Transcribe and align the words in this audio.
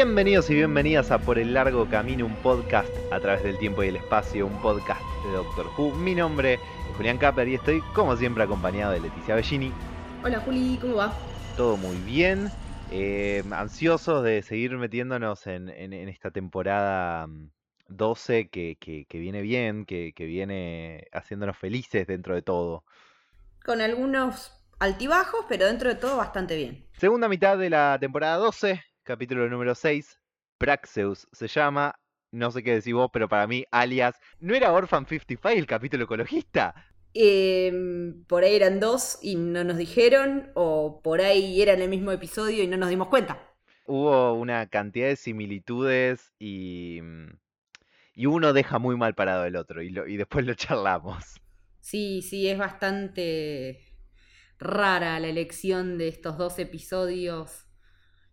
Bienvenidos 0.00 0.48
y 0.48 0.54
bienvenidas 0.54 1.10
a 1.10 1.18
Por 1.18 1.40
el 1.40 1.52
Largo 1.54 1.88
Camino, 1.88 2.24
un 2.24 2.36
podcast 2.36 2.88
a 3.10 3.18
través 3.18 3.42
del 3.42 3.58
tiempo 3.58 3.82
y 3.82 3.88
el 3.88 3.96
espacio, 3.96 4.46
un 4.46 4.62
podcast 4.62 5.00
de 5.26 5.32
Doctor 5.32 5.66
Who. 5.76 5.90
Mi 5.96 6.14
nombre 6.14 6.54
es 6.54 6.60
Julián 6.96 7.18
Capper 7.18 7.48
y 7.48 7.54
estoy 7.56 7.80
como 7.96 8.16
siempre 8.16 8.44
acompañado 8.44 8.92
de 8.92 9.00
Leticia 9.00 9.34
Bellini. 9.34 9.72
Hola 10.22 10.38
Juli, 10.38 10.78
¿cómo 10.80 10.94
va? 10.94 11.12
Todo 11.56 11.76
muy 11.76 11.96
bien, 11.96 12.48
eh, 12.92 13.42
ansiosos 13.50 14.22
de 14.22 14.42
seguir 14.44 14.76
metiéndonos 14.78 15.48
en, 15.48 15.68
en- 15.68 15.92
en 15.92 16.08
esta 16.08 16.30
temporada 16.30 17.26
mm, 17.26 17.50
12 17.88 18.50
que, 18.50 18.76
que- 18.78 19.04
que 19.04 19.18
viene 19.18 19.42
bien, 19.42 19.84
que, 19.84 20.12
que 20.14 20.26
viene 20.26 21.08
haciéndonos 21.12 21.56
felices 21.58 22.06
dentro 22.06 22.36
de 22.36 22.42
todo. 22.42 22.84
Con 23.64 23.80
algunos 23.80 24.52
altibajos, 24.78 25.44
pero 25.48 25.66
dentro 25.66 25.88
de 25.88 25.96
todo 25.96 26.18
bastante 26.18 26.54
bien. 26.54 26.86
Segunda 26.98 27.28
mitad 27.28 27.58
de 27.58 27.68
la 27.70 27.98
temporada 28.00 28.36
12, 28.36 28.80
capítulo 29.08 29.48
número 29.48 29.74
6, 29.74 30.20
Praxeus 30.58 31.26
se 31.32 31.48
llama, 31.48 31.94
no 32.32 32.50
sé 32.52 32.62
qué 32.62 32.74
decir 32.74 32.94
vos, 32.94 33.10
pero 33.12 33.28
para 33.28 33.46
mí, 33.46 33.64
alias, 33.72 34.16
¿no 34.40 34.54
era 34.54 34.72
Orphan 34.72 35.06
55 35.06 35.60
el 35.60 35.66
capítulo 35.66 36.04
ecologista? 36.04 36.74
Eh, 37.14 37.72
por 38.28 38.44
ahí 38.44 38.54
eran 38.54 38.80
dos 38.80 39.18
y 39.22 39.36
no 39.36 39.64
nos 39.64 39.76
dijeron, 39.76 40.50
o 40.54 41.00
por 41.02 41.20
ahí 41.20 41.60
era 41.62 41.72
en 41.72 41.82
el 41.82 41.88
mismo 41.88 42.12
episodio 42.12 42.62
y 42.62 42.66
no 42.66 42.76
nos 42.76 42.90
dimos 42.90 43.08
cuenta. 43.08 43.38
Hubo 43.86 44.34
una 44.34 44.68
cantidad 44.68 45.08
de 45.08 45.16
similitudes 45.16 46.32
y, 46.38 47.00
mm, 47.02 47.30
y 48.14 48.26
uno 48.26 48.52
deja 48.52 48.78
muy 48.80 48.96
mal 48.96 49.14
parado 49.14 49.44
el 49.46 49.56
otro 49.56 49.82
y, 49.82 49.90
lo- 49.90 50.06
y 50.08 50.16
después 50.18 50.46
lo 50.46 50.54
charlamos. 50.54 51.24
Sí, 51.80 52.22
sí, 52.22 52.48
es 52.48 52.58
bastante 52.58 53.80
rara 54.60 55.20
la 55.20 55.28
elección 55.28 55.98
de 55.98 56.08
estos 56.08 56.38
dos 56.38 56.58
episodios. 56.60 57.66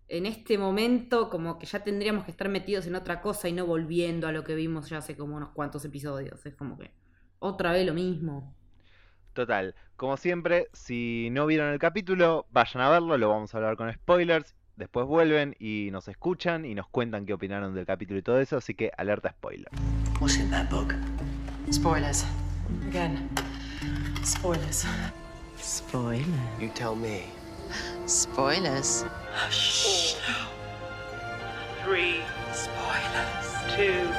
En 0.07 0.25
este 0.25 0.57
momento, 0.57 1.29
como 1.29 1.57
que 1.57 1.65
ya 1.65 1.83
tendríamos 1.83 2.25
que 2.25 2.31
estar 2.31 2.47
metidos 2.47 2.85
en 2.85 2.95
otra 2.95 3.21
cosa 3.21 3.49
y 3.49 3.53
no 3.53 3.65
volviendo 3.65 4.27
a 4.27 4.31
lo 4.31 4.43
que 4.43 4.53
vimos 4.53 4.89
ya 4.89 4.99
hace 4.99 5.17
como 5.17 5.35
unos 5.35 5.49
cuantos 5.49 5.83
episodios. 5.83 6.45
Es 6.45 6.55
como 6.55 6.77
que 6.77 6.91
otra 7.39 7.71
vez 7.71 7.85
lo 7.85 7.93
mismo. 7.93 8.55
Total, 9.33 9.75
como 9.95 10.15
siempre, 10.17 10.69
si 10.73 11.29
no 11.31 11.45
vieron 11.45 11.73
el 11.73 11.79
capítulo, 11.79 12.45
vayan 12.51 12.83
a 12.83 12.89
verlo, 12.89 13.17
lo 13.17 13.29
vamos 13.29 13.53
a 13.53 13.57
hablar 13.57 13.77
con 13.77 13.91
spoilers. 13.91 14.55
Después 14.75 15.07
vuelven 15.07 15.55
y 15.57 15.89
nos 15.91 16.07
escuchan 16.07 16.65
y 16.65 16.75
nos 16.75 16.87
cuentan 16.87 17.25
qué 17.25 17.33
opinaron 17.33 17.73
del 17.73 17.85
capítulo 17.85 18.19
y 18.19 18.21
todo 18.21 18.39
eso, 18.39 18.57
así 18.57 18.75
que 18.75 18.91
alerta 18.97 19.31
spoiler. 19.31 19.69
What's 20.19 20.37
in 20.37 20.49
that 20.51 20.69
book? 20.69 20.93
Spoilers. 21.71 22.25
Again. 22.89 23.29
Spoilers. 24.23 24.85
Spoiler. 25.57 26.25
You 26.59 26.69
tell 26.73 26.95
me. 26.95 27.44
Spoilers. 28.07 29.05
Three, 31.83 32.21
Spoilers. 32.53 33.63
two, 33.75 34.11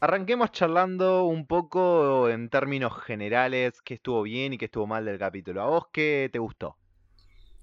Arranquemos 0.00 0.52
charlando 0.52 1.24
un 1.24 1.46
poco 1.46 2.28
en 2.28 2.48
términos 2.50 2.92
generales 3.02 3.80
qué 3.82 3.94
estuvo 3.94 4.22
bien 4.22 4.52
y 4.52 4.58
qué 4.58 4.66
estuvo 4.66 4.86
mal 4.86 5.04
del 5.04 5.18
capítulo. 5.18 5.62
¿A 5.62 5.66
vos 5.66 5.86
qué 5.92 6.28
te 6.32 6.38
gustó? 6.38 6.78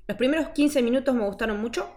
Los 0.07 0.17
primeros 0.17 0.49
15 0.49 0.81
minutos 0.81 1.15
me 1.15 1.25
gustaron 1.25 1.59
mucho. 1.61 1.89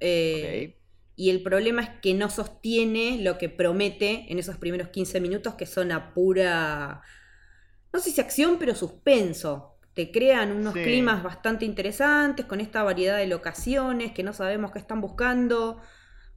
Eh, 0.00 0.78
Y 1.14 1.30
el 1.30 1.42
problema 1.42 1.82
es 1.82 1.90
que 2.00 2.14
no 2.14 2.30
sostiene 2.30 3.18
lo 3.22 3.38
que 3.38 3.48
promete 3.48 4.26
en 4.32 4.38
esos 4.38 4.56
primeros 4.58 4.88
15 4.88 5.20
minutos, 5.20 5.54
que 5.54 5.66
son 5.66 5.92
a 5.92 6.14
pura. 6.14 7.02
No 7.92 8.00
sé 8.00 8.10
si 8.10 8.20
acción, 8.20 8.58
pero 8.58 8.74
suspenso. 8.74 9.71
Te 9.94 10.10
crean 10.10 10.52
unos 10.52 10.74
Sí. 10.74 10.82
climas 10.82 11.22
bastante 11.22 11.64
interesantes 11.64 12.46
con 12.46 12.60
esta 12.60 12.82
variedad 12.82 13.18
de 13.18 13.26
locaciones 13.26 14.12
que 14.12 14.22
no 14.22 14.32
sabemos 14.32 14.72
qué 14.72 14.78
están 14.78 15.00
buscando. 15.00 15.80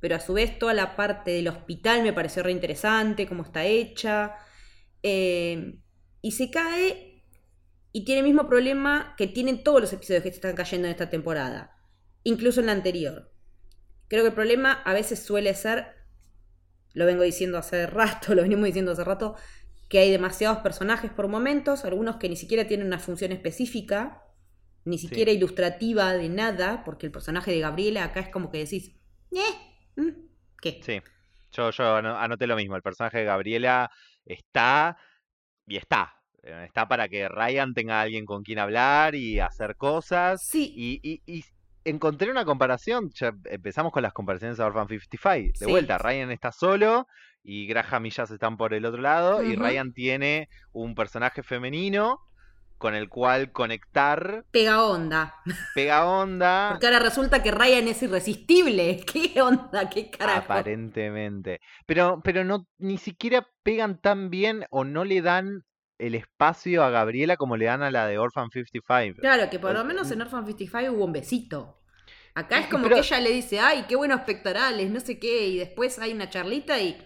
Pero 0.02 0.16
a 0.16 0.20
su 0.20 0.34
vez, 0.34 0.60
toda 0.60 0.74
la 0.74 0.96
parte 0.96 1.32
del 1.32 1.48
hospital 1.48 2.04
me 2.04 2.14
pareció 2.14 2.44
re 2.44 2.52
interesante, 2.52 3.28
cómo 3.28 3.44
está 3.44 3.64
hecha. 3.66 4.36
Eh, 5.04 5.78
y 6.22 6.32
se 6.32 6.50
cae 6.52 7.24
y 7.92 8.04
tiene 8.04 8.20
el 8.20 8.26
mismo 8.26 8.48
problema 8.50 9.14
que 9.18 9.28
tienen 9.28 9.64
todos 9.64 9.80
los 9.80 9.94
episodios 9.94 10.24
que 10.24 10.30
están 10.30 10.56
cayendo 10.56 10.88
en 10.88 10.92
esta 10.92 11.10
temporada, 11.10 11.78
incluso 12.24 12.60
en 12.60 12.66
la 12.66 12.74
anterior. 12.74 13.32
Creo 14.10 14.24
que 14.24 14.30
el 14.30 14.34
problema 14.34 14.74
a 14.74 14.94
veces 14.94 15.20
suele 15.24 15.54
ser, 15.54 15.88
lo 16.94 17.06
vengo 17.06 17.24
diciendo 17.24 17.58
hace 17.58 17.88
rato, 17.88 18.34
lo 18.36 18.42
venimos 18.42 18.66
diciendo 18.66 18.92
hace 18.92 19.04
rato, 19.04 19.36
que 19.90 20.00
hay 20.00 20.12
demasiados 20.12 20.60
personajes 20.60 21.12
por 21.12 21.28
momentos, 21.28 21.86
algunos 21.86 22.18
que 22.18 22.30
ni 22.30 22.36
siquiera 22.36 22.68
tienen 22.68 22.88
una 22.88 23.00
función 23.00 23.32
específica, 23.32 24.24
ni 24.86 24.98
siquiera 24.98 25.32
ilustrativa 25.32 26.14
de 26.14 26.30
nada, 26.30 26.84
porque 26.84 27.06
el 27.08 27.12
personaje 27.12 27.52
de 27.52 27.60
Gabriela 27.60 28.04
acá 28.04 28.20
es 28.22 28.30
como 28.30 28.52
que 28.52 28.60
decís, 28.60 28.92
¿eh? 29.32 29.40
¿Mm? 29.96 30.10
¿Qué? 30.62 30.72
Sí, 30.80 31.02
yo, 31.52 31.72
yo 31.72 31.96
ano- 31.96 32.18
anoté 32.18 32.48
lo 32.48 32.56
mismo. 32.56 32.76
El 32.76 32.82
personaje 32.82 33.20
de 33.20 33.24
Gabriela 33.26 33.90
está 34.26 34.98
y 35.68 35.78
está. 35.78 36.14
Eh, 36.44 36.66
Está 36.68 36.88
para 36.88 37.10
que 37.10 37.28
Ryan 37.30 37.74
tenga 37.74 38.00
a 38.00 38.04
alguien 38.04 38.26
con 38.26 38.44
quien 38.44 38.60
hablar 38.60 39.16
y 39.16 39.40
hacer 39.40 39.76
cosas. 39.78 40.42
Sí, 40.42 40.74
Y, 40.76 41.00
y- 41.04 41.22
y 41.26 41.44
encontré 41.86 42.30
una 42.30 42.44
comparación. 42.46 43.10
Ya 43.16 43.34
empezamos 43.46 43.92
con 43.94 44.04
las 44.04 44.12
comparaciones 44.14 44.60
a 44.60 44.66
Orphan 44.66 44.88
55. 44.90 45.54
De 45.60 45.66
Sí. 45.66 45.72
vuelta, 45.72 45.98
Ryan 45.98 46.32
está 46.32 46.52
solo 46.52 47.08
y 47.44 47.68
Graham 47.68 48.06
y 48.08 48.10
Jazz 48.10 48.32
están 48.32 48.58
por 48.58 48.74
el 48.74 48.86
otro 48.86 49.02
lado. 49.02 49.42
Y. 49.44 49.56
Ryan 49.56 49.94
tiene 49.94 50.50
un 50.74 50.96
personaje 50.96 51.44
femenino 51.44 52.20
con 52.78 52.94
el 52.94 53.08
cual 53.08 53.54
conectar, 53.54 54.44
pega 54.52 54.84
onda. 54.84 55.34
pega 55.74 56.06
onda. 56.06 56.70
Porque 56.72 56.88
ahora 56.88 57.00
resulta 57.00 57.42
que 57.42 57.52
Ryan 57.52 57.88
es 57.88 58.04
irresistible. 58.04 59.04
¿Qué 59.34 59.42
onda? 59.42 59.90
¿Qué 59.90 60.10
carajo? 60.12 60.52
Aparentemente. 60.52 61.62
Pero, 61.86 62.20
pero 62.24 62.44
no, 62.44 62.68
ni 62.78 62.98
siquiera 62.98 63.48
pegan 63.64 64.02
tan 64.02 64.30
bien 64.30 64.66
o 64.72 64.84
no 64.84 65.06
le 65.06 65.22
dan 65.22 65.62
el 65.98 66.16
espacio 66.16 66.84
a 66.84 66.90
Gabriela 66.90 67.38
como 67.38 67.58
le 67.58 67.66
dan 67.66 67.82
a 67.84 67.92
la 67.92 68.08
de 68.08 68.18
Orphan 68.18 68.50
55. 68.52 69.20
Claro, 69.22 69.50
que 69.50 69.60
por 69.60 69.74
lo 69.74 69.84
menos 69.86 70.12
en 70.12 70.22
Orphan 70.22 70.46
55 70.46 70.92
hubo 70.94 71.06
un 71.06 71.14
besito. 71.14 71.80
Acá 72.34 72.60
es 72.60 72.68
como 72.68 72.84
pero- 72.84 72.96
que 72.96 73.02
ella 73.02 73.20
le 73.22 73.30
dice, 73.32 73.60
ay, 73.60 73.86
qué 73.88 73.96
buenos 73.96 74.22
pectorales, 74.22 74.90
no 74.92 75.00
sé 75.00 75.20
qué, 75.20 75.48
y 75.48 75.58
después 75.60 75.98
hay 76.00 76.12
una 76.14 76.30
charlita 76.30 76.80
y 76.82 76.98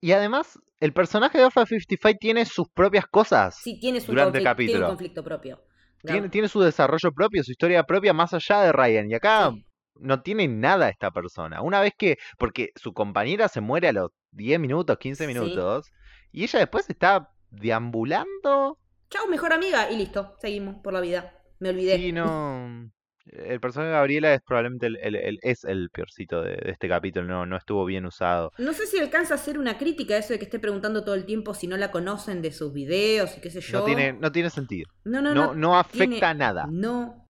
Y 0.00 0.12
además, 0.12 0.58
el 0.80 0.92
personaje 0.92 1.38
de 1.38 1.44
Orphan 1.44 1.66
55 1.66 2.18
tiene 2.20 2.44
sus 2.44 2.68
propias 2.68 3.06
cosas. 3.06 3.56
sí 3.60 3.78
tiene 3.80 4.00
su 4.00 4.12
Durante 4.12 4.38
el 4.38 4.44
conflicto, 4.44 4.56
tiene 4.72 4.72
un 4.72 4.80
capítulo. 4.82 4.88
conflicto 4.88 5.24
propio. 5.24 5.64
Tiene, 6.04 6.28
tiene 6.28 6.48
su 6.48 6.60
desarrollo 6.60 7.12
propio, 7.12 7.42
su 7.44 7.52
historia 7.52 7.84
propia 7.84 8.12
más 8.12 8.34
allá 8.34 8.62
de 8.62 8.72
Ryan. 8.72 9.08
Y 9.10 9.14
acá 9.14 9.50
Sí. 9.52 9.64
no 9.96 10.20
tiene 10.22 10.48
nada 10.48 10.88
esta 10.88 11.12
persona. 11.12 11.62
Una 11.62 11.80
vez 11.80 11.92
que, 11.96 12.18
porque 12.38 12.70
su 12.74 12.92
compañera 12.92 13.46
se 13.48 13.60
muere 13.60 13.88
a 13.88 13.92
los 13.92 14.10
10 14.32 14.58
minutos, 14.58 14.98
15 14.98 15.24
Sí. 15.24 15.28
minutos, 15.32 15.90
y 16.32 16.42
ella 16.42 16.58
después 16.60 16.90
está 16.90 17.28
deambulando. 17.52 18.78
Chau, 19.10 19.28
mejor 19.28 19.52
amiga, 19.52 19.90
y 19.90 19.96
listo, 19.96 20.36
seguimos 20.40 20.76
por 20.82 20.92
la 20.92 21.00
vida. 21.00 21.38
Me 21.58 21.68
olvidé. 21.70 21.96
Sí, 21.96 22.12
no. 22.12 22.90
El 23.26 23.60
personaje 23.60 23.90
de 23.90 23.94
Gabriela 23.96 24.34
es 24.34 24.42
probablemente 24.42 24.86
el, 24.86 24.96
el- 24.96 25.14
el- 25.14 25.38
es 25.42 25.62
el 25.64 25.90
peorcito 25.90 26.42
de, 26.42 26.56
de 26.56 26.70
este 26.72 26.88
capítulo, 26.88 27.24
no, 27.26 27.46
no 27.46 27.56
estuvo 27.56 27.84
bien 27.84 28.04
usado. 28.04 28.50
No 28.58 28.72
sé 28.72 28.86
si 28.88 28.98
alcanza 28.98 29.34
a 29.34 29.36
hacer 29.36 29.58
una 29.60 29.78
crítica 29.78 30.14
a 30.14 30.18
eso 30.18 30.32
de 30.32 30.40
que 30.40 30.46
esté 30.46 30.58
preguntando 30.58 31.04
todo 31.04 31.14
el 31.14 31.24
tiempo 31.24 31.54
si 31.54 31.68
no 31.68 31.76
la 31.76 31.92
conocen 31.92 32.42
de 32.42 32.50
sus 32.50 32.72
videos 32.72 33.36
y 33.38 33.40
qué 33.40 33.50
sé 33.50 33.60
yo. 33.60 33.78
No 33.78 33.84
tiene, 33.84 34.12
no 34.14 34.32
tiene 34.32 34.50
sentido. 34.50 34.90
no, 35.04 35.22
no, 35.22 35.34
No, 35.34 35.46
no, 35.48 35.54
no 35.54 35.78
afecta 35.78 35.98
tiene- 36.08 36.26
a 36.26 36.34
nada. 36.34 36.66
No, 36.68 37.28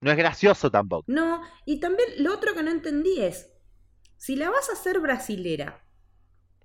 No 0.00 0.10
es 0.12 0.16
gracioso 0.16 0.70
tampoco. 0.70 1.04
No, 1.08 1.42
y 1.64 1.80
también 1.80 2.08
lo 2.18 2.34
otro 2.34 2.54
que 2.54 2.62
no 2.62 2.70
entendí 2.70 3.20
es, 3.20 3.52
si 4.16 4.36
la 4.36 4.48
vas 4.50 4.68
a 4.70 4.74
hacer 4.74 5.00
brasilera, 5.00 5.84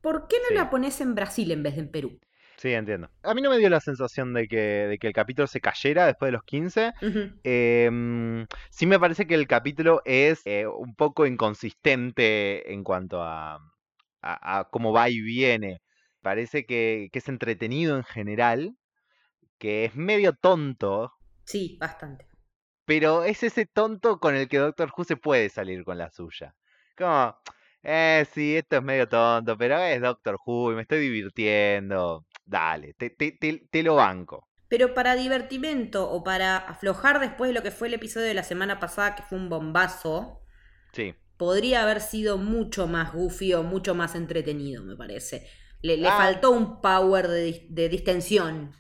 ¿por 0.02 0.28
qué 0.28 0.38
no 0.38 0.50
Sí. 0.50 0.54
la 0.56 0.70
pones 0.70 1.02
en 1.02 1.16
Brasil 1.16 1.52
en 1.52 1.64
vez 1.64 1.76
de 1.76 1.82
en 1.82 1.90
Perú? 1.92 2.20
Sí, 2.58 2.74
entiendo. 2.74 3.10
A 3.24 3.34
mí 3.36 3.42
no 3.42 3.52
me 3.52 3.58
dio 3.60 3.70
la 3.70 3.80
sensación 3.80 4.34
de 4.34 4.48
que, 4.48 4.58
de 4.58 4.98
que 4.98 5.08
el 5.08 5.14
capítulo 5.14 5.48
se 5.48 5.62
cayera 5.62 6.08
después 6.08 6.28
de 6.30 6.32
los 6.34 6.44
15. 6.44 6.92
Ujú. 7.02 7.40
Em, 7.44 8.48
sí 8.72 8.88
me 8.88 9.00
parece 9.00 9.28
que 9.28 9.36
el 9.36 9.48
capítulo 9.48 10.02
es 10.06 10.42
eh, 10.46 10.66
un 10.68 10.96
poco 10.96 11.26
inconsistente 11.28 12.74
en 12.74 12.84
cuanto 12.84 13.22
a, 13.22 13.56
a- 14.22 14.60
a 14.60 14.64
cómo 14.70 14.92
va 14.92 15.10
y 15.10 15.22
viene. 15.22 15.82
Parece 16.22 16.66
que, 16.66 17.10
que 17.12 17.20
es 17.20 17.28
entretenido 17.30 17.96
en 17.96 18.04
general, 18.04 18.76
que 19.60 19.86
es 19.86 19.96
medio 19.96 20.34
tonto, 20.34 21.12
Sí, 21.46 21.78
bastante. 21.80 22.26
pero 22.86 23.24
es 23.24 23.44
ese 23.44 23.66
tonto 23.66 24.20
con 24.20 24.36
el 24.36 24.48
que 24.48 24.58
Doctor 24.58 24.92
Who 24.98 25.04
se 25.04 25.18
puede 25.18 25.50
salir 25.50 25.84
con 25.84 25.98
la 25.98 26.10
suya. 26.12 26.56
Como, 26.98 27.36
eh, 27.84 28.26
sí, 28.34 28.58
esto 28.58 28.78
es 28.78 28.84
medio 28.84 29.08
tonto, 29.08 29.58
pero 29.58 29.78
es 29.80 30.02
Doctor 30.02 30.38
Who 30.46 30.72
y 30.74 30.76
me 30.76 30.82
estoy 30.84 31.00
divirtiendo. 31.00 32.26
Dale, 32.48 32.94
te, 32.96 33.10
te, 33.12 33.32
te- 33.34 33.68
te 33.72 33.84
lo 33.84 33.96
banco. 33.96 34.48
Pero 34.70 34.94
para 34.94 35.16
divertimento 35.16 36.10
o 36.10 36.24
para 36.24 36.58
aflojar 36.58 37.20
después 37.20 37.50
de 37.50 37.54
lo 37.54 37.64
que 37.64 37.72
fue 37.72 37.88
el 37.90 37.94
episodio 37.94 38.28
de 38.28 38.34
la 38.34 38.44
semana 38.44 38.80
pasada, 38.80 39.16
que 39.16 39.24
fue 39.24 39.38
un 39.38 39.50
bombazo, 39.50 40.42
Sí. 40.94 41.14
podría 41.38 41.84
haber 41.84 42.02
sido 42.02 42.38
mucho 42.38 42.88
más 42.88 43.14
goofy 43.14 43.54
o 43.54 43.64
mucho 43.64 43.96
más 43.96 44.16
entretenido, 44.16 44.84
me 44.84 44.96
parece. 44.98 45.48
Le, 45.82 45.98
le 45.98 46.10
Ah. 46.10 46.18
faltó 46.18 46.52
un 46.52 46.82
power 46.82 47.28
de, 47.28 47.68
de 47.70 47.90
distensión. 47.90 48.74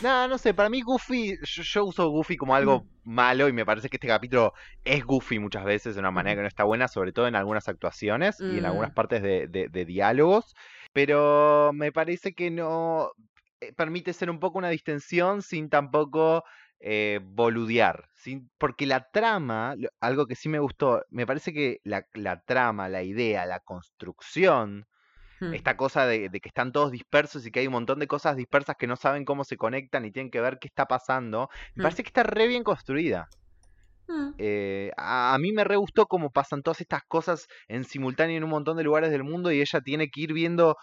No, 0.00 0.28
no 0.28 0.36
sé, 0.36 0.52
para 0.52 0.68
mí 0.68 0.82
Goofy, 0.82 1.38
yo, 1.42 1.62
yo 1.62 1.84
uso 1.86 2.08
Goofy 2.10 2.36
como 2.36 2.54
algo 2.54 2.86
malo 3.04 3.48
y 3.48 3.52
me 3.54 3.64
parece 3.64 3.88
que 3.88 3.96
este 3.96 4.08
capítulo 4.08 4.52
es 4.84 5.02
Goofy 5.04 5.38
muchas 5.38 5.64
veces 5.64 5.94
de 5.94 6.00
una 6.00 6.10
manera 6.10 6.36
que 6.36 6.42
no 6.42 6.48
está 6.48 6.64
buena, 6.64 6.86
sobre 6.88 7.12
todo 7.12 7.26
en 7.28 7.34
algunas 7.34 7.66
actuaciones 7.68 8.36
y 8.40 8.58
en 8.58 8.66
algunas 8.66 8.90
Mm. 8.90 8.94
partes 8.94 9.22
de, 9.22 9.46
de- 9.48 9.68
de 9.70 9.84
diálogos, 9.86 10.54
pero 10.96 11.72
me 11.74 11.92
parece 11.92 12.32
que 12.32 12.50
no 12.50 13.12
eh, 13.60 13.74
permite 13.74 14.14
ser 14.14 14.30
un 14.30 14.40
poco 14.40 14.56
una 14.56 14.70
distensión 14.70 15.42
sin 15.42 15.68
tampoco 15.68 16.42
eh, 16.80 17.20
boludear, 17.22 18.08
sin, 18.14 18.50
porque 18.56 18.86
la 18.86 19.10
trama, 19.10 19.74
algo 20.00 20.26
que 20.26 20.36
sí 20.36 20.48
me 20.48 20.58
gustó, 20.58 21.04
me 21.10 21.26
parece 21.26 21.52
que 21.52 21.80
la, 21.84 22.06
la 22.14 22.40
trama, 22.40 22.88
la 22.88 23.02
idea, 23.02 23.44
la 23.44 23.60
construcción 23.60 24.86
Mm. 25.40 25.52
esta 25.52 25.76
cosa 25.76 26.06
de, 26.06 26.28
de 26.30 26.40
que 26.40 26.48
están 26.48 26.72
todos 26.72 26.92
dispersos 26.92 27.46
y 27.46 27.50
que 27.50 27.60
hay 27.60 27.66
un 27.68 27.74
montón 27.74 27.98
de 28.00 28.06
cosas 28.08 28.36
dispersas 28.36 28.76
que 28.78 28.86
no 28.86 28.96
saben 28.96 29.24
cómo 29.24 29.44
se 29.44 29.56
conectan 29.58 30.04
y 30.06 30.12
tienen 30.12 30.30
que 30.30 30.40
ver 30.40 30.58
qué 30.60 30.68
está 30.68 30.86
pasando, 30.86 31.50
me 31.76 31.82
Mm. 31.82 31.82
parece 31.82 32.02
que 32.04 32.08
está 32.08 32.22
re 32.24 32.46
bien 32.48 32.64
construida. 32.64 33.28
Mm. 34.08 34.30
Eh, 34.38 34.90
a, 34.96 35.34
a 35.34 35.38
mí 35.38 35.52
me 35.52 35.64
re 35.64 35.76
gustó 35.76 36.06
cómo 36.06 36.30
pasan 36.30 36.62
todas 36.62 36.80
estas 36.80 37.02
cosas 37.08 37.46
en 37.68 37.84
simultáneo 37.84 38.36
en 38.36 38.44
un 38.44 38.50
montón 38.50 38.76
de 38.76 38.84
lugares 38.84 39.10
del 39.10 39.24
mundo 39.24 39.50
y 39.52 39.60
ella 39.60 39.80
tiene 39.80 40.08
que 40.08 40.20
ir 40.20 40.32
viendo 40.32 40.76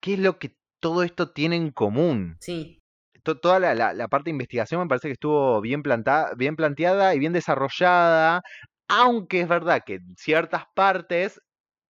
qué 0.00 0.14
es 0.14 0.18
lo 0.20 0.38
que 0.38 0.54
todo 0.80 1.02
esto 1.02 1.30
tiene 1.32 1.56
en 1.56 1.70
común. 1.70 2.36
Sí. 2.40 2.78
To- 3.24 3.38
toda 3.38 3.60
la, 3.60 3.74
la- 3.74 3.92
la 3.94 4.08
parte 4.08 4.24
de 4.26 4.32
investigación 4.32 4.80
me 4.80 4.88
parece 4.88 5.08
que 5.08 5.12
estuvo 5.12 5.60
bien, 5.60 5.82
planta- 5.82 6.32
bien 6.36 6.56
planteada 6.56 7.14
y 7.14 7.18
bien 7.20 7.32
desarrollada, 7.32 8.40
aunque 8.88 9.40
es 9.42 9.48
verdad 9.48 9.82
que 9.86 9.94
en 9.94 10.14
ciertas 10.16 10.64
partes 10.74 11.40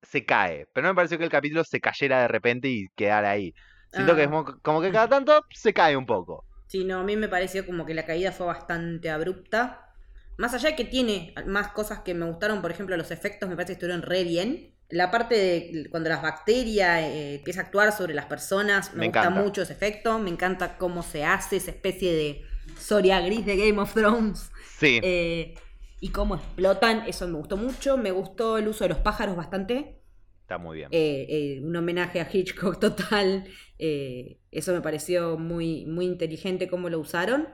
se 0.02 0.24
cae, 0.26 0.66
pero 0.74 0.86
no 0.88 0.92
me 0.92 0.96
pareció 0.96 1.16
que 1.16 1.24
el 1.24 1.30
capítulo 1.30 1.62
se 1.64 1.80
cayera 1.80 2.22
de 2.22 2.28
repente 2.28 2.68
y 2.68 2.88
quedara 2.96 3.30
ahí. 3.30 3.52
Siento 3.92 4.14
que 4.16 4.22
es 4.22 4.28
Ah. 4.28 4.30
mo- 4.30 4.58
como 4.62 4.80
que 4.82 4.90
cada 5.06 5.08
tanto 5.08 5.40
se 5.50 5.72
cae 5.72 5.96
un 5.96 6.06
poco. 6.06 6.44
Sí, 6.66 6.84
no, 6.84 6.98
a 7.00 7.04
mí 7.04 7.16
me 7.16 7.28
pareció 7.28 7.64
como 7.66 7.86
que 7.86 7.94
la 7.94 8.04
caída 8.04 8.32
fue 8.32 8.46
bastante 8.46 9.10
abrupta. 9.10 9.91
Más 10.38 10.54
allá 10.54 10.70
de 10.70 10.76
que 10.76 10.84
tiene 10.84 11.34
más 11.46 11.68
cosas 11.72 12.00
que 12.00 12.14
me 12.14 12.26
gustaron, 12.26 12.62
por 12.62 12.70
ejemplo, 12.70 12.96
los 12.96 13.10
efectos 13.10 13.48
me 13.48 13.54
parece 13.56 13.72
que 13.72 13.74
estuvieron 13.74 14.02
re 14.02 14.24
bien. 14.24 14.74
La 14.88 15.10
parte 15.10 15.34
de 15.36 15.88
cuando 15.90 16.08
las 16.10 16.22
bacterias 16.22 17.00
eh, 17.02 17.34
empieza 17.36 17.60
a 17.60 17.64
actuar 17.64 17.92
sobre 17.92 18.14
las 18.14 18.26
personas, 18.26 18.94
me, 18.94 19.00
Me 19.00 19.08
gusta 19.08 19.28
encanta. 19.28 19.30
mucho 19.30 19.62
ese 19.62 19.72
efecto. 19.72 20.18
Me 20.18 20.30
encanta 20.30 20.76
cómo 20.78 21.02
se 21.02 21.24
hace 21.24 21.56
esa 21.56 21.70
especie 21.70 22.12
de 22.12 22.42
Soria 22.78 23.20
gris 23.20 23.46
de 23.46 23.56
Game 23.56 23.80
of 23.80 23.94
Thrones. 23.94 24.50
Sí, 24.78 25.00
Eh, 25.00 25.54
y 26.00 26.10
cómo 26.10 26.34
explotan, 26.34 27.04
eso 27.06 27.28
me 27.28 27.38
gustó 27.38 27.56
mucho. 27.56 27.96
Me 27.96 28.10
gustó 28.10 28.58
el 28.58 28.68
uso 28.68 28.84
de 28.84 28.88
los 28.90 28.98
pájaros 28.98 29.36
bastante. 29.36 30.02
está 30.42 30.58
muy 30.58 30.78
bien. 30.78 30.88
Eh, 30.90 31.26
eh, 31.28 31.60
un 31.62 31.74
homenaje 31.76 32.20
a 32.20 32.28
Hitchcock 32.30 32.78
total. 32.80 33.46
eh, 33.78 34.38
eso 34.50 34.72
me 34.74 34.80
pareció 34.82 35.38
muy, 35.38 35.86
muy 35.86 36.06
inteligente 36.06 36.68
cómo 36.68 36.88
lo 36.90 36.98
usaron. 37.00 37.48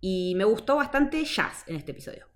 Y 0.00 0.34
me 0.36 0.44
gustó 0.44 0.76
bastante 0.76 1.24
Jazz 1.24 1.64
en 1.66 1.76
este 1.76 1.92
episodio. 1.92 2.26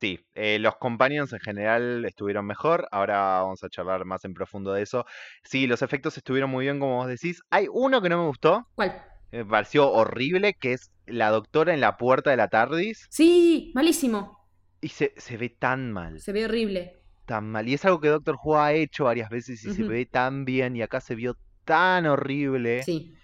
Sí, 0.00 0.20
eh, 0.34 0.58
los 0.58 0.76
companions 0.76 1.32
en 1.32 1.40
general 1.40 2.04
estuvieron 2.04 2.44
mejor. 2.46 2.86
Ahora 2.92 3.40
vamos 3.40 3.64
a 3.64 3.70
charlar 3.70 4.04
más 4.04 4.24
en 4.24 4.34
profundo 4.34 4.72
de 4.72 4.82
eso. 4.82 5.06
Sí, 5.42 5.66
los 5.66 5.80
efectos 5.82 6.16
estuvieron 6.18 6.50
muy 6.50 6.66
bien, 6.66 6.78
como 6.78 6.96
vos 6.96 7.08
decís. 7.08 7.40
Hay 7.50 7.66
uno 7.72 8.02
que 8.02 8.10
no 8.10 8.18
me 8.18 8.26
gustó, 8.28 8.68
¿Cuál? 8.74 9.02
me 9.32 9.44
pareció 9.44 9.90
horrible, 9.90 10.54
que 10.54 10.74
es 10.74 10.90
la 11.06 11.30
doctora 11.30 11.72
en 11.72 11.80
la 11.80 11.96
puerta 11.96 12.30
de 12.30 12.36
la 12.36 12.48
TARDIS. 12.48 13.06
Sí, 13.10 13.72
malísimo. 13.74 14.46
Y 14.82 14.88
se, 14.88 15.14
se 15.16 15.36
ve 15.38 15.48
tan 15.48 15.90
mal, 15.92 16.20
Se 16.20 16.32
ve 16.32 16.44
horrible. 16.44 17.00
tan 17.24 17.50
mal. 17.50 17.66
Y 17.66 17.74
es 17.74 17.84
algo 17.86 17.98
que 18.00 18.08
Doctor 18.08 18.36
Who 18.44 18.58
ha 18.58 18.74
hecho 18.74 19.04
varias 19.04 19.30
veces 19.30 19.64
y 19.64 19.72
se 19.72 19.82
ve 19.82 20.04
tan 20.04 20.44
bien. 20.44 20.76
Y 20.76 20.82
acá 20.82 21.00
se 21.00 21.14
vio 21.14 21.38
tan 21.64 22.06
horrible. 22.06 22.82
Sí. 22.82 23.14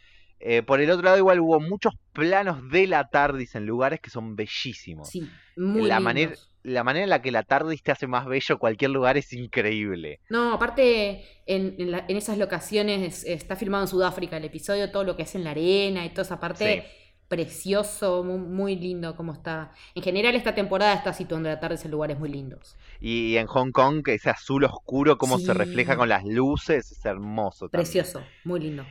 Eh, 0.44 0.62
por 0.62 0.80
el 0.80 0.90
otro 0.90 1.04
lado, 1.04 1.18
igual 1.18 1.38
hubo 1.40 1.60
muchos 1.60 1.94
planos 2.12 2.68
de 2.70 2.88
la 2.88 3.08
TARDIS 3.08 3.54
en 3.54 3.64
lugares 3.66 4.00
que 4.00 4.10
son 4.10 4.34
bellísimos. 4.34 5.08
Sí, 5.08 5.22
muy 5.56 5.82
la, 5.82 6.00
manera, 6.00 6.32
la 6.64 6.82
manera 6.82 7.04
en 7.04 7.10
la 7.10 7.22
que 7.22 7.30
la 7.30 7.44
TARDIS 7.44 7.82
te 7.82 7.92
hace 7.92 8.06
más 8.08 8.26
bello 8.26 8.58
cualquier 8.58 8.90
lugar 8.90 9.16
es 9.16 9.32
increíble. 9.32 10.18
No, 10.28 10.52
aparte, 10.52 11.24
en, 11.46 11.76
en 11.78 11.90
la- 11.92 12.04
en 12.08 12.16
esas 12.16 12.38
locaciones 12.38 13.24
está 13.24 13.54
filmado 13.54 13.84
en 13.84 13.88
Sudáfrica 13.88 14.36
el 14.36 14.44
episodio, 14.44 14.90
todo 14.90 15.04
lo 15.04 15.16
que 15.16 15.22
es 15.22 15.34
en 15.36 15.44
la 15.44 15.52
arena 15.52 16.04
y 16.04 16.10
toda 16.10 16.22
esa 16.22 16.40
parte. 16.40 16.82
Sí. 16.82 16.88
Precioso, 17.28 18.22
mu- 18.24 18.36
muy, 18.36 18.76
lindo 18.76 19.16
como 19.16 19.32
está. 19.32 19.72
En 19.94 20.02
general, 20.02 20.34
esta 20.34 20.54
temporada 20.54 20.92
está 20.92 21.14
situando 21.14 21.48
la 21.48 21.58
tarde 21.58 21.78
en 21.82 21.90
lugares 21.90 22.18
muy 22.18 22.28
lindos. 22.28 22.76
Y 23.00 23.36
en 23.36 23.46
Hong 23.46 23.70
Kong, 23.70 24.02
que 24.04 24.14
ese 24.14 24.28
azul 24.28 24.64
oscuro, 24.64 25.16
cómo 25.16 25.38
se 25.38 25.54
refleja 25.54 25.96
con 25.96 26.10
las 26.10 26.24
luces, 26.24 26.92
es 26.92 27.04
hermoso. 27.06 27.68
también. 27.70 27.84
Precioso, 27.86 28.22
muy 28.44 28.60
lindo. 28.60 28.84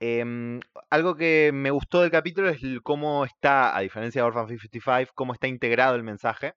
Em, 0.00 0.60
algo 0.88 1.14
que 1.14 1.50
me 1.52 1.70
gustó 1.70 2.00
del 2.00 2.10
capítulo 2.10 2.48
es 2.48 2.58
cómo 2.82 3.24
está, 3.26 3.76
a 3.76 3.80
diferencia 3.80 4.22
de 4.22 4.26
Orphan 4.28 4.48
55, 4.48 5.12
cómo 5.14 5.34
está 5.34 5.46
integrado 5.46 5.94
el 5.94 6.02
mensaje. 6.02 6.54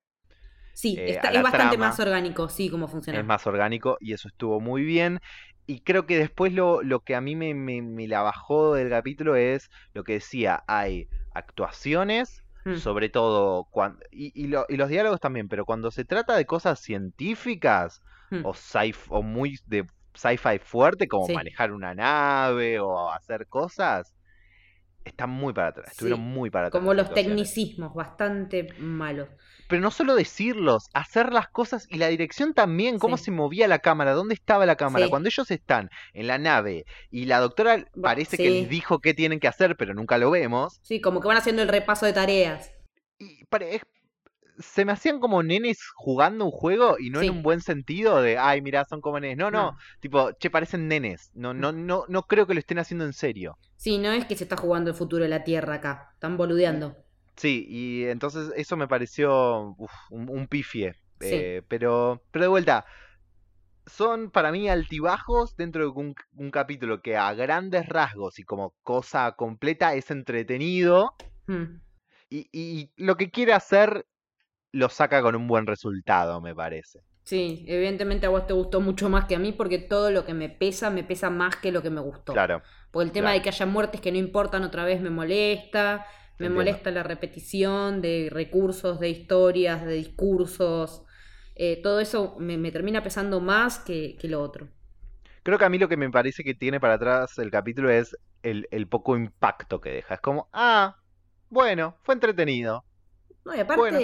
Sí, 0.74 0.96
Eh, 0.98 1.12
está- 1.12 1.30
es 1.30 1.44
bastante 1.44 1.76
trama. 1.76 1.90
más 1.90 2.00
orgánico, 2.00 2.48
sí, 2.50 2.70
cómo 2.70 2.88
funciona. 2.88 3.20
Es 3.20 3.26
más 3.26 3.46
orgánico 3.46 3.98
y 4.00 4.14
eso 4.14 4.28
estuvo 4.30 4.60
muy 4.62 4.84
bien. 4.84 5.20
Y 5.68 5.82
creo 5.82 6.06
que 6.06 6.18
después 6.18 6.54
lo, 6.54 6.82
lo 6.82 7.02
que 7.02 7.16
a 7.16 7.22
mí 7.22 7.36
me, 7.36 7.54
me- 7.54 7.82
me 7.82 8.08
la 8.08 8.22
bajó 8.22 8.74
del 8.76 8.90
capítulo 8.90 9.36
es 9.36 9.70
lo 9.94 10.04
que 10.04 10.14
decía, 10.14 10.64
hay 10.68 11.08
actuaciones, 11.34 12.44
Mm. 12.66 12.76
sobre 12.78 13.10
todo, 13.10 13.66
cuan- 13.72 14.00
y, 14.12 14.32
y 14.42 14.48
lo- 14.48 14.66
y 14.70 14.78
los 14.78 14.88
diálogos 14.90 15.20
también, 15.20 15.50
pero 15.50 15.66
cuando 15.66 15.92
se 15.92 16.06
trata 16.06 16.36
de 16.38 16.46
cosas 16.46 16.80
científicas 16.80 18.02
Mm. 18.32 18.46
o, 18.46 18.54
sci 18.54 18.94
o 19.10 19.22
muy 19.22 19.60
de 19.68 19.86
sci-fi 20.14 20.60
fuerte, 20.60 21.08
como 21.08 21.26
Sí. 21.28 21.34
manejar 21.34 21.72
una 21.72 21.94
nave 21.96 22.80
o 22.80 23.10
hacer 23.12 23.48
cosas, 23.48 24.14
están 25.04 25.30
muy 25.32 25.52
para 25.54 25.68
atrás, 25.70 25.92
estuvieron 25.92 26.22
muy 26.22 26.50
para 26.50 26.68
atrás. 26.68 26.80
Como 26.80 26.94
los 26.94 27.14
tecnicismos, 27.14 27.94
bastante 27.94 28.68
malos. 28.80 29.28
Pero 29.68 29.82
no 29.82 29.92
solo 29.92 30.16
decirlos, 30.16 30.90
hacer 30.94 31.34
las 31.34 31.50
cosas 31.50 31.88
y 31.90 31.98
la 31.98 32.08
dirección 32.08 32.54
también, 32.54 33.00
cómo 33.00 33.18
Sí. 33.18 33.26
se 33.26 33.32
movía 33.32 33.68
la 33.68 33.80
cámara, 33.80 34.14
dónde 34.14 34.34
estaba 34.34 34.66
la 34.66 34.76
cámara. 34.78 35.06
Sí. 35.06 35.10
Cuando 35.10 35.28
ellos 35.28 35.52
están 35.52 35.90
en 36.14 36.28
la 36.28 36.38
nave 36.38 36.86
y 37.10 37.26
la 37.26 37.40
doctora 37.40 37.86
parece 38.02 38.38
que 38.38 38.50
les 38.50 38.70
dijo 38.70 39.00
qué 39.00 39.14
tienen 39.14 39.40
que 39.42 39.48
hacer, 39.48 39.76
pero 39.78 39.94
nunca 39.94 40.18
lo 40.18 40.32
vemos, 40.32 40.80
Sí, 40.84 41.02
como 41.02 41.20
que 41.20 41.28
van 41.28 41.38
haciendo 41.38 41.62
el 41.64 41.68
repaso 41.70 42.06
de 42.06 42.14
tareas. 42.14 42.72
y 43.20 43.46
es- 43.62 43.82
se 44.64 44.86
me 44.86 44.92
hacían 44.94 45.20
como 45.20 45.44
nenes 45.44 45.80
jugando 45.96 46.46
un 46.46 46.52
juego 46.52 46.98
y 47.00 47.10
no 47.10 47.20
Sí. 47.20 47.28
en 47.28 47.34
un 47.38 47.44
buen 47.44 47.62
sentido 47.62 48.22
de, 48.22 48.38
ay, 48.38 48.62
mira, 48.62 48.86
son 48.86 49.02
como 49.02 49.20
nenes. 49.20 49.38
No, 49.38 49.52
no, 49.52 49.72
No. 49.72 49.78
tipo, 50.00 50.32
che, 50.40 50.50
parecen 50.50 50.88
nenes. 50.88 51.32
No, 51.36 51.54
no, 51.54 51.72
no, 51.72 52.06
no 52.08 52.24
creo 52.24 52.48
que 52.48 52.54
lo 52.54 52.60
estén 52.60 52.80
haciendo 52.80 53.06
en 53.06 53.14
serio. 53.14 53.58
Sí, 53.76 53.98
no 53.98 54.12
es 54.12 54.26
que 54.26 54.36
se 54.36 54.44
está 54.46 54.58
jugando 54.58 54.90
el 54.92 54.96
futuro 54.96 55.24
de 55.24 55.30
la 55.30 55.44
Tierra 55.44 55.76
acá. 55.76 56.10
Están 56.14 56.38
boludeando. 56.38 56.96
Sí, 57.36 57.66
y 57.68 58.06
entonces 58.06 58.52
eso 58.56 58.78
me 58.78 58.88
pareció 58.88 59.76
uf, 59.78 59.92
un, 60.12 60.30
un 60.30 60.48
pifie. 60.48 60.94
Sí. 61.20 61.30
eh, 61.32 61.62
pero, 61.68 62.22
pero 62.32 62.44
de 62.44 62.50
vuelta, 62.50 62.86
son 63.86 64.32
para 64.32 64.52
mí 64.52 64.70
altibajos 64.70 65.56
dentro 65.58 65.84
de 65.84 65.90
un, 65.90 66.16
un 66.36 66.52
capítulo 66.52 67.02
que 67.02 67.18
a 67.18 67.34
grandes 67.34 67.88
rasgos 67.88 68.40
y 68.40 68.44
como 68.44 68.74
cosa 68.84 69.34
completa 69.34 69.94
es 69.96 70.10
entretenido 70.12 71.14
Mm. 71.48 71.82
y, 72.30 72.48
y 72.54 72.92
lo 72.96 73.18
que 73.18 73.30
quiere 73.30 73.52
hacer 73.52 74.06
lo 74.74 74.90
saca 74.90 75.22
con 75.24 75.36
un 75.38 75.48
buen 75.48 75.68
resultado, 75.68 76.42
me 76.42 76.56
parece. 76.56 77.02
Sí, 77.24 77.64
evidentemente 77.68 78.26
a 78.26 78.30
vos 78.30 78.48
te 78.48 78.54
gustó 78.54 78.82
mucho 78.82 79.10
más 79.10 79.26
que 79.26 79.36
a 79.36 79.40
mí 79.40 79.54
porque 79.54 79.80
todo 79.80 80.12
lo 80.12 80.26
que 80.26 80.34
me 80.34 80.50
pesa 80.50 80.90
me 80.90 81.04
pesa 81.04 81.30
más 81.30 81.56
que 81.56 81.72
lo 81.72 81.82
que 81.82 81.90
me 81.90 82.02
gustó. 82.02 82.46
Claro, 82.46 82.68
Porque 82.92 83.06
el 83.08 83.12
tema 83.14 83.32
claro. 83.32 83.34
de 83.34 83.42
que 83.42 83.50
haya 83.50 83.66
muertes 83.66 84.02
que 84.02 84.12
no 84.12 84.18
importan 84.18 84.64
otra 84.64 84.84
vez 84.84 85.02
me 85.02 85.10
molesta. 85.10 86.06
Me 86.40 86.50
Entiendo. 86.50 86.50
molesta 86.50 86.92
la 86.92 87.04
repetición 87.04 88.02
de 88.02 88.28
recursos, 88.32 89.00
de 89.00 89.10
historias, 89.10 89.86
de 89.86 89.94
discursos. 89.94 91.04
Eh, 91.56 91.80
todo 91.82 92.00
eso 92.02 92.36
me, 92.40 92.58
me 92.58 92.72
termina 92.72 93.04
pesando 93.04 93.40
más 93.40 93.80
que, 93.80 94.18
que 94.20 94.28
lo 94.28 94.42
otro. 94.42 94.68
creo 95.44 95.58
que 95.58 95.66
a 95.66 95.70
mí 95.70 95.78
lo 95.78 95.90
que 95.90 95.98
me 95.98 96.10
parece 96.10 96.44
que 96.44 96.54
tiene 96.56 96.80
para 96.80 96.96
atrás 96.96 97.38
el 97.38 97.52
capítulo 97.52 97.90
es 97.90 98.18
el, 98.44 98.68
el 98.72 98.88
poco 98.88 99.16
impacto 99.18 99.80
que 99.82 99.92
deja. 99.92 100.16
Es 100.16 100.22
como, 100.22 100.50
ah, 100.54 100.98
bueno, 101.50 102.00
fue 102.04 102.16
entretenido. 102.16 102.86
No, 103.46 103.56
y 103.56 103.60
aparte, 103.60 103.80
Bueno, 103.80 104.00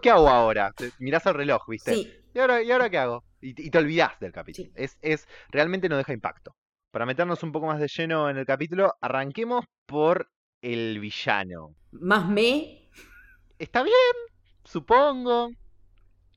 ¿qué, 0.00 0.10
hago 0.10 0.28
ahora? 0.28 0.72
Mirás 0.98 1.26
el 1.26 1.34
reloj, 1.34 1.62
¿viste? 1.68 1.94
sí, 1.94 2.12
¿Y 2.34 2.38
ahora, 2.38 2.62
¿Y 2.62 2.70
ahora 2.70 2.88
qué 2.88 2.98
hago? 2.98 3.24
Y, 3.40 3.50
y 3.66 3.70
te 3.70 3.78
olvidás 3.78 4.18
del 4.20 4.32
capítulo. 4.32 4.68
Sí. 4.68 4.72
Es, 4.74 4.96
es, 5.02 5.28
realmente 5.50 5.88
no 5.88 5.96
deja 5.96 6.12
impacto. 6.12 6.54
Para 6.90 7.06
meternos 7.06 7.42
un 7.42 7.52
poco 7.52 7.66
más 7.66 7.78
de 7.80 7.88
lleno 7.88 8.28
en 8.30 8.36
el 8.38 8.46
capítulo, 8.46 8.94
arranquemos 9.00 9.64
por 9.86 10.28
el 10.62 10.98
villano. 11.00 11.74
más 11.92 12.28
me. 12.28 12.88
Está 13.58 13.82
bien, 13.82 13.94
supongo. 14.64 15.50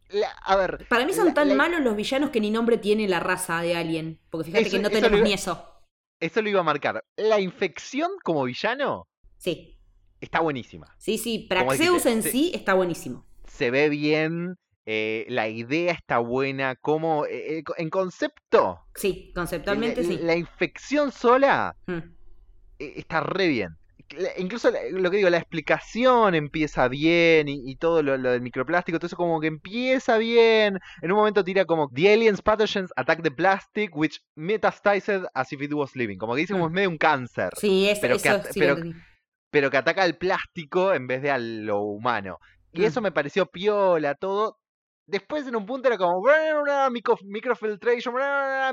La- 0.09 0.29
a 0.43 0.55
ver, 0.55 0.85
Para 0.89 1.05
mí 1.05 1.13
son 1.13 1.27
la- 1.27 1.33
tan 1.33 1.49
la- 1.49 1.55
malos 1.55 1.81
los 1.81 1.95
villanos 1.95 2.29
que 2.29 2.39
ni 2.41 2.51
nombre 2.51 2.77
tiene 2.77 3.07
la 3.07 3.19
raza 3.19 3.61
de 3.61 3.75
Alien. 3.75 4.19
Porque 4.29 4.47
fíjate 4.51 4.67
Eso- 4.67 4.77
que 4.77 4.83
no 4.83 4.89
tenemos 4.89 5.17
iba- 5.19 5.27
ni 5.27 5.33
eso. 5.33 5.81
eso 6.19 6.41
lo 6.41 6.49
iba 6.49 6.59
a 6.59 6.63
marcar. 6.63 7.03
La 7.17 7.39
infección 7.39 8.11
como 8.23 8.43
villano 8.43 9.07
Sí, 9.37 9.77
está 10.23 10.39
buenísima. 10.39 10.87
sí, 10.97 11.17
sí. 11.17 11.45
Praxeus 11.49 12.05
en 12.05 12.23
sí. 12.23 12.29
sí 12.31 12.51
está 12.55 12.73
buenísimo. 12.73 13.25
Se 13.47 13.69
ve 13.71 13.89
bien, 13.89 14.55
eh, 14.85 15.25
la 15.29 15.47
idea 15.47 15.93
está 15.93 16.17
buena, 16.17 16.75
como 16.75 17.25
eh, 17.25 17.59
eh, 17.59 17.63
en 17.77 17.89
concepto. 17.89 18.79
Sí, 18.95 19.31
conceptualmente 19.35 20.01
la, 20.01 20.07
sí. 20.07 20.19
la 20.21 20.35
infección 20.35 21.11
sola 21.11 21.75
Mm. 21.87 21.97
eh, 22.79 22.93
está 22.97 23.21
re 23.21 23.47
bien. 23.47 23.69
incluso 24.37 24.69
lo 24.91 25.09
que 25.09 25.17
digo, 25.17 25.29
la 25.29 25.37
explicación 25.39 26.35
empieza 26.35 26.87
bien 26.87 27.47
y, 27.47 27.71
y 27.71 27.75
todo 27.77 28.03
lo, 28.03 28.15
lo 28.17 28.31
del 28.31 28.41
microplástico, 28.41 28.99
todo 28.99 29.07
eso 29.07 29.15
como 29.15 29.39
que 29.39 29.47
empieza 29.47 30.17
bien. 30.17 30.77
En 31.01 31.11
un 31.11 31.17
momento 31.17 31.43
tira 31.43 31.65
como 31.65 31.89
The 31.89 32.13
aliens 32.13 32.41
pathogens 32.41 32.91
attack 32.95 33.23
the 33.23 33.31
plastic 33.31 33.95
which 33.95 34.19
metastasized 34.35 35.25
as 35.33 35.51
if 35.53 35.61
it 35.61 35.73
was 35.73 35.95
living. 35.95 36.17
Como 36.17 36.35
que 36.35 36.41
dice 36.41 36.53
como 36.53 36.67
es 36.67 36.71
medio 36.73 36.89
un 36.89 36.97
cáncer, 36.97 37.49
Sí, 37.57 37.87
eso, 37.89 38.01
Pero 38.01 38.17
que 38.19 38.27
eso 38.29 38.37
at- 38.37 38.51
sí 38.51 38.59
pero-. 38.59 38.77
Pero 39.53 39.69
que 39.69 39.77
ataca 39.77 40.01
al 40.01 40.17
plástico 40.17 40.93
en 40.95 41.05
vez 41.05 41.21
de 41.21 41.29
a 41.29 41.37
lo 41.37 41.79
humano. 41.81 42.39
Y 42.71 42.81
Mm. 42.81 42.85
eso 42.85 43.01
me 43.01 43.11
pareció 43.11 43.45
piola, 43.45 44.15
todo. 44.15 44.57
Después 45.05 45.45
en 45.45 45.55
un 45.55 45.65
punto 45.67 45.87
era 45.89 45.97
como 45.97 46.21
"Bra, 46.21 46.59
bra, 46.61 46.89
micro, 46.89 47.17
microfiltration, 47.23 48.15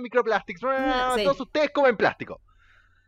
microplastics, 0.01 0.61
sí. 0.61 1.23
todos 1.25 1.41
ustedes 1.41 1.71
comen 1.71 1.97
plástico. 1.99 2.41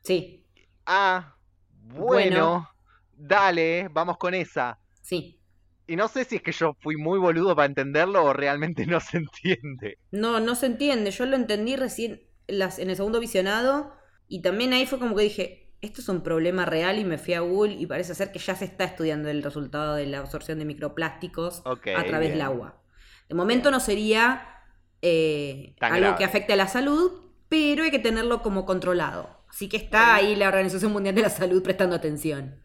Sí, 0.02 0.44
Ah, 0.84 1.34
bueno, 1.70 2.06
Bueno. 2.06 2.68
dale, 3.12 3.88
vamos 3.90 4.18
con 4.18 4.34
esa. 4.34 4.78
sí. 5.00 5.38
Y 5.86 5.96
no 5.96 6.08
sé 6.08 6.24
si 6.24 6.36
es 6.36 6.42
que 6.42 6.52
yo 6.52 6.74
fui 6.80 6.96
muy 6.96 7.18
boludo 7.18 7.56
para 7.56 7.66
entenderlo 7.66 8.24
o 8.24 8.32
realmente 8.32 8.84
no 8.96 9.00
se 9.00 9.16
entiende. 9.18 9.98
No, 10.10 10.40
no 10.40 10.54
se 10.54 10.66
entiende. 10.66 11.10
Yo 11.10 11.26
lo 11.26 11.36
entendí 11.36 11.74
recién 11.76 12.22
las, 12.46 12.78
en 12.78 12.88
el 12.90 12.96
segundo 12.96 13.18
visionado. 13.18 13.92
Y 14.28 14.42
también 14.42 14.72
ahí 14.72 14.86
fue 14.86 14.98
como 15.00 15.16
que 15.16 15.22
dije, 15.24 15.61
esto 15.82 16.00
es 16.00 16.08
un 16.08 16.22
problema 16.22 16.64
real 16.64 16.98
y 16.98 17.04
me 17.04 17.18
fui 17.18 17.34
a 17.34 17.40
Google 17.40 17.74
y 17.74 17.86
parece 17.86 18.14
ser 18.14 18.30
que 18.30 18.38
ya 18.38 18.54
se 18.54 18.64
está 18.64 18.84
estudiando 18.84 19.28
el 19.28 19.42
resultado 19.42 19.96
de 19.96 20.06
la 20.06 20.20
absorción 20.20 20.60
de 20.60 20.64
microplásticos 20.64 21.62
a 21.66 22.04
través 22.04 22.30
del 22.30 22.40
agua. 22.40 22.80
De 23.28 23.34
momento 23.34 23.70
no 23.72 23.80
sería 23.80 24.62
eh, 25.02 25.74
algo 25.80 25.98
grave. 25.98 26.18
que 26.18 26.24
afecte 26.24 26.52
a 26.52 26.56
la 26.56 26.68
salud, 26.68 27.10
pero 27.48 27.82
hay 27.82 27.90
que 27.90 27.98
tenerlo 27.98 28.42
como 28.42 28.64
controlado. 28.64 29.42
Así 29.48 29.68
que 29.68 29.76
está 29.76 30.14
ahí 30.14 30.36
la 30.36 30.48
Organización 30.48 30.92
Mundial 30.92 31.16
de 31.16 31.22
la 31.22 31.30
Salud 31.30 31.62
prestando 31.62 31.96
atención. 31.96 32.62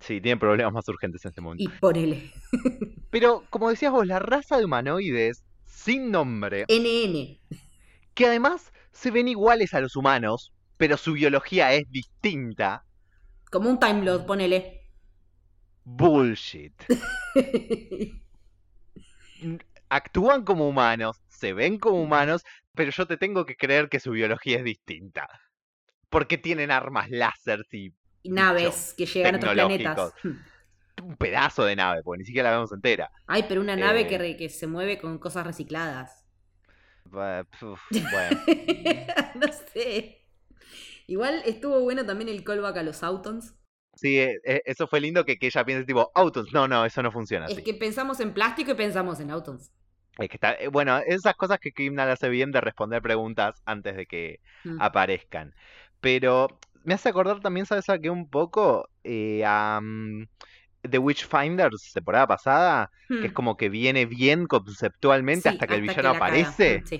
Sí, 0.00 0.20
tiene 0.20 0.38
problemas 0.38 0.72
más 0.72 0.88
urgentes 0.88 1.24
en 1.24 1.28
este 1.28 1.40
momento. 1.40 1.62
Y 1.62 1.68
ponele. 1.68 2.32
Pero, 3.10 3.44
como 3.50 3.68
decías 3.70 3.92
vos, 3.92 4.06
la 4.06 4.18
raza 4.18 4.56
de 4.56 4.64
humanoides 4.64 5.44
sin 5.64 6.10
nombre, 6.10 6.64
NN. 6.68 7.38
que 8.14 8.26
además 8.26 8.72
se 8.90 9.10
ven 9.10 9.28
iguales 9.28 9.74
a 9.74 9.80
los 9.80 9.96
humanos, 9.96 10.53
pero 10.76 10.96
su 10.96 11.12
biología 11.14 11.72
es 11.74 11.90
distinta. 11.90 12.84
Como 13.50 13.70
un 13.70 13.78
Time 13.78 14.04
Lord, 14.04 14.26
ponele. 14.26 14.80
Bullshit. 15.84 16.74
Actúan 19.88 20.44
como 20.44 20.68
humanos, 20.68 21.22
se 21.28 21.52
ven 21.52 21.78
como 21.78 22.02
humanos, 22.02 22.42
pero 22.74 22.90
yo 22.90 23.06
te 23.06 23.16
tengo 23.16 23.44
que 23.46 23.56
creer 23.56 23.88
que 23.88 24.00
su 24.00 24.10
biología 24.12 24.58
es 24.58 24.64
distinta. 24.64 25.28
Porque 26.08 26.38
tienen 26.38 26.70
armas 26.70 27.10
láser 27.10 27.60
y 27.72 27.92
Y 28.22 28.30
naves 28.30 28.94
que 28.96 29.06
llegan 29.06 29.34
a 29.36 29.38
otros 29.38 29.52
planetas. 29.52 30.12
un 31.02 31.16
pedazo 31.16 31.64
de 31.64 31.76
nave, 31.76 32.02
porque 32.02 32.18
ni 32.20 32.24
siquiera 32.24 32.50
la 32.50 32.56
vemos 32.56 32.72
entera. 32.72 33.10
Ay, 33.26 33.44
pero 33.48 33.60
una 33.60 33.76
nave 33.76 34.02
Eh. 34.02 34.06
que, 34.06 34.18
re- 34.18 34.36
que 34.36 34.48
se 34.48 34.66
mueve 34.66 34.98
con 34.98 35.18
cosas 35.18 35.46
recicladas. 35.46 36.22
Bueno, 37.10 37.46
no 39.34 39.46
sé. 39.72 40.23
Igual 41.06 41.42
estuvo 41.46 41.80
bueno 41.80 42.04
también 42.04 42.28
el 42.28 42.44
callback 42.44 42.76
a 42.76 42.82
los 42.82 43.02
Autons. 43.02 43.54
sí, 43.94 44.18
eh, 44.18 44.40
eh, 44.44 44.62
eso 44.64 44.86
fue 44.86 45.00
lindo 45.00 45.24
que, 45.24 45.36
que 45.38 45.46
ella 45.46 45.64
piense 45.64 45.84
tipo, 45.86 46.10
autos, 46.14 46.52
no, 46.52 46.68
no, 46.68 46.84
eso 46.84 47.02
no 47.02 47.12
funciona 47.12 47.46
así. 47.46 47.60
Es 47.60 47.64
que 47.64 47.72
pensamos 47.74 48.20
en 48.20 48.34
plástico 48.34 48.72
y 48.72 48.74
pensamos 48.74 49.18
en 49.20 49.30
Autons. 49.30 49.70
Es 50.18 50.28
que 50.28 50.36
está, 50.36 50.54
eh, 50.54 50.68
bueno, 50.68 50.98
esas 51.06 51.34
cosas 51.36 51.58
que 51.58 51.72
Kimnal 51.72 52.08
hace 52.10 52.28
bien 52.28 52.52
de 52.52 52.60
responder 52.60 53.02
preguntas 53.02 53.60
antes 53.64 53.96
de 53.96 54.06
que 54.06 54.40
Mm. 54.64 54.78
aparezcan. 54.78 55.52
Pero 56.00 56.48
me 56.84 56.94
hace 56.94 57.08
acordar 57.08 57.40
también, 57.40 57.66
¿sabes 57.66 57.88
a 57.88 57.98
qué 57.98 58.10
un 58.10 58.28
poco? 58.30 58.88
Eh, 59.02 59.42
a 59.44 59.80
mm, 59.82 60.26
The 60.90 60.98
Witchfinders, 60.98 61.92
temporada 61.94 62.26
pasada, 62.28 62.90
que 63.18 63.28
es 63.28 63.32
Hmm. 63.32 63.34
como 63.34 63.56
que 63.56 63.68
viene 63.70 64.06
bien 64.06 64.46
conceptualmente 64.46 65.48
Sí, 65.48 65.54
hasta 65.54 65.66
que 65.68 65.74
el 65.74 65.82
villano 65.82 66.10
aparece. 66.10 66.84
Sí, 66.84 66.98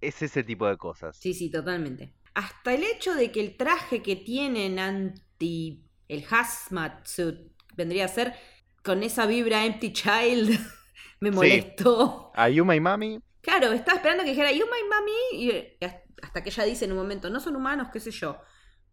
Es 0.00 0.22
ese 0.22 0.44
tipo 0.44 0.68
de 0.68 0.76
cosas. 0.76 1.18
sí, 1.18 1.34
sí, 1.34 1.50
totalmente. 1.50 2.14
Hasta 2.34 2.74
el 2.74 2.82
hecho 2.84 3.14
de 3.14 3.30
que 3.32 3.40
el 3.40 3.56
traje 3.56 4.02
que 4.02 4.16
tienen 4.16 4.78
anti. 4.78 5.80
el 6.08 6.24
hazmat 6.30 7.06
suit 7.06 7.36
vendría 7.76 8.04
a 8.04 8.08
ser 8.08 8.34
con 8.82 9.02
esa 9.02 9.26
vibra 9.26 9.64
empty 9.64 9.92
child. 9.92 10.50
me 11.20 11.30
Sí. 11.30 11.34
molestó. 11.34 12.32
Ayuma 12.34 12.76
y 12.76 12.80
Mami, 12.80 13.20
Claro, 13.40 13.72
estaba 13.72 13.96
esperando 13.98 14.24
que 14.24 14.30
dijera 14.30 14.52
You 14.52 14.64
my 14.66 14.88
mommy 14.88 15.42
y 15.44 15.50
eh, 15.50 15.78
hasta 16.22 16.42
que 16.42 16.48
ella 16.50 16.64
dice 16.64 16.84
en 16.86 16.92
un 16.92 16.98
momento, 16.98 17.28
no 17.30 17.40
son 17.40 17.56
humanos, 17.56 17.88
qué 17.92 18.00
sé 18.00 18.10
yo. 18.10 18.40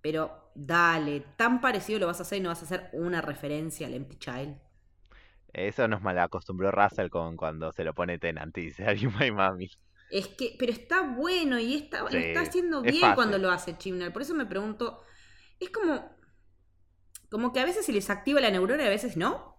Pero 0.01 0.51
dale, 0.55 1.21
tan 1.38 1.62
parecido 1.62 2.00
lo 2.00 2.07
vas 2.07 2.19
a 2.19 2.24
hacer 2.24 2.39
y 2.39 2.41
no 2.41 2.50
vas 2.50 2.62
a 2.62 2.65
hacer 2.65 2.89
una 2.93 3.21
referencia 3.21 3.88
al 3.88 3.93
Empty 3.93 4.17
Child. 4.17 4.57
eso 5.53 5.88
nos 5.88 6.01
malacostumbró 6.01 6.71
Russell 6.71 7.10
con 7.10 7.36
cuando 7.38 7.71
se 7.71 7.83
lo 7.83 7.93
pone 7.93 8.17
Tenant 8.17 8.57
y 8.57 8.62
dice 8.62 8.86
Ayuma 8.88 9.25
y 9.25 9.31
Mami. 9.31 9.69
Es 10.12 10.27
que, 10.27 10.56
pero 10.60 10.74
está 10.74 11.01
bueno 11.01 11.58
y 11.58 11.75
está, 11.75 12.01
lo 12.01 12.10
está 12.10 12.41
haciendo 12.41 12.82
bien 12.82 13.15
cuando 13.15 13.38
lo 13.38 13.50
hace 13.50 13.77
Chibnall. 13.77 14.12
Por 14.12 14.22
eso 14.22 14.34
me 14.34 14.46
pregunto, 14.46 15.01
es 15.60 15.70
como, 15.70 16.15
como 17.30 17.53
que 17.53 17.62
a 17.62 17.65
veces 17.65 17.86
se 17.86 17.94
les 17.94 18.10
activa 18.10 18.41
la 18.41 18.51
neurona 18.51 18.84
y 18.84 18.88
a 18.88 18.89
veces 18.89 19.15
no. 19.15 19.58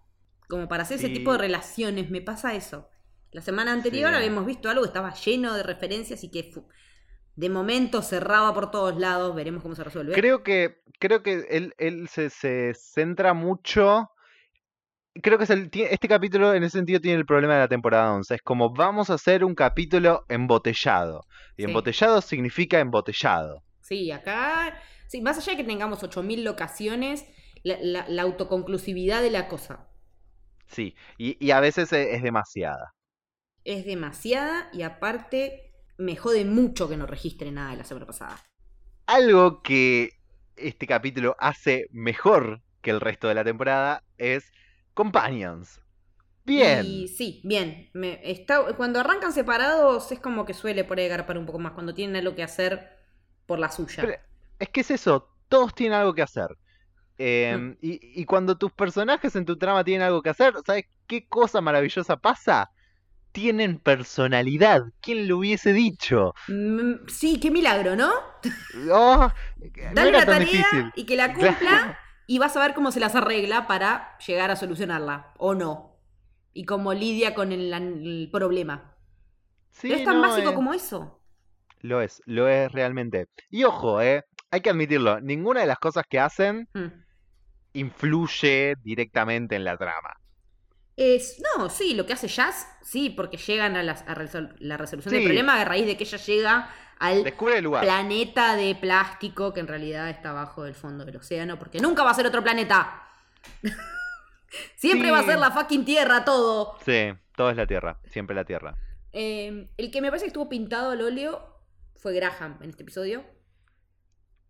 Como 0.48 0.68
para 0.68 0.82
hacer 0.82 0.98
ese 0.98 1.08
tipo 1.08 1.32
de 1.32 1.38
relaciones, 1.38 2.10
me 2.10 2.20
pasa 2.20 2.54
eso. 2.54 2.90
La 3.30 3.40
semana 3.40 3.72
anterior 3.72 4.10
Sí. 4.10 4.16
habíamos 4.16 4.44
visto 4.44 4.68
algo 4.68 4.82
que 4.82 4.88
estaba 4.88 5.14
lleno 5.14 5.54
de 5.54 5.62
referencias 5.62 6.22
y 6.22 6.30
que 6.30 6.52
de 7.34 7.48
momento 7.48 8.02
cerraba 8.02 8.52
por 8.52 8.70
todos 8.70 8.98
lados. 8.98 9.34
Veremos 9.34 9.62
cómo 9.62 9.74
se 9.74 9.84
resuelve. 9.84 10.12
Creo 10.12 10.42
que, 10.42 10.82
creo 10.98 11.22
que 11.22 11.46
él, 11.48 11.74
él 11.78 12.08
se, 12.08 12.28
se 12.28 12.74
centra 12.74 13.32
mucho. 13.32 14.10
Creo 15.22 15.38
que 15.38 15.44
es 15.44 15.50
el, 15.50 15.70
este 15.72 16.06
capítulo 16.08 16.52
en 16.54 16.64
ese 16.64 16.78
sentido 16.78 17.00
tiene 17.00 17.18
el 17.18 17.26
problema 17.26 17.54
de 17.54 17.60
la 17.60 17.68
temporada 17.68 18.12
11. 18.12 18.34
Es 18.34 18.42
como 18.42 18.70
vamos 18.74 19.08
a 19.10 19.14
hacer 19.14 19.42
un 19.44 19.54
capítulo 19.54 20.24
embotellado. 20.28 21.26
Y 21.56 21.64
Sí. 21.64 21.64
embotellado 21.64 22.20
significa 22.20 22.78
embotellado. 22.80 23.62
Sí, 23.80 24.10
acá, 24.10 24.80
sí, 25.08 25.20
más 25.20 25.36
allá 25.38 25.52
de 25.52 25.56
que 25.58 25.64
tengamos 25.64 26.02
8.000 26.02 26.42
locaciones, 26.44 27.26
la, 27.62 27.76
la- 27.80 28.08
la 28.08 28.22
autoconclusividad 28.22 29.20
de 29.22 29.30
la 29.30 29.48
cosa 29.48 29.88
Sí, 30.66 30.96
y, 31.18 31.36
y 31.44 31.50
a 31.52 31.60
veces 31.60 31.92
e- 31.92 32.14
es, 32.16 32.22
demasiada. 32.24 32.94
es 33.64 33.84
demasiada 33.84 34.68
y 34.72 34.82
aparte 34.82 35.72
me 35.98 36.14
jode 36.16 36.44
mucho 36.44 36.88
que 36.88 36.96
no 36.96 37.06
registre 37.06 37.50
nada 37.50 37.72
de 37.72 37.76
la 37.78 37.84
semana 37.84 38.06
pasada. 38.06 38.40
Algo 39.06 39.62
que 39.62 40.10
este 40.56 40.86
capítulo 40.86 41.36
hace 41.38 41.86
mejor 41.90 42.62
que 42.80 42.90
el 42.90 43.00
resto 43.00 43.28
de 43.28 43.34
la 43.34 43.44
temporada 43.44 44.02
es 44.18 44.52
Companions. 44.94 45.80
Bien. 46.44 46.84
Y 46.84 47.08
sí, 47.08 47.40
bien. 47.44 47.90
Me, 47.94 48.20
está, 48.30 48.74
cuando 48.76 49.00
arrancan 49.00 49.32
separados 49.32 50.10
es 50.12 50.18
como 50.20 50.44
que 50.44 50.54
suele 50.54 50.84
por 50.84 50.98
ahí 50.98 51.06
agarpar 51.06 51.38
un 51.38 51.46
poco 51.46 51.58
más, 51.58 51.72
cuando 51.72 51.94
tienen 51.94 52.16
algo 52.16 52.34
que 52.34 52.42
hacer 52.42 52.90
por 53.46 53.58
la 53.58 53.70
suya. 53.70 54.02
Pero 54.02 54.14
es 54.58 54.68
que 54.70 54.80
es 54.80 54.90
eso, 54.90 55.28
todos 55.48 55.74
tienen 55.74 55.98
algo 55.98 56.14
que 56.14 56.22
hacer. 56.22 56.56
Eh, 57.18 57.56
Mm. 57.58 57.72
y, 57.80 58.22
y 58.22 58.24
cuando 58.26 58.58
tus 58.58 58.72
personajes 58.72 59.36
en 59.36 59.44
tu 59.44 59.56
trama 59.58 59.84
tienen 59.84 60.06
algo 60.06 60.22
que 60.22 60.30
hacer, 60.30 60.54
¿sabes 60.66 60.86
qué 61.06 61.28
cosa 61.28 61.60
maravillosa 61.60 62.16
pasa? 62.16 62.72
Tienen 63.32 63.78
personalidad. 63.78 64.82
¿Quién 65.00 65.28
lo 65.28 65.38
hubiese 65.38 65.72
dicho? 65.72 66.34
Mm, 66.48 67.06
sí, 67.08 67.38
qué 67.40 67.50
milagro, 67.50 67.96
¿no? 67.96 68.12
Oh, 68.90 69.30
Dale 69.94 70.12
la 70.12 70.26
tarea 70.26 70.38
difícil. 70.38 70.92
y 70.96 71.06
que 71.06 71.16
la 71.16 71.32
cumpla 71.34 71.98
y 72.26 72.38
vas 72.38 72.56
a 72.56 72.60
ver 72.60 72.74
cómo 72.74 72.92
se 72.92 73.00
las 73.00 73.14
arregla 73.14 73.66
para 73.66 74.16
llegar 74.18 74.50
a 74.50 74.56
solucionarla, 74.56 75.32
o 75.38 75.54
no. 75.54 75.96
Y 76.54 76.64
cómo 76.66 76.94
lidia 76.94 77.34
con 77.34 77.52
el, 77.52 77.72
el 77.72 78.30
problema. 78.32 78.96
Sí, 79.70 79.88
Pero 79.88 79.98
es 79.98 80.04
tan 80.04 80.20
no, 80.20 80.22
básico 80.22 80.50
eh, 80.50 80.54
como 80.54 80.74
eso. 80.74 81.20
Lo 81.80 82.00
es, 82.00 82.22
lo 82.26 82.48
es 82.48 82.72
realmente. 82.72 83.28
Y 83.50 83.64
ojo, 83.64 84.00
eh, 84.00 84.24
hay 84.50 84.60
que 84.62 84.70
admitirlo, 84.70 85.20
ninguna 85.20 85.60
de 85.60 85.66
las 85.66 85.78
cosas 85.78 86.04
que 86.08 86.18
hacen 86.20 86.68
Mm. 86.74 87.04
influye 87.74 88.76
directamente 88.82 89.56
en 89.56 89.64
la 89.64 89.76
trama. 89.76 90.14
Es, 90.96 91.40
no, 91.56 91.70
sí, 91.70 91.94
lo 91.94 92.04
que 92.06 92.12
hace 92.12 92.28
Jazz, 92.28 92.66
sí, 92.82 93.10
porque 93.10 93.36
llegan 93.38 93.76
a, 93.76 93.82
las- 93.82 94.02
a 94.08 94.14
resol- 94.14 94.54
la 94.58 94.76
resolución 94.76 95.14
del 95.14 95.24
problema 95.24 95.60
a 95.60 95.64
raíz 95.64 95.86
de 95.86 95.96
que 95.96 96.04
ella 96.04 96.18
llega 96.18 96.70
al 96.98 97.24
Descubre 97.24 97.58
el 97.58 97.64
lugar. 97.64 97.82
planeta 97.82 98.54
de 98.56 98.74
plástico 98.74 99.52
que 99.52 99.60
en 99.60 99.68
realidad 99.68 100.08
está 100.10 100.30
abajo 100.30 100.64
del 100.64 100.74
fondo 100.74 101.04
del 101.04 101.16
océano, 101.16 101.58
porque 101.58 101.80
nunca 101.80 102.04
va 102.04 102.10
a 102.10 102.14
ser 102.14 102.26
otro 102.26 102.42
planeta. 102.42 103.02
Siempre 104.76 105.10
va 105.10 105.20
a 105.20 105.24
ser 105.24 105.38
la 105.38 105.50
fucking 105.50 105.84
Tierra 105.84 106.24
todo. 106.24 106.76
Sí, 106.84 107.12
todo 107.36 107.50
es 107.50 107.56
la 107.56 107.66
Tierra, 107.66 107.98
siempre 108.04 108.36
la 108.36 108.44
Tierra. 108.44 108.76
Eh, 109.12 109.68
el 109.76 109.90
que 109.90 110.00
me 110.02 110.08
parece 110.08 110.24
que 110.24 110.28
estuvo 110.28 110.48
pintado 110.48 110.90
al 110.90 111.00
óleo 111.00 111.58
fue 111.96 112.12
Graham 112.14 112.58
en 112.60 112.70
este 112.70 112.82
episodio. 112.82 113.24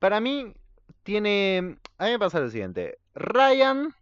Para 0.01 0.21
mí, 0.21 0.53
tiene. 1.05 1.79
A 1.99 2.07
mí 2.07 2.11
me 2.11 2.19
pasa 2.19 2.41
lo 2.41 2.51
siguiente. 2.51 2.99
Ryan, 3.15 3.95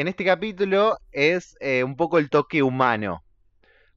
en 0.00 0.06
este 0.06 0.24
capítulo, 0.24 0.96
es 1.10 1.56
eh, 1.60 1.82
un 1.82 1.96
poco 1.96 2.18
el 2.18 2.30
toque 2.30 2.62
humano. 2.62 3.24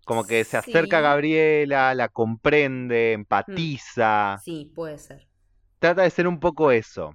Como 0.04 0.26
que 0.26 0.44
se 0.44 0.58
acerca 0.58 0.98
a. 0.98 1.02
Gabriela, 1.02 1.94
la 1.94 2.10
comprende, 2.10 3.14
empatiza. 3.14 4.38
Sí, 4.44 4.72
puede 4.74 4.98
ser. 4.98 5.28
Trata 5.80 6.02
de 6.02 6.10
ser 6.10 6.28
un 6.28 6.40
poco 6.40 6.72
eso. 6.72 7.14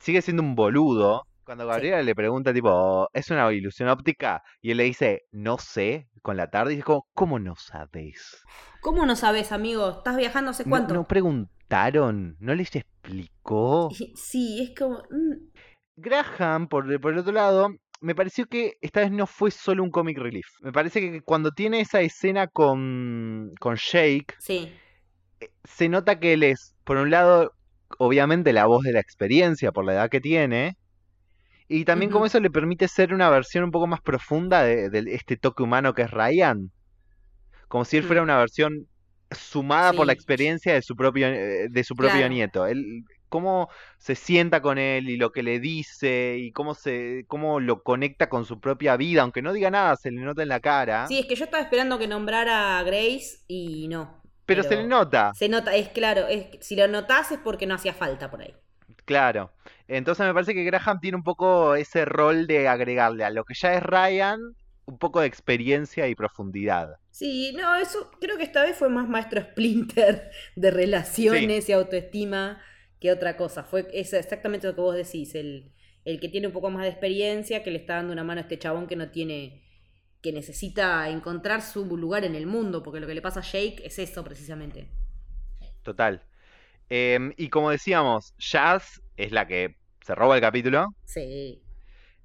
Sigue 0.00 0.22
siendo 0.22 0.42
un 0.42 0.54
boludo, 0.54 1.22
Cuando 1.44 1.66
Gabriela 1.66 2.02
le 2.02 2.14
pregunta, 2.14 2.52
tipo, 2.52 3.08
¿es 3.14 3.30
una 3.30 3.50
ilusión 3.52 3.88
óptica? 3.88 4.42
Y 4.60 4.70
él 4.72 4.76
le 4.76 4.84
dice, 4.84 5.22
no 5.32 5.56
sé, 5.58 6.08
con 6.22 6.36
la 6.36 6.50
tarde, 6.50 6.72
y 6.72 6.76
dice 6.76 6.84
como, 6.84 7.08
¿cómo 7.14 7.38
no 7.38 7.56
sabes? 7.56 8.46
¿Cómo 8.80 9.06
no 9.06 9.16
sabes, 9.16 9.50
amigo? 9.52 9.88
¿Estás 9.90 10.16
viajando 10.16 10.50
hace 10.50 10.64
¿No, 10.64 10.70
cuánto? 10.70 10.94
no 10.94 11.06
preguntaron? 11.06 12.36
¿No 12.38 12.54
les 12.54 12.74
explicó? 12.76 14.02
Sí, 14.14 14.60
es 14.62 14.78
como... 14.78 15.02
Graham, 16.00 16.68
por, 16.68 17.00
por 17.00 17.12
el 17.12 17.18
otro 17.18 17.32
lado, 17.32 17.68
me 18.00 18.14
pareció 18.14 18.46
que 18.46 18.74
esta 18.80 19.00
vez 19.00 19.10
no 19.10 19.26
fue 19.26 19.50
solo 19.50 19.82
un 19.82 19.90
comic 19.90 20.18
relief. 20.18 20.46
Me 20.60 20.72
parece 20.72 21.00
que 21.00 21.20
cuando 21.22 21.50
tiene 21.52 21.80
esa 21.80 22.00
escena 22.00 22.46
con, 22.46 23.52
con 23.60 23.74
Shake, 23.76 24.34
Sí, 24.38 24.72
se 25.64 25.88
nota 25.88 26.18
que 26.18 26.32
él 26.34 26.42
es, 26.42 26.74
por 26.84 26.96
un 26.96 27.10
lado, 27.10 27.52
obviamente 27.98 28.52
la 28.52 28.66
voz 28.66 28.82
de 28.82 28.92
la 28.92 29.00
experiencia 29.00 29.72
por 29.72 29.84
la 29.84 29.94
edad 29.94 30.10
que 30.10 30.20
tiene, 30.20 30.76
y 31.68 31.84
también 31.84 32.10
como 32.10 32.26
eso 32.26 32.40
le 32.40 32.50
permite 32.50 32.88
ser 32.88 33.12
una 33.12 33.28
versión 33.30 33.64
un 33.64 33.70
poco 33.70 33.86
más 33.86 34.00
profunda 34.00 34.62
de, 34.62 34.88
de 34.90 35.14
este 35.14 35.36
toque 35.36 35.62
humano 35.62 35.94
que 35.94 36.02
es 36.02 36.10
Ryan. 36.10 36.70
Como 37.68 37.84
si 37.84 37.98
él 37.98 38.04
fuera 38.04 38.22
Mm. 38.22 38.24
una 38.24 38.38
versión 38.38 38.86
sumada 39.30 39.92
por 39.92 40.06
la 40.06 40.14
experiencia 40.14 40.72
de 40.72 40.82
su 40.82 40.96
propio, 40.96 41.26
eh, 41.28 41.68
de 41.70 41.84
su 41.84 41.94
propio 41.94 42.20
Claro. 42.20 42.34
nieto. 42.34 42.66
Él, 42.66 43.04
cómo 43.28 43.68
se 43.98 44.14
sienta 44.14 44.62
con 44.62 44.78
él 44.78 45.08
y 45.08 45.16
lo 45.16 45.32
que 45.32 45.42
le 45.42 45.60
dice 45.60 46.36
y 46.38 46.52
cómo 46.52 46.74
se 46.74 47.24
cómo 47.28 47.60
lo 47.60 47.82
conecta 47.82 48.28
con 48.28 48.44
su 48.44 48.60
propia 48.60 48.96
vida, 48.96 49.22
aunque 49.22 49.42
no 49.42 49.52
diga 49.52 49.70
nada, 49.70 49.96
se 49.96 50.10
le 50.10 50.20
nota 50.20 50.42
en 50.42 50.48
la 50.48 50.60
cara, 50.60 51.06
Sí, 51.08 51.18
es 51.18 51.26
que 51.26 51.36
yo 51.36 51.44
estaba 51.44 51.62
esperando 51.62 51.98
que 51.98 52.06
nombrara 52.08 52.78
a 52.78 52.82
Grace 52.82 53.38
y 53.46 53.88
no. 53.88 54.22
pero, 54.46 54.62
se 54.62 54.76
le 54.76 54.84
nota. 54.84 55.32
Se 55.34 55.48
nota, 55.48 55.74
es 55.74 55.88
claro, 55.90 56.26
es, 56.26 56.46
si 56.60 56.76
lo 56.76 56.88
notás 56.88 57.32
es 57.32 57.38
porque 57.38 57.66
no 57.66 57.74
hacía 57.74 57.94
falta 57.94 58.30
por 58.30 58.42
ahí. 58.42 58.54
Claro. 59.04 59.52
Entonces 59.86 60.26
me 60.26 60.34
parece 60.34 60.54
que 60.54 60.64
Graham 60.64 61.00
tiene 61.00 61.16
un 61.16 61.22
poco 61.22 61.74
ese 61.74 62.04
rol 62.04 62.46
de 62.46 62.68
agregarle 62.68 63.24
a 63.24 63.30
lo 63.30 63.44
que 63.44 63.54
ya 63.54 63.74
es 63.74 63.82
Ryan 63.82 64.54
un 64.88 64.98
poco 64.98 65.20
de 65.20 65.26
experiencia 65.26 66.08
y 66.08 66.14
profundidad. 66.14 66.96
Sí, 67.10 67.52
no, 67.54 67.76
eso 67.76 68.10
creo 68.20 68.38
que 68.38 68.44
esta 68.44 68.62
vez 68.62 68.76
fue 68.76 68.88
más 68.88 69.08
maestro 69.08 69.40
Splinter 69.42 70.30
de 70.56 70.70
relaciones 70.70 71.68
y 71.68 71.72
autoestima 71.72 72.62
que 73.00 73.12
otra 73.12 73.36
cosa. 73.36 73.64
Fue 73.64 73.88
es 73.92 74.12
exactamente 74.12 74.66
lo 74.66 74.74
que 74.74 74.80
vos 74.80 74.94
decís, 74.96 75.34
el, 75.34 75.72
el 76.04 76.20
que 76.20 76.28
tiene 76.28 76.46
un 76.48 76.52
poco 76.52 76.70
más 76.70 76.82
de 76.84 76.90
experiencia, 76.90 77.62
que 77.62 77.70
le 77.70 77.78
está 77.78 77.96
dando 77.96 78.12
una 78.12 78.24
mano 78.24 78.40
a 78.40 78.42
este 78.42 78.58
chabón 78.58 78.86
que 78.86 78.96
no 78.96 79.10
tiene, 79.10 79.62
que 80.22 80.32
necesita 80.32 81.08
encontrar 81.10 81.62
su 81.62 81.84
lugar 81.96 82.24
en 82.24 82.34
el 82.36 82.46
mundo, 82.46 82.82
porque 82.82 83.00
lo 83.00 83.06
que 83.06 83.14
le 83.14 83.22
pasa 83.22 83.40
a 83.40 83.42
Jake 83.44 83.82
es 83.84 83.98
eso 83.98 84.24
precisamente. 84.24 84.88
Total. 85.82 86.24
Em, 86.90 87.32
y 87.36 87.50
como 87.50 87.70
decíamos, 87.70 88.34
Jazz 88.38 89.02
es 89.16 89.32
la 89.32 89.46
que 89.46 89.76
se 90.02 90.14
roba 90.14 90.36
el 90.36 90.42
capítulo. 90.42 90.88
Sí. 91.04 91.64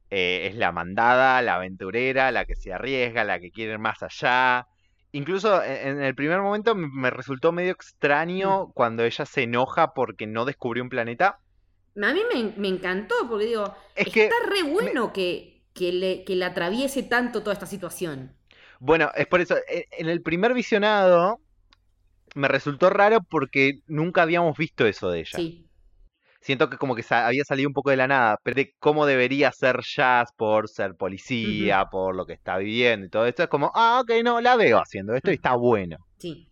eh, 0.10 0.48
es 0.48 0.56
la 0.56 0.72
mandada, 0.72 1.42
la 1.42 1.56
aventurera, 1.56 2.32
la 2.32 2.46
que 2.46 2.56
se 2.56 2.74
arriesga, 2.74 3.24
la 3.24 3.40
que 3.40 3.52
quiere 3.52 3.74
ir 3.74 3.80
más 3.80 4.04
allá. 4.04 4.68
Incluso 5.14 5.64
e- 5.64 5.88
en 5.90 6.02
el 6.04 6.14
primer 6.16 6.42
momento 6.42 6.76
me 6.76 7.10
resultó 7.10 7.52
medio 7.54 7.72
extraño 7.72 8.68
cuando 8.74 9.04
ella 9.06 9.26
se 9.26 9.44
enoja 9.44 9.94
porque 9.94 10.28
no 10.28 10.44
descubrió 10.46 10.84
un 10.84 10.90
planeta. 10.90 11.40
A 11.96 12.14
mí 12.14 12.22
me, 12.34 12.54
me 12.58 12.68
encantó, 12.68 13.16
porque 13.30 13.46
digo, 13.46 13.76
Es 13.96 14.10
que, 14.10 14.24
está 14.26 14.36
re 14.50 14.64
bueno 14.64 15.14
que, 15.14 15.64
que, 15.74 15.92
le, 15.94 16.24
que 16.26 16.36
le 16.36 16.46
atraviese 16.46 17.04
tanto 17.04 17.42
toda 17.42 17.54
esta 17.54 17.68
situación. 17.68 18.36
bueno, 18.80 19.12
es 19.16 19.28
por 19.28 19.42
eso, 19.42 19.56
e- 19.68 19.88
en 19.92 20.10
el 20.10 20.22
primer 20.22 20.54
visionado 20.54 21.40
me 22.36 22.48
resultó 22.48 22.90
raro 22.90 23.22
porque 23.24 23.80
nunca 23.88 24.24
habíamos 24.24 24.58
visto 24.58 24.86
eso 24.88 25.10
de 25.12 25.22
ella. 25.22 25.38
Sí. 25.38 25.63
Siento 26.44 26.70
que 26.70 26.78
como 26.78 26.96
que 26.96 27.04
sa- 27.04 27.26
había 27.28 27.44
salido 27.46 27.70
un 27.70 27.74
poco 27.74 27.90
de 27.90 27.98
la 27.98 28.08
nada, 28.08 28.38
pero 28.44 28.56
de 28.56 28.76
cómo 28.80 29.06
debería 29.06 29.52
ser 29.52 29.80
Jazz 29.82 30.30
por 30.38 30.68
ser 30.70 30.96
policía, 30.96 31.86
por 31.90 32.16
lo 32.16 32.26
que 32.26 32.34
está 32.34 32.58
viviendo 32.58 33.06
y 33.08 33.10
todo 33.10 33.26
esto, 33.26 33.44
es 33.44 33.50
como, 33.50 33.72
ah, 33.76 34.02
ok, 34.02 34.12
no, 34.24 34.42
la 34.42 34.56
veo 34.56 34.80
haciendo 34.80 35.16
esto 35.16 35.32
y 35.32 35.36
está 35.36 35.56
bueno. 35.56 35.98
Sí. 36.18 36.50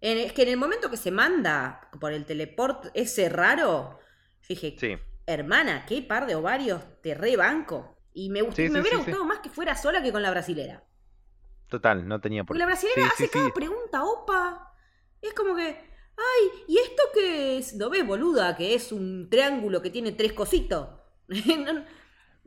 En- 0.00 0.18
es 0.18 0.32
que 0.32 0.42
en 0.42 0.48
el 0.50 0.56
momento 0.56 0.90
que 0.90 0.96
se 0.96 1.10
manda 1.10 1.88
por 2.00 2.12
el 2.12 2.26
teleport 2.26 2.86
ese 2.94 3.28
raro, 3.28 4.00
dije, 4.48 4.76
Sí, 4.76 4.96
hermana, 5.26 5.86
qué 5.86 6.02
par 6.02 6.26
de 6.26 6.34
ovarios, 6.36 6.82
te 7.02 7.14
rebanco. 7.14 7.96
Y 8.14 8.30
me, 8.30 8.42
gustó, 8.42 8.56
Sí, 8.56 8.68
me 8.68 8.70
sí, 8.70 8.80
hubiera 8.80 8.98
gustado 8.98 9.24
más 9.24 9.40
que 9.40 9.50
fuera 9.50 9.76
sola 9.76 10.02
que 10.02 10.12
con 10.12 10.22
la 10.22 10.30
brasilera. 10.30 10.84
total, 11.68 12.06
no 12.06 12.20
tenía 12.20 12.44
por 12.44 12.48
Porque 12.48 12.58
qué. 12.58 12.60
la 12.60 12.66
brasilera 12.66 13.08
hace 13.12 13.28
cada 13.30 13.52
pregunta, 13.54 14.04
opa. 14.04 14.72
Es 15.20 15.32
como 15.34 15.56
que, 15.56 15.78
ay, 16.22 16.64
¿y 16.68 16.78
esto 16.78 17.02
qué 17.14 17.58
es? 17.58 17.74
¿No 17.74 17.90
ves, 17.90 18.06
boluda? 18.06 18.56
Que 18.56 18.74
es 18.74 18.92
un 18.92 19.28
triángulo 19.30 19.82
que 19.82 19.90
tiene 19.90 20.12
tres 20.12 20.32
cositos. 20.32 20.88
No, 21.28 21.72
no, 21.72 21.84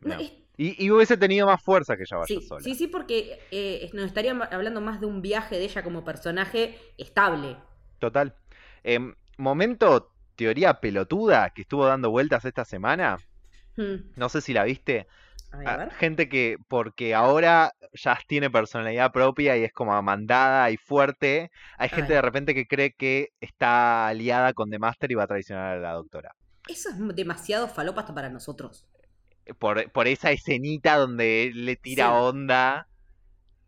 No. 0.02 0.20
es- 0.20 0.34
Y, 0.58 0.86
y 0.86 0.92
hubiese 0.92 1.18
tenido 1.18 1.48
más 1.48 1.62
fuerza 1.62 1.98
que 1.98 2.04
ella 2.04 2.18
vaya 2.18 2.28
sí, 2.28 2.42
sola. 2.48 2.62
sí, 2.64 2.76
sí, 2.76 2.88
porque 2.88 3.40
eh, 3.52 3.90
nos 3.94 4.06
estarían 4.06 4.42
hablando 4.42 4.80
más 4.82 5.02
de 5.02 5.06
un 5.08 5.22
viaje 5.22 5.58
de 5.58 5.66
ella 5.66 5.84
como 5.84 6.04
personaje 6.06 6.80
estable. 6.98 7.58
Total. 8.00 8.36
Em, 8.84 9.16
momento, 9.38 10.12
teoría 10.36 10.80
pelotuda 10.80 11.50
que 11.50 11.64
estuvo 11.64 11.86
dando 11.86 12.10
vueltas 12.12 12.46
esta 12.46 12.64
semana. 12.66 13.18
Hmm. 13.76 13.96
No 14.16 14.30
sé 14.30 14.42
si 14.42 14.54
la 14.54 14.64
viste. 14.64 15.08
A 15.63 15.78
ver, 15.78 15.89
Ah, 15.91 15.96
gente 15.98 16.28
que, 16.30 16.58
porque 16.68 17.13
ahora 17.15 17.72
Jazz 17.94 18.20
tiene 18.28 18.50
personalidad 18.50 19.12
propia 19.12 19.58
y 19.58 19.63
es 19.63 19.74
como 19.74 20.00
mandada 20.02 20.70
y 20.72 20.78
fuerte. 20.78 21.52
Hay 21.78 21.89
gente 21.89 22.13
de 22.13 22.22
repente 22.22 22.54
que 22.54 22.68
cree 22.68 22.94
que 22.94 23.30
está 23.39 24.08
aliada 24.08 24.54
con 24.54 24.70
The 24.70 24.80
Master 24.80 25.12
y 25.12 25.15
va 25.15 25.24
a 25.24 25.28
traicionar 25.28 25.78
a 25.78 25.80
la 25.80 25.91
doctora. 25.94 26.32
Eso 26.68 26.89
es 26.89 27.15
demasiado 27.15 27.68
falopa 27.68 28.02
hasta 28.02 28.13
para 28.13 28.30
nosotros. 28.30 28.86
Por, 29.60 29.91
por 29.91 30.08
esa 30.08 30.32
escenita 30.32 30.98
donde 30.98 31.52
le 31.54 31.76
tira 31.76 32.06
Sí. 32.06 32.12
onda 32.12 32.88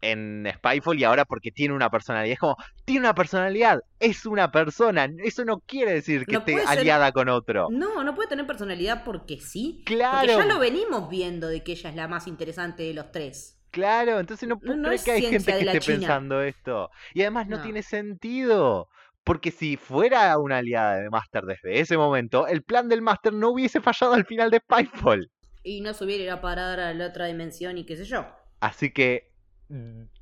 en 0.01 0.47
Spyfall 0.55 0.99
y 0.99 1.03
ahora 1.03 1.25
porque 1.25 1.51
tiene 1.51 1.73
una 1.73 1.89
personalidad. 1.89 2.33
Es 2.33 2.39
como, 2.39 2.55
tiene 2.85 3.01
una 3.01 3.15
personalidad, 3.15 3.81
es 3.99 4.25
una 4.25 4.51
persona. 4.51 5.09
Eso 5.23 5.43
no 5.45 5.59
quiere 5.59 5.93
decir 5.93 6.25
que 6.25 6.33
No 6.33 6.39
esté 6.39 6.57
ser- 6.59 6.67
aliada 6.67 7.11
con 7.11 7.29
otro. 7.29 7.67
No, 7.71 8.03
no 8.03 8.13
puede 8.15 8.29
tener 8.29 8.45
personalidad 8.47 9.03
porque 9.03 9.39
sí. 9.39 9.81
Claro. 9.85 10.27
Porque 10.33 10.47
ya 10.47 10.53
lo 10.53 10.59
venimos 10.59 11.09
viendo 11.09 11.47
de 11.47 11.63
que 11.63 11.71
ella 11.73 11.89
es 11.89 11.95
la 11.95 12.07
más 12.07 12.27
interesante 12.27 12.83
de 12.83 12.93
los 12.93 13.11
tres. 13.11 13.55
Claro, 13.71 14.19
entonces 14.19 14.47
no 14.47 14.57
puedo 14.59 14.75
no 14.75 14.87
creer 14.89 15.03
que 15.03 15.11
hay 15.11 15.21
gente 15.23 15.51
que 15.57 15.65
esté 15.65 15.79
China. 15.79 15.97
pensando 15.99 16.41
esto. 16.41 16.89
Y 17.13 17.21
además 17.21 17.47
no, 17.47 17.57
No. 17.57 17.63
tiene 17.63 17.83
sentido. 17.83 18.89
Porque 19.23 19.51
si 19.51 19.75
fuera 19.75 20.37
una 20.37 20.59
aliada 20.59 20.97
de 21.01 21.09
Master 21.09 21.43
desde 21.43 21.81
ese 21.81 21.97
momento, 21.97 22.47
el 22.47 22.63
plan 22.63 22.87
del 22.87 23.01
Master 23.01 23.33
no 23.33 23.49
hubiese 23.49 23.81
fallado 23.81 24.13
al 24.13 24.25
final 24.25 24.49
de 24.51 24.59
Spyfall. 24.59 25.29
Y 25.63 25.81
no 25.81 25.93
se 25.93 26.05
hubiera 26.05 26.23
ido 26.23 26.33
a 26.35 26.41
parar 26.41 26.79
a 26.79 26.93
la 26.93 27.07
otra 27.07 27.25
dimensión 27.25 27.77
y 27.77 27.85
qué 27.85 27.97
sé 27.97 28.05
yo. 28.05 28.25
Así 28.61 28.91
que, 28.93 29.33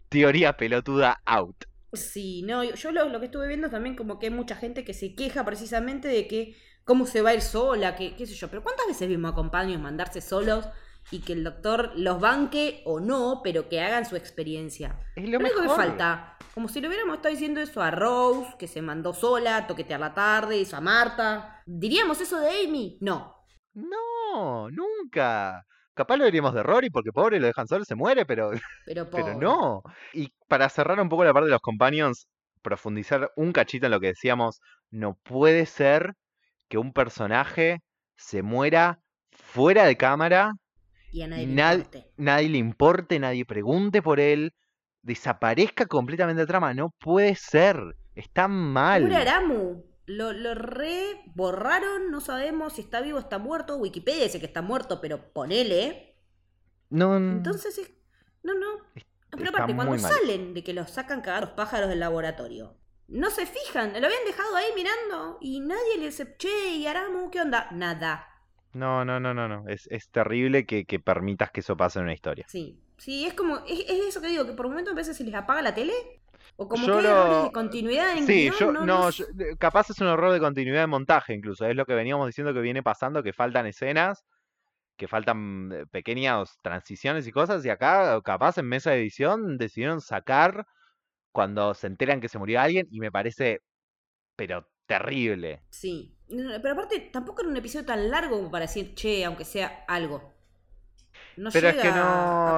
teoría 0.09 0.55
pelotuda 0.57 1.21
out. 1.25 1.65
Sí, 1.93 2.43
no, 2.43 2.63
yo- 2.63 2.91
lo, 2.91 3.07
lo 3.09 3.19
que 3.19 3.27
estuve 3.27 3.47
viendo 3.47 3.69
también 3.69 3.95
como 3.95 4.19
que 4.19 4.27
hay 4.27 4.33
mucha 4.33 4.55
gente 4.55 4.83
que 4.83 4.93
se 4.93 5.15
queja 5.15 5.45
precisamente 5.45 6.07
de 6.09 6.27
que 6.27 6.55
cómo 6.83 7.05
se 7.05 7.21
va 7.21 7.29
a 7.29 7.33
ir 7.35 7.41
sola, 7.41 7.95
que 7.95 8.15
qué 8.15 8.25
sé 8.27 8.33
yo, 8.33 8.49
pero 8.49 8.63
¿cuántas 8.63 8.87
veces 8.87 9.07
vimos 9.07 9.31
a 9.31 9.35
compañeros 9.35 9.81
mandarse 9.81 10.19
solos 10.21 10.67
y 11.11 11.19
que 11.21 11.33
el 11.33 11.43
doctor 11.43 11.93
los 11.95 12.19
banque 12.19 12.81
o 12.85 12.99
no, 12.99 13.41
pero 13.43 13.69
que 13.69 13.79
hagan 13.81 14.05
su 14.05 14.15
experiencia? 14.17 14.99
Es 15.15 15.29
lo 15.29 15.39
único 15.39 15.55
que 15.55 15.61
mejor. 15.61 15.77
falta, 15.77 16.37
como 16.53 16.67
si 16.67 16.81
le 16.81 16.87
hubiéramos 16.89 17.15
estado 17.15 17.31
diciendo 17.33 17.61
eso 17.61 17.81
a 17.81 17.91
Rose, 17.91 18.55
que 18.59 18.67
se 18.67 18.81
mandó 18.81 19.13
sola, 19.13 19.57
a 19.57 19.67
toquetear 19.67 19.99
la 20.01 20.13
tarde, 20.13 20.59
eso 20.61 20.75
a 20.75 20.81
Marta. 20.81 21.61
¿Diríamos 21.65 22.19
eso 22.19 22.39
de 22.39 22.49
Amy? 22.67 22.97
No. 23.01 23.35
No, 23.73 24.69
nunca. 24.69 25.65
Capaz 25.95 26.17
lo 26.17 26.25
diríamos 26.25 26.53
de 26.53 26.63
Rory 26.63 26.89
porque 26.91 27.11
pobre 27.11 27.39
lo 27.39 27.47
dejan 27.47 27.67
solo, 27.67 27.85
se 27.85 27.95
muere, 27.95 28.25
pero, 28.25 28.51
Pero, 28.85 29.05
no. 29.39 29.81
Y 30.13 30.33
para 30.47 30.69
cerrar 30.69 30.99
un 30.99 31.09
poco 31.09 31.23
la 31.23 31.33
parte 31.33 31.45
de 31.47 31.51
los 31.51 31.61
companions, 31.61 32.27
profundizar 32.61 33.31
un 33.35 33.51
cachito 33.53 33.87
en 33.87 33.91
lo 33.93 33.99
que 33.99 34.07
decíamos, 34.07 34.59
no 34.91 35.15
puede 35.23 35.65
ser 35.65 36.13
que 36.69 36.77
un 36.77 36.93
personaje 36.93 37.79
se 38.17 38.41
muera 38.43 38.99
fuera 39.31 39.85
de 39.85 39.97
cámara, 39.97 40.51
Y 41.11 41.21
a 41.21 41.27
nadie 41.27 41.43
y 41.43 41.47
le 41.47 41.53
nad- 41.55 41.77
importe. 41.77 42.11
nadie 42.17 42.49
le 42.49 42.57
importe, 42.57 43.19
nadie 43.19 43.45
pregunte 43.45 44.01
por 44.01 44.19
él, 44.19 44.53
desaparezca 45.03 45.85
completamente 45.85 46.41
de 46.41 46.47
trama. 46.47 46.73
No 46.73 46.89
puede 46.99 47.35
ser. 47.35 47.77
Está 48.15 48.47
mal. 48.47 49.03
Pobre 49.03 49.15
Aramu. 49.17 49.83
Lo, 50.07 50.33
lo 50.33 50.53
re 50.53 51.21
borraron, 51.33 52.11
no 52.11 52.21
sabemos 52.21 52.73
si 52.73 52.81
está 52.81 53.01
vivo 53.01 53.17
o 53.17 53.21
está 53.21 53.39
muerto. 53.39 53.77
Wikipedia 53.77 54.23
dice 54.23 54.39
que 54.39 54.45
está 54.45 54.61
muerto, 54.61 55.01
pero 55.01 55.33
ponele. 55.33 56.15
No, 56.89 57.17
Entonces 57.17 57.77
es. 57.77 57.91
No, 58.43 58.53
no. 58.53 58.67
Pero 59.31 59.49
aparte, 59.49 59.75
cuando 59.75 59.97
salen 59.97 60.53
de 60.53 60.63
que 60.63 60.73
los 60.73 60.91
sacan 60.91 61.21
cagar 61.21 61.43
los 61.43 61.51
pájaros 61.51 61.89
del 61.89 61.99
laboratorio, 61.99 62.77
no 63.07 63.29
se 63.29 63.45
fijan. 63.45 63.89
Lo 63.99 64.07
habían 64.07 64.25
dejado 64.25 64.55
ahí 64.55 64.67
mirando 64.75 65.37
y 65.41 65.59
nadie 65.59 65.97
le 65.97 66.05
dice, 66.05 66.35
che, 66.37 66.75
¿y 66.75 66.87
Aramu 66.87 67.29
qué 67.31 67.41
onda? 67.41 67.67
Nada. 67.71 68.27
no, 68.73 69.03
no, 69.05 69.19
no, 69.19 69.33
no, 69.33 69.47
no. 69.47 69.67
Es, 69.67 69.87
es 69.91 70.09
terrible 70.09 70.65
que, 70.65 70.85
que 70.85 70.99
permitas 70.99 71.51
que 71.51 71.61
eso 71.61 71.75
pase 71.77 71.99
en 71.99 72.05
una 72.05 72.13
historia. 72.13 72.45
Sí. 72.47 72.81
Sí, 72.97 73.25
es 73.25 73.33
como. 73.33 73.57
Es, 73.67 73.79
es 73.89 74.05
eso 74.07 74.21
que 74.21 74.27
digo, 74.27 74.45
que 74.45 74.53
por 74.53 74.67
momentos 74.69 74.93
a 74.93 74.95
veces 74.95 75.17
se 75.17 75.23
les 75.23 75.35
apaga 75.35 75.61
la 75.61 75.73
tele. 75.75 75.93
O 76.57 76.67
como 76.69 76.87
Yo 76.87 76.93
que 76.93 76.99
hay 76.99 77.03
lo- 77.03 77.09
errores 77.25 77.43
de 77.43 77.51
continuidad 77.51 78.17
en 78.17 78.25
Sí, 78.25 78.41
guion, 78.43 78.55
yo, 78.59 78.71
no, 78.71 78.79
no, 78.79 78.85
no 78.85 79.09
yo- 79.09 79.25
capaz 79.59 79.89
es 79.89 79.99
un 79.99 80.07
error 80.07 80.31
de 80.31 80.39
continuidad 80.39 80.81
de 80.81 80.87
montaje 80.87 81.33
incluso, 81.33 81.65
es 81.65 81.75
lo 81.75 81.85
que 81.85 81.93
veníamos 81.95 82.27
diciendo 82.27 82.53
que 82.53 82.61
viene 82.61 82.81
pasando, 82.83 83.23
que 83.23 83.33
faltan 83.33 83.65
escenas 83.65 84.23
que 84.97 85.09
faltan 85.09 85.71
eh, 85.73 85.85
pequeñas 85.91 86.57
transiciones 86.61 87.27
y 87.27 87.31
cosas, 87.33 87.65
y 87.65 87.69
acá 87.69 88.21
capaz 88.23 88.57
en 88.57 88.67
mesa 88.67 88.91
de 88.91 88.99
edición 89.01 89.57
decidieron 89.57 89.99
sacar 89.99 90.65
cuando 91.33 91.73
se 91.73 91.87
enteran 91.87 92.21
que 92.21 92.29
se 92.29 92.39
murió 92.39 92.61
alguien 92.61 92.87
y 92.89 93.01
me 93.01 93.11
parece, 93.11 93.59
pero 94.37 94.69
terrible. 94.85 95.63
Sí. 95.69 96.15
Pero 96.29 96.71
aparte, 96.71 97.01
tampoco 97.11 97.41
era 97.41 97.49
un 97.49 97.57
episodio 97.57 97.85
tan 97.85 98.09
largo 98.09 98.37
como 98.37 98.51
para 98.51 98.67
decir, 98.67 98.95
che, 98.95 99.25
aunque 99.25 99.43
sea 99.43 99.83
algo. 99.87 100.34
No 101.37 101.49
Pero 101.51 101.69
es 101.69 101.75
llega 101.75 101.83
que 101.91 101.97
no- 101.97 102.03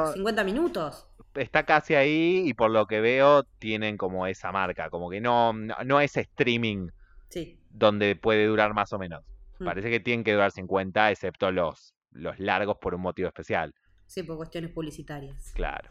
a 0.10 0.12
50 0.14 0.44
minutos. 0.44 1.08
Está 1.34 1.64
casi 1.64 1.94
ahí 1.96 2.44
y 2.48 2.54
por 2.54 2.72
lo 2.72 2.86
que 2.88 3.00
veo 3.00 3.44
tienen 3.60 3.98
como 3.98 4.26
esa 4.28 4.52
marca, 4.52 4.90
como 4.90 5.10
que 5.10 5.22
no, 5.22 5.54
no, 5.54 5.76
no 5.86 6.00
es 6.02 6.18
streaming 6.18 6.90
Sí. 7.30 7.60
donde 7.70 8.16
puede 8.16 8.46
durar 8.48 8.74
más 8.74 8.92
o 8.94 8.98
menos. 9.00 9.24
Mm. 9.60 9.66
Parece 9.66 9.90
que 9.90 10.00
tienen 10.00 10.24
que 10.24 10.34
durar 10.34 10.52
50, 10.52 11.12
excepto 11.12 11.52
los, 11.52 11.94
los 12.12 12.40
largos 12.40 12.78
por 12.78 12.96
un 12.96 13.02
motivo 13.02 13.28
especial. 13.28 13.74
Sí, 14.08 14.24
por 14.24 14.38
cuestiones 14.38 14.72
publicitarias. 14.72 15.52
Claro. 15.54 15.90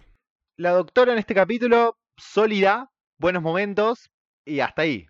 La 0.56 0.70
doctora 0.72 1.12
en 1.12 1.18
este 1.18 1.34
capítulo, 1.34 1.96
sólida, 2.16 2.90
buenos 3.18 3.42
momentos 3.42 4.10
y 4.44 4.60
hasta 4.60 4.82
ahí. 4.82 5.06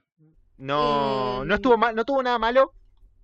No, 0.59 1.45
no 1.45 1.55
Eh, 1.55 1.57
estuvo 1.57 1.77
mal, 1.77 1.95
no 1.95 2.05
tuvo 2.05 2.23
nada 2.23 2.39
malo. 2.39 2.73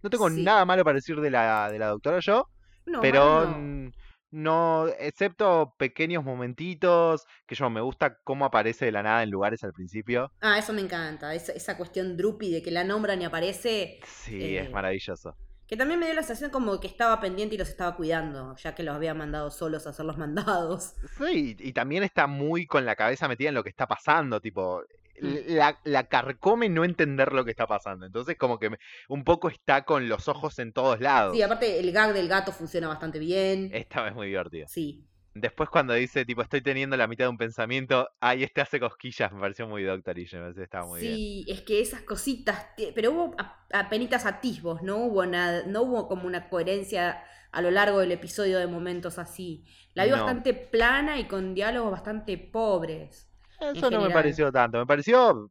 No 0.02 0.10
tengo 0.10 0.28
sí. 0.30 0.42
nada 0.42 0.64
malo 0.64 0.84
para 0.84 0.96
decir 0.96 1.20
de 1.20 1.30
la, 1.30 1.70
de 1.70 1.78
la 1.78 1.86
doctora 1.88 2.18
yo, 2.20 2.48
No, 2.86 3.00
pero 3.00 3.46
no. 3.48 3.90
No, 4.32 4.88
excepto 4.98 5.74
pequeños 5.78 6.24
momentitos, 6.24 7.24
que 7.46 7.54
yo 7.54 7.70
me 7.70 7.80
gusta 7.80 8.18
cómo 8.24 8.44
aparece 8.44 8.86
de 8.86 8.92
la 8.92 9.02
nada 9.02 9.22
en 9.22 9.30
lugares 9.30 9.62
al 9.64 9.72
principio. 9.72 10.32
Ah, 10.40 10.58
eso 10.58 10.72
me 10.72 10.80
encanta. 10.80 11.34
Esa, 11.34 11.52
esa 11.52 11.76
cuestión 11.76 12.16
droopy 12.16 12.50
de 12.50 12.62
que 12.62 12.70
la 12.72 12.82
nombran 12.84 13.22
y 13.22 13.24
aparece. 13.24 14.00
Sí, 14.04 14.56
es 14.56 14.68
Eh, 14.68 14.70
maravilloso. 14.70 15.36
Que 15.66 15.76
también 15.76 16.00
me 16.00 16.06
dio 16.06 16.14
la 16.14 16.22
sensación 16.22 16.50
como 16.50 16.80
que 16.80 16.86
estaba 16.86 17.20
pendiente 17.20 17.54
y 17.54 17.58
los 17.58 17.68
estaba 17.68 17.96
cuidando, 17.96 18.56
ya 18.56 18.74
que 18.74 18.82
los 18.82 18.94
había 18.94 19.14
mandado 19.14 19.50
solos 19.50 19.86
a 19.86 19.90
hacer 19.90 20.04
los 20.04 20.18
mandados. 20.18 20.94
Sí, 21.18 21.56
y 21.58 21.72
también 21.72 22.02
está 22.02 22.26
muy 22.26 22.66
con 22.66 22.84
la 22.84 22.96
cabeza 22.96 23.28
metida 23.28 23.48
en 23.50 23.54
lo 23.54 23.62
que 23.62 23.70
está 23.70 23.86
pasando, 23.86 24.40
tipo. 24.40 24.82
La, 25.22 25.78
la 25.84 26.08
carcome 26.08 26.68
no 26.68 26.84
entender 26.84 27.32
lo 27.32 27.44
que 27.44 27.50
está 27.50 27.66
pasando. 27.66 28.06
Entonces, 28.06 28.36
como 28.36 28.58
que 28.58 28.70
un 29.08 29.24
poco 29.24 29.48
está 29.48 29.84
con 29.84 30.08
los 30.08 30.28
ojos 30.28 30.58
en 30.58 30.72
todos 30.72 31.00
lados. 31.00 31.36
Sí, 31.36 31.42
aparte 31.42 31.78
el 31.78 31.92
gag 31.92 32.12
del 32.12 32.28
gato 32.28 32.52
funciona 32.52 32.88
bastante 32.88 33.18
bien. 33.18 33.70
Esta 33.72 34.02
vez 34.02 34.14
muy 34.14 34.26
divertido. 34.28 34.66
Sí. 34.68 35.04
Después 35.34 35.70
cuando 35.70 35.94
dice, 35.94 36.26
tipo, 36.26 36.42
estoy 36.42 36.60
teniendo 36.60 36.94
la 36.96 37.06
mitad 37.06 37.24
de 37.24 37.30
un 37.30 37.38
pensamiento, 37.38 38.10
ay, 38.20 38.42
este 38.42 38.60
hace 38.60 38.78
cosquillas, 38.78 39.32
me 39.32 39.40
pareció 39.40 39.66
muy 39.66 39.82
doctorish, 39.82 40.34
me 40.34 40.40
pareció 40.40 40.60
que 40.60 40.64
estaba 40.64 40.86
muy 40.86 41.00
bien. 41.00 41.14
Sí, 41.14 41.44
es 41.48 41.62
que 41.62 41.80
esas 41.80 42.02
cositas, 42.02 42.66
pero 42.94 43.12
hubo 43.12 43.36
apenitas 43.72 44.26
atisbos, 44.26 44.82
no 44.82 44.98
hubo 44.98 45.24
nada, 45.24 45.62
no 45.66 45.82
hubo 45.82 46.06
como 46.06 46.26
una 46.26 46.50
coherencia 46.50 47.24
a 47.50 47.62
lo 47.62 47.70
largo 47.70 48.00
del 48.00 48.12
episodio 48.12 48.58
de 48.58 48.66
momentos 48.66 49.18
así. 49.18 49.64
La 49.94 50.04
vi 50.04 50.10
No. 50.10 50.16
bastante 50.18 50.52
plana 50.52 51.18
y 51.18 51.24
con 51.26 51.54
diálogos 51.54 51.92
bastante 51.92 52.36
pobres. 52.36 53.31
Eso 53.70 53.90
no 53.90 54.00
me 54.00 54.10
pareció 54.10 54.50
tanto, 54.50 54.78
me 54.78 54.86
pareció 54.86 55.50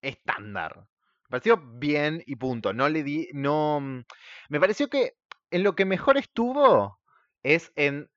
estándar. 0.00 0.76
Me 1.24 1.28
pareció 1.38 1.56
bien 1.56 2.22
y 2.26 2.36
punto. 2.36 2.72
No 2.72 2.88
le 2.88 3.02
di, 3.02 3.28
no. 3.32 3.80
mm, 3.80 4.02
Me 4.48 4.60
pareció 4.60 4.88
que 4.88 5.12
en 5.50 5.62
lo 5.62 5.74
que 5.74 5.84
mejor 5.84 6.16
estuvo 6.16 6.98
es 7.42 7.72
en 7.76 8.08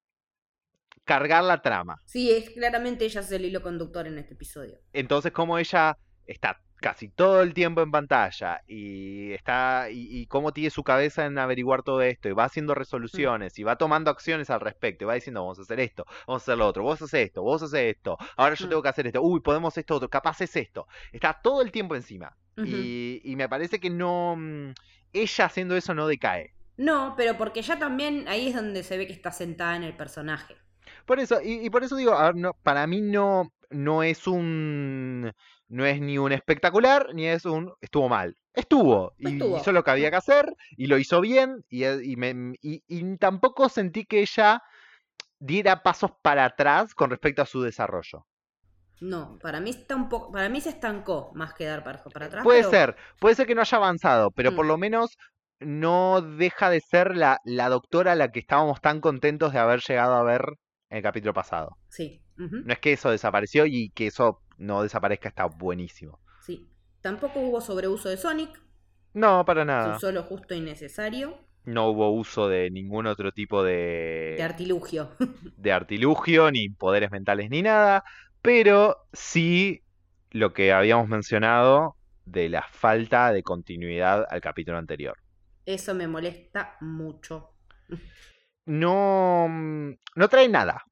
cargar 1.03 1.43
la 1.43 1.61
trama. 1.61 1.97
Sí, 2.05 2.31
es 2.31 2.49
claramente 2.51 3.05
ella 3.05 3.21
es 3.21 3.31
el 3.31 3.45
hilo 3.45 3.61
conductor 3.61 4.07
en 4.07 4.17
este 4.17 4.33
episodio. 4.33 4.79
Entonces, 4.93 5.31
como 5.31 5.57
ella 5.57 5.97
está 6.25 6.61
casi 6.83 7.09
todo 7.09 7.41
el 7.41 7.53
tiempo 7.53 7.81
en 7.81 7.91
pantalla 7.91 8.61
y 8.67 9.31
está 9.33 9.89
y, 9.89 10.07
y 10.21 10.27
cómo 10.27 10.51
tiene 10.53 10.69
su 10.69 10.83
cabeza 10.83 11.25
en 11.25 11.37
averiguar 11.39 11.83
todo 11.83 12.01
esto 12.01 12.29
y 12.29 12.33
va 12.33 12.43
haciendo 12.45 12.75
resoluciones 12.75 13.57
y 13.57 13.63
va 13.63 13.77
tomando 13.77 14.11
acciones 14.11 14.49
al 14.49 14.59
respecto 14.61 15.05
y 15.05 15.07
va 15.07 15.13
diciendo 15.15 15.41
vamos 15.41 15.59
a 15.59 15.63
hacer 15.63 15.79
esto, 15.79 16.05
vamos 16.27 16.41
a 16.41 16.45
hacer 16.45 16.57
lo 16.57 16.67
otro, 16.67 16.83
vos 16.83 17.01
haces 17.01 17.25
esto, 17.27 17.41
vos 17.43 17.63
haces 17.63 17.95
esto, 17.95 18.17
ahora 18.37 18.55
yo 18.55 18.67
Mm. 18.67 18.69
tengo 18.69 18.81
que 18.83 18.89
hacer 18.89 19.07
esto, 19.07 19.21
uy, 19.21 19.39
podemos 19.41 19.77
esto 19.77 19.95
otro, 19.95 20.09
capaz 20.09 20.41
es 20.41 20.55
esto. 20.55 20.87
Está 21.11 21.39
todo 21.41 21.61
el 21.61 21.71
tiempo 21.71 21.95
encima 21.95 22.35
y, 22.61 23.21
y 23.23 23.35
me 23.35 23.49
parece 23.49 23.79
que 23.79 23.89
no 23.89 24.35
mm, 24.37 24.71
ella 25.13 25.45
haciendo 25.45 25.75
eso 25.77 25.93
no 25.93 26.07
decae. 26.07 26.53
No, 26.77 27.15
pero 27.17 27.35
porque 27.35 27.63
ya 27.63 27.79
también 27.79 28.27
ahí 28.27 28.49
es 28.49 28.55
donde 28.55 28.83
se 28.83 28.97
ve 28.97 29.07
que 29.07 29.13
está 29.13 29.31
sentada 29.31 29.75
en 29.75 29.81
el 29.83 29.97
personaje. 29.97 30.55
Por 31.05 31.19
eso, 31.19 31.39
y, 31.41 31.65
y 31.65 31.69
por 31.69 31.83
eso 31.83 31.95
digo, 31.95 32.13
a 32.13 32.25
ver, 32.27 32.35
no, 32.35 32.53
para 32.63 32.87
mí 32.87 33.01
no, 33.01 33.53
no 33.69 34.03
es 34.03 34.27
un, 34.27 35.31
no 35.73 35.85
es 35.85 35.99
ni 35.99 36.17
un 36.17 36.31
espectacular, 36.31 37.07
ni 37.13 37.25
es 37.27 37.45
un, 37.45 37.73
estuvo 37.81 38.07
mal. 38.09 38.37
Estuvo, 38.53 39.13
y 39.17 39.33
Estuvo. 39.33 39.57
hizo 39.57 39.71
lo 39.71 39.83
que 39.83 39.91
había 39.91 40.11
que 40.11 40.17
hacer, 40.17 40.53
y 40.77 40.85
lo 40.87 40.97
hizo 40.99 41.19
bien, 41.19 41.65
y, 41.69 41.83
e- 41.85 42.03
y 42.03 42.15
me, 42.15 42.53
y- 42.61 42.83
y 42.87 43.17
tampoco 43.17 43.69
sentí 43.69 44.05
que 44.05 44.21
ella 44.21 44.61
diera 45.39 45.81
pasos 45.83 46.11
para 46.21 46.45
atrás 46.45 46.93
con 46.93 47.09
respecto 47.09 47.41
a 47.41 47.45
su 47.47 47.61
desarrollo. 47.61 48.25
No, 49.01 49.37
para 49.41 49.59
mí 49.59 49.71
está 49.71 49.95
un 49.95 50.07
poco, 50.07 50.31
para 50.31 50.47
mí 50.49 50.61
se 50.61 50.69
estancó 50.69 51.31
más 51.33 51.53
que 51.55 51.65
dar 51.65 51.83
para, 51.83 52.03
para 52.03 52.27
atrás. 52.27 52.43
Puede 52.43 52.59
pero- 52.59 52.71
ser, 52.71 52.95
puede 53.19 53.35
ser 53.35 53.47
que 53.47 53.55
no 53.55 53.61
haya 53.61 53.77
avanzado, 53.77 54.29
pero 54.31 54.51
Mm. 54.51 54.55
por 54.55 54.65
lo 54.67 54.77
menos 54.77 55.17
no 55.59 56.21
deja 56.21 56.69
de 56.69 56.81
ser 56.81 57.17
la, 57.17 57.39
la 57.43 57.69
doctora 57.69 58.11
a 58.11 58.15
la 58.15 58.31
que 58.31 58.39
estábamos 58.39 58.79
tan 58.81 59.01
contentos 59.01 59.51
de 59.53 59.59
haber 59.59 59.81
llegado 59.81 60.13
a 60.15 60.23
ver 60.23 60.45
en 60.89 60.97
el 60.97 61.03
capítulo 61.03 61.33
pasado. 61.33 61.77
Sí. 61.89 62.19
No 62.35 62.73
es 62.73 62.79
que 62.79 62.93
eso 62.93 63.11
desapareció 63.11 63.65
y 63.67 63.89
que 63.91 64.07
eso 64.07 64.41
no 64.63 64.83
desaparezca, 64.83 65.29
está 65.29 65.45
buenísimo. 65.45 66.19
Sí. 66.41 66.69
Tampoco 67.01 67.39
hubo 67.41 67.59
sobreuso 67.61 68.09
de 68.09 68.17
Sonic, 68.17 68.61
No, 69.13 69.45
para 69.45 69.65
nada. 69.65 69.97
usó 69.97 70.11
lo 70.11 70.23
justo 70.23 70.53
y 70.53 70.61
necesario. 70.61 71.37
No 71.65 71.89
hubo 71.89 72.11
uso 72.11 72.47
de 72.49 72.69
ningún 72.71 73.07
otro 73.07 73.31
tipo 73.31 73.63
De 74.35 74.35
de, 74.37 74.43
artilugio. 74.43 75.11
de 75.57 75.71
artilugio, 75.71 76.51
ni 76.51 76.69
poderes 76.69 77.11
mentales, 77.11 77.49
ni 77.49 77.61
nada. 77.61 78.03
Pero 78.41 78.97
sí 79.13 79.81
lo 80.31 80.53
que 80.53 80.73
habíamos 80.73 81.07
mencionado 81.07 81.95
de 82.25 82.49
la 82.49 82.63
falta 82.71 83.31
de 83.31 83.43
continuidad 83.43 84.25
al 84.29 84.41
capítulo 84.41 84.77
anterior. 84.77 85.17
Eso 85.65 85.93
me 85.93 86.07
molesta 86.07 86.77
mucho. 86.81 87.53
No, 88.65 89.47
mm, 89.49 89.93
no 90.15 90.27
trae 90.29 90.47
nada 90.49 90.83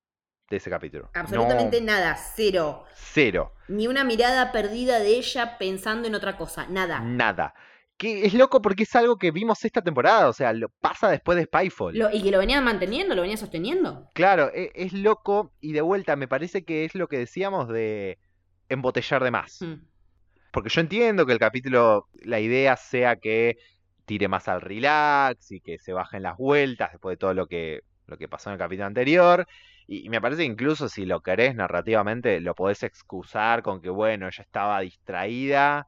de 0.52 0.58
ese 0.58 0.70
capítulo. 0.70 1.10
No, 1.14 1.22
Absolutamente 1.22 1.82
nada, 1.82 2.16
cero. 2.36 2.86
cero. 2.94 3.54
Ni 3.68 3.88
una 3.88 4.04
mirada 4.04 4.52
perdida 4.52 5.00
de 5.00 5.10
ella 5.18 5.58
pensando 5.58 6.08
en 6.08 6.16
otra 6.16 6.38
cosa, 6.38 6.68
nada. 6.68 7.00
Nada. 7.00 7.54
Que 7.98 8.26
es 8.26 8.34
loco 8.34 8.62
porque 8.62 8.84
es 8.84 8.96
algo 8.96 9.18
que 9.18 9.32
vimos 9.32 9.64
esta 9.64 9.82
temporada. 9.82 10.28
O 10.28 10.34
sea, 10.34 10.54
lo 10.54 10.70
pasa 10.70 11.10
después 11.10 11.38
de 11.38 11.46
Spyfall. 11.46 11.98
Lo- 11.98 12.12
y 12.12 12.22
que 12.24 12.32
lo 12.32 12.40
venían 12.40 12.64
manteniendo, 12.64 13.14
lo 13.16 13.22
venían 13.22 13.38
sosteniendo. 13.38 14.10
Claro, 14.14 14.50
e- 14.54 14.72
es, 14.74 14.94
loco 14.94 15.54
y 15.62 15.74
de 15.74 15.82
vuelta 15.82 16.16
me 16.16 16.28
parece 16.28 16.64
que 16.66 16.84
es 16.86 16.96
lo 16.96 17.08
que 17.08 17.18
decíamos 17.20 17.68
de 17.68 18.18
embotellar 18.70 19.24
de 19.24 19.32
más. 19.32 19.62
Mm. 19.62 19.74
Porque 20.52 20.70
yo 20.70 20.82
entiendo 20.82 21.26
que 21.26 21.34
el 21.34 21.40
capítulo, 21.40 22.08
la 22.24 22.40
idea 22.40 22.76
sea 22.76 23.16
que 23.18 23.58
tire 24.06 24.28
más 24.28 24.48
al 24.48 24.62
relax 24.62 25.52
y 25.52 25.62
que 25.62 25.78
se 25.78 25.94
bajen 25.94 26.24
las 26.24 26.38
vueltas 26.38 26.92
después 26.92 27.14
de 27.14 27.18
todo 27.18 27.34
lo 27.34 27.48
que, 27.48 27.82
lo 28.08 28.18
que 28.18 28.28
pasó 28.28 28.50
en 28.50 28.54
el 28.54 28.60
capítulo 28.60 28.88
anterior. 28.88 29.48
Y, 29.88 30.06
y 30.06 30.10
me 30.10 30.22
parece 30.22 30.42
que 30.44 30.48
incluso 30.48 30.88
si 30.90 31.06
lo 31.06 31.22
querés 31.22 31.56
narrativamente, 31.56 32.40
lo 32.40 32.56
podés 32.56 32.84
excusar 32.84 33.62
con 33.64 33.82
que, 33.82 33.90
bueno, 33.90 34.28
ella 34.28 34.44
estaba 34.44 34.80
distraída 34.82 35.88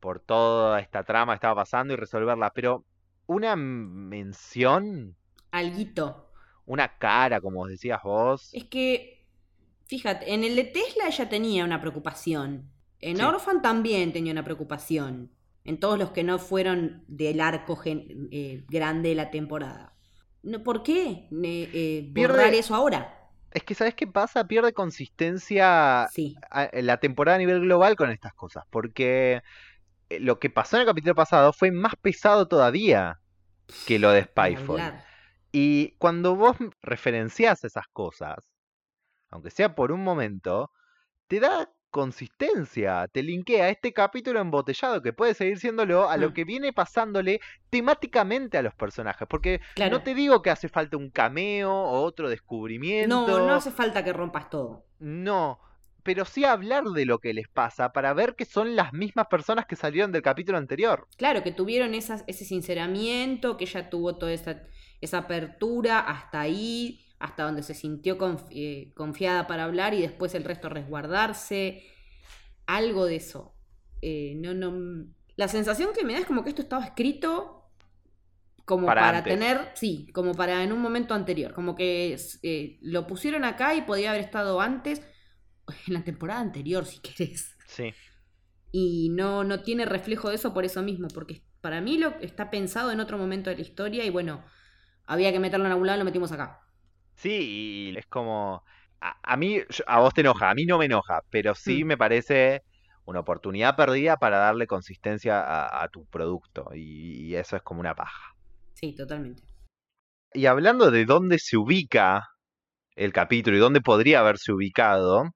por 0.00 0.20
toda 0.20 0.80
esta 0.80 1.04
trama 1.04 1.32
que 1.32 1.36
estaba 1.36 1.54
pasando 1.56 1.92
y 1.94 1.96
resolverla. 1.96 2.50
Pero 2.54 2.84
una 3.26 3.56
mención, 3.56 5.16
Alguito. 5.50 6.30
una 6.66 6.96
cara, 6.98 7.40
como 7.40 7.66
decías 7.66 8.02
vos. 8.02 8.50
Es 8.52 8.64
que, 8.64 9.26
fíjate, 9.86 10.32
en 10.32 10.44
el 10.44 10.56
de 10.56 10.64
Tesla 10.64 11.06
ella 11.08 11.28
tenía 11.28 11.64
una 11.64 11.80
preocupación. 11.80 12.70
En 13.00 13.18
Sí. 13.18 13.22
Orphan 13.22 13.62
también 13.62 14.12
tenía 14.12 14.32
una 14.32 14.44
preocupación. 14.44 15.30
En 15.64 15.80
todos 15.80 15.98
los 15.98 16.10
que 16.12 16.22
no 16.24 16.38
fueron 16.38 17.04
del 17.08 17.40
arco 17.40 17.76
gen- 17.76 18.28
eh, 18.30 18.64
grande 18.68 19.08
de 19.10 19.14
la 19.16 19.30
temporada. 19.30 19.94
¿Por 20.64 20.82
qué 20.84 21.28
eh, 21.42 22.10
Pierde- 22.14 22.32
borrar 22.36 22.54
eso 22.54 22.74
ahora? 22.74 23.15
Es 23.56 23.64
que, 23.64 23.74
¿sabes 23.74 23.94
qué 23.94 24.06
pasa? 24.06 24.46
Pierde 24.46 24.74
consistencia 24.74 26.08
Sí. 26.12 26.36
la 26.72 26.98
temporada 26.98 27.36
a 27.36 27.38
nivel 27.38 27.60
global 27.60 27.96
con 27.96 28.10
estas 28.10 28.34
cosas, 28.34 28.64
porque 28.68 29.40
eh, 30.10 30.20
lo 30.20 30.38
que 30.38 30.50
pasó 30.50 30.76
en 30.76 30.82
el 30.82 30.86
capítulo 30.86 31.14
pasado 31.14 31.54
fue 31.54 31.70
más 31.70 31.94
pesado 31.96 32.48
todavía 32.48 33.18
que 33.86 33.98
lo 33.98 34.10
de 34.10 34.24
Spyfall. 34.24 34.78
hablar. 34.80 35.06
Y 35.52 35.92
cuando 35.92 36.36
vos 36.36 36.58
referencias 36.82 37.64
esas 37.64 37.86
cosas, 37.94 38.36
aunque 39.30 39.50
sea 39.50 39.74
por 39.74 39.90
un 39.90 40.04
momento, 40.04 40.70
te 41.26 41.40
da 41.40 41.70
consistencia, 41.96 43.08
te 43.08 43.22
linkea 43.22 43.68
este 43.70 43.92
capítulo 43.92 44.40
embotellado 44.40 45.02
que 45.02 45.12
puede 45.12 45.34
seguir 45.34 45.58
siéndolo 45.58 46.08
a 46.08 46.16
lo 46.16 46.30
Mm. 46.30 46.32
que 46.34 46.44
viene 46.44 46.72
pasándole 46.72 47.40
temáticamente 47.70 48.58
a 48.58 48.62
los 48.62 48.74
personajes, 48.74 49.26
porque 49.28 49.60
Claro. 49.74 49.96
no 49.98 50.02
te 50.02 50.14
digo 50.14 50.42
que 50.42 50.50
hace 50.50 50.68
falta 50.68 50.96
un 50.96 51.10
cameo 51.10 51.72
o 51.72 52.02
otro 52.02 52.28
descubrimiento. 52.28 53.26
No, 53.26 53.46
no 53.46 53.54
hace 53.54 53.70
falta 53.70 54.02
que 54.04 54.12
rompas 54.12 54.50
todo. 54.50 54.84
No, 54.98 55.58
pero 56.02 56.24
sí 56.24 56.44
hablar 56.44 56.84
de 56.84 57.04
lo 57.04 57.18
que 57.18 57.34
les 57.34 57.48
pasa 57.48 57.92
para 57.92 58.12
ver 58.14 58.34
que 58.36 58.44
son 58.44 58.76
las 58.76 58.92
mismas 58.92 59.26
personas 59.28 59.66
que 59.66 59.76
salieron 59.76 60.12
del 60.12 60.22
capítulo 60.22 60.58
anterior. 60.58 61.06
Claro, 61.16 61.42
que 61.42 61.52
tuvieron 61.52 61.94
esas, 61.94 62.24
ese 62.26 62.44
sinceramiento, 62.44 63.56
que 63.56 63.64
ella 63.64 63.90
tuvo 63.90 64.16
toda 64.16 64.32
esa 64.32 64.62
esa 65.02 65.18
apertura 65.18 65.98
hasta 66.00 66.40
ahí, 66.40 67.05
hasta 67.18 67.44
donde 67.44 67.62
se 67.62 67.74
sintió 67.74 68.18
eh, 68.50 68.92
confiada 68.94 69.46
para 69.46 69.64
hablar 69.64 69.94
y 69.94 70.02
después 70.02 70.34
el 70.34 70.44
resto 70.44 70.68
resguardarse. 70.68 71.84
Algo 72.66 73.06
de 73.06 73.16
eso. 73.16 73.54
Eh, 74.02 74.34
no, 74.36 74.54
no. 74.54 75.06
La 75.36 75.48
sensación 75.48 75.90
que 75.94 76.04
me 76.04 76.14
da 76.14 76.20
es 76.20 76.26
como 76.26 76.42
que 76.42 76.50
esto 76.50 76.62
estaba 76.62 76.84
escrito 76.84 77.56
como 78.66 78.86
Para 78.88 79.22
tener, 79.22 79.70
sí, 79.74 80.08
como 80.12 80.34
para 80.34 80.64
en 80.64 80.72
un 80.72 80.80
momento 80.80 81.14
anterior, 81.14 81.54
como 81.54 81.76
que 81.76 82.18
eh, 82.42 82.78
lo 82.82 83.06
pusieron 83.06 83.44
acá 83.44 83.76
y 83.76 83.82
podía 83.82 84.10
haber 84.10 84.22
estado 84.22 84.60
antes, 84.60 85.00
en 85.86 85.94
la 85.94 86.02
temporada 86.02 86.40
anterior, 86.40 86.84
si 86.84 86.98
querés. 86.98 87.56
Sí. 87.68 87.94
Y 88.72 89.10
no, 89.10 89.44
no 89.44 89.62
tiene 89.62 89.86
reflejo 89.86 90.30
de 90.30 90.34
eso 90.34 90.52
por 90.52 90.64
eso 90.64 90.82
mismo, 90.82 91.06
porque 91.14 91.44
para 91.60 91.80
mí 91.80 91.96
lo 91.96 92.08
está 92.20 92.50
pensado 92.50 92.90
en 92.90 92.98
otro 92.98 93.18
momento 93.18 93.50
de 93.50 93.56
la 93.56 93.62
historia 93.62 94.04
y 94.04 94.10
bueno, 94.10 94.44
había 95.06 95.30
que 95.30 95.38
meterlo 95.38 95.66
en 95.66 95.72
algún 95.72 95.86
lado 95.86 95.98
y 95.98 96.00
lo 96.00 96.04
metimos 96.04 96.32
acá. 96.32 96.65
Sí, 97.16 97.90
y 97.92 97.98
es 97.98 98.06
como. 98.06 98.62
A, 99.00 99.16
a 99.22 99.36
mí, 99.36 99.60
yo- 99.68 99.84
a 99.86 100.00
vos 100.00 100.14
te 100.14 100.22
enoja, 100.22 100.50
a 100.50 100.54
mí 100.54 100.64
no 100.64 100.78
me 100.78 100.86
enoja, 100.86 101.20
pero 101.30 101.54
sí 101.54 101.84
Mm. 101.84 101.86
me 101.88 101.96
parece 101.98 102.62
una 103.04 103.20
oportunidad 103.20 103.76
perdida 103.76 104.16
para 104.16 104.38
darle 104.38 104.66
consistencia 104.66 105.40
a, 105.40 105.82
a 105.84 105.88
tu 105.88 106.06
producto. 106.06 106.70
Y, 106.74 107.26
y 107.26 107.36
eso 107.36 107.56
es 107.56 107.62
como 107.62 107.80
una 107.80 107.94
paja. 107.94 108.32
Sí, 108.74 108.94
totalmente. 108.94 109.42
Y 110.32 110.46
hablando 110.46 110.90
de 110.90 111.04
dónde 111.04 111.38
se 111.38 111.56
ubica 111.56 112.24
el 112.96 113.12
capítulo 113.12 113.56
y 113.56 113.60
dónde 113.60 113.80
podría 113.80 114.20
haberse 114.20 114.52
ubicado, 114.52 115.30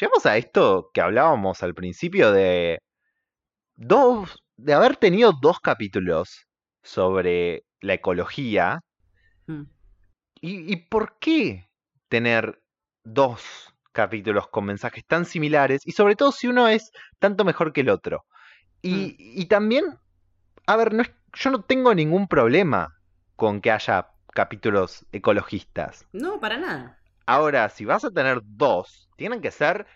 llegamos 0.00 0.26
a 0.26 0.36
esto 0.36 0.90
que 0.94 1.00
hablábamos 1.00 1.62
al 1.62 1.74
principio 1.74 2.32
de 2.32 2.78
dos, 3.76 4.36
de 4.56 4.74
haber 4.74 4.96
tenido 4.96 5.32
dos 5.40 5.60
capítulos 5.60 6.46
sobre 6.82 7.62
la 7.80 7.94
ecología. 7.94 8.80
Mm. 9.46 9.62
¿Y, 10.46 10.72
y 10.72 10.76
por 10.76 11.18
qué 11.18 11.68
tener 12.08 12.62
dos 13.04 13.42
capítulos 13.92 14.48
con 14.48 14.64
mensajes 14.66 15.04
tan 15.06 15.24
similares? 15.24 15.82
Y 15.86 15.92
sobre 15.92 16.16
todo 16.16 16.32
si 16.32 16.48
uno 16.48 16.68
es 16.68 16.90
tanto 17.18 17.44
mejor 17.44 17.72
que 17.72 17.80
el 17.82 17.88
otro. 17.90 18.26
Y, 18.82 19.16
y 19.18 19.46
también, 19.46 19.84
a 20.66 20.76
ver, 20.76 20.94
no 20.94 21.02
es- 21.02 21.12
yo 21.34 21.50
no 21.50 21.62
tengo 21.62 21.94
ningún 21.94 22.28
problema 22.28 22.94
con 23.36 23.60
que 23.60 23.70
haya 23.72 24.08
capítulos 24.34 25.06
ecologistas. 25.12 26.06
No, 26.12 26.40
para 26.40 26.56
nada. 26.58 26.98
Ahora, 27.26 27.68
si 27.68 27.84
vas 27.84 28.04
a 28.04 28.10
tener 28.10 28.40
dos, 28.44 29.08
tienen 29.16 29.40
que 29.40 29.50
ser 29.50 29.86